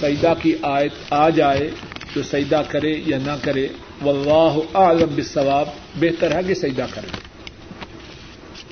سیدہ 0.00 0.34
کی 0.42 0.54
آیت 0.62 0.92
آ 1.10 1.30
جائے 1.30 1.70
تو 2.14 2.22
سیدہ 2.22 2.62
کرے 2.68 3.02
یا 3.06 3.18
نہ 3.26 3.36
کرے، 3.42 3.68
واللہ 4.02 4.76
اعلم 4.76 5.14
بالثواب 5.14 5.68
بہتر 6.00 6.34
ہے 6.34 6.40
کہ 6.46 6.54
سیدہ 6.54 6.86
کرے۔ 6.90 7.08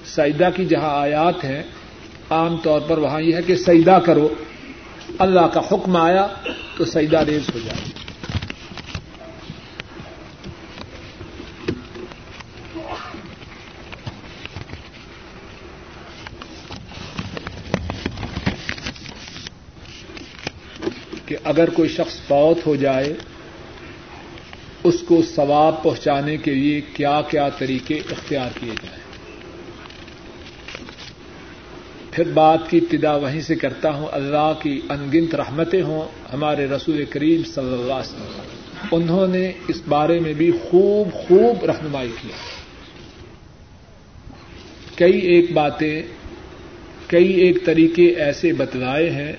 سیدہ 0.04 0.48
کی 0.56 0.64
جہاں 0.64 1.00
آیات 1.00 1.44
ہیں، 1.44 1.62
عام 2.30 2.56
طور 2.56 2.80
پر 2.80 2.98
وہاں 2.98 3.20
یہ 3.20 3.34
ہے 3.34 3.42
کہ 3.42 3.56
سیدا 3.56 3.98
کرو، 3.98 4.28
اللہ 5.18 5.46
کا 5.52 5.60
حکم 5.72 5.96
آیا 5.96 6.26
تو 6.76 6.84
سیدا 6.84 7.24
ریز 7.24 7.54
ہو 7.54 7.58
جائے۔ 7.64 8.01
اگر 21.44 21.70
کوئی 21.70 21.88
شخص 21.88 22.20
فوت 22.20 22.66
ہو 22.66 22.76
جائے، 22.76 23.14
اس 24.84 24.94
کو 25.06 25.22
ثواب 25.34 25.82
پہنچانے 25.82 26.36
کے 26.36 26.54
لیے 26.54 26.80
کیا 26.80 27.20
کیا 27.30 27.48
طریقے 27.48 27.94
اختیار 27.94 28.48
کیے 28.60 28.70
جائیں۔ 28.70 29.02
پھر 32.10 32.24
بات 32.28 32.58
کی 32.70 32.78
ابتدا 32.78 33.16
وہیں 33.16 33.40
سے 33.40 33.54
کرتا 33.54 33.90
ہوں۔ 33.90 34.06
اللہ 34.12 34.52
کی 34.62 34.80
انگنت 34.88 35.34
رحمتیں 35.34 35.82
ہوں 35.82 36.08
ہمارے 36.32 36.66
رسول 36.66 37.04
کریم 37.04 37.42
صلی 37.44 37.72
اللہ 37.72 37.92
علیہ 37.92 38.22
وسلم۔ 38.22 38.40
انہوں 38.92 39.26
نے 39.26 39.52
اس 39.68 39.82
بارے 39.88 40.20
میں 40.20 40.32
بھی 40.32 40.50
خوب 40.50 41.12
خوب 41.12 41.64
رہنمائی 41.64 42.12
کی۔ 42.22 42.28
کئی 44.94 45.18
ایک 45.18 45.52
باتیں، 45.52 46.02
کئی 47.06 47.32
ایک 47.32 47.64
طریقے 47.64 48.06
ایسے 48.06 48.52
بتلائے 48.52 49.10
ہیں 49.10 49.32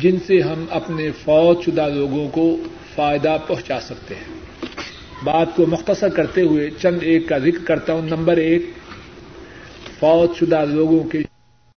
جن 0.00 0.16
سے 0.26 0.40
ہم 0.40 0.64
اپنے 0.70 1.10
فوج 1.24 1.64
شدہ 1.64 1.88
لوگوں 1.94 2.28
کو 2.28 2.56
فائدہ 2.94 3.36
پہنچا 3.46 3.80
سکتے 3.80 4.14
ہیں۔ 4.14 4.34
بات 5.24 5.46
کو 5.56 5.66
مختصر 5.66 6.08
کرتے 6.08 6.42
ہوئے 6.42 6.70
چند 6.70 6.98
ایک 7.02 7.28
کا 7.28 7.38
ذکر 7.38 7.64
کرتا 7.64 7.92
ہوں۔ 7.92 8.02
نمبر 8.02 8.36
ایک، 8.36 8.62
فوج 10.00 10.38
شدہ 10.38 10.64
لوگوں 10.64 11.04
کے 11.04 11.22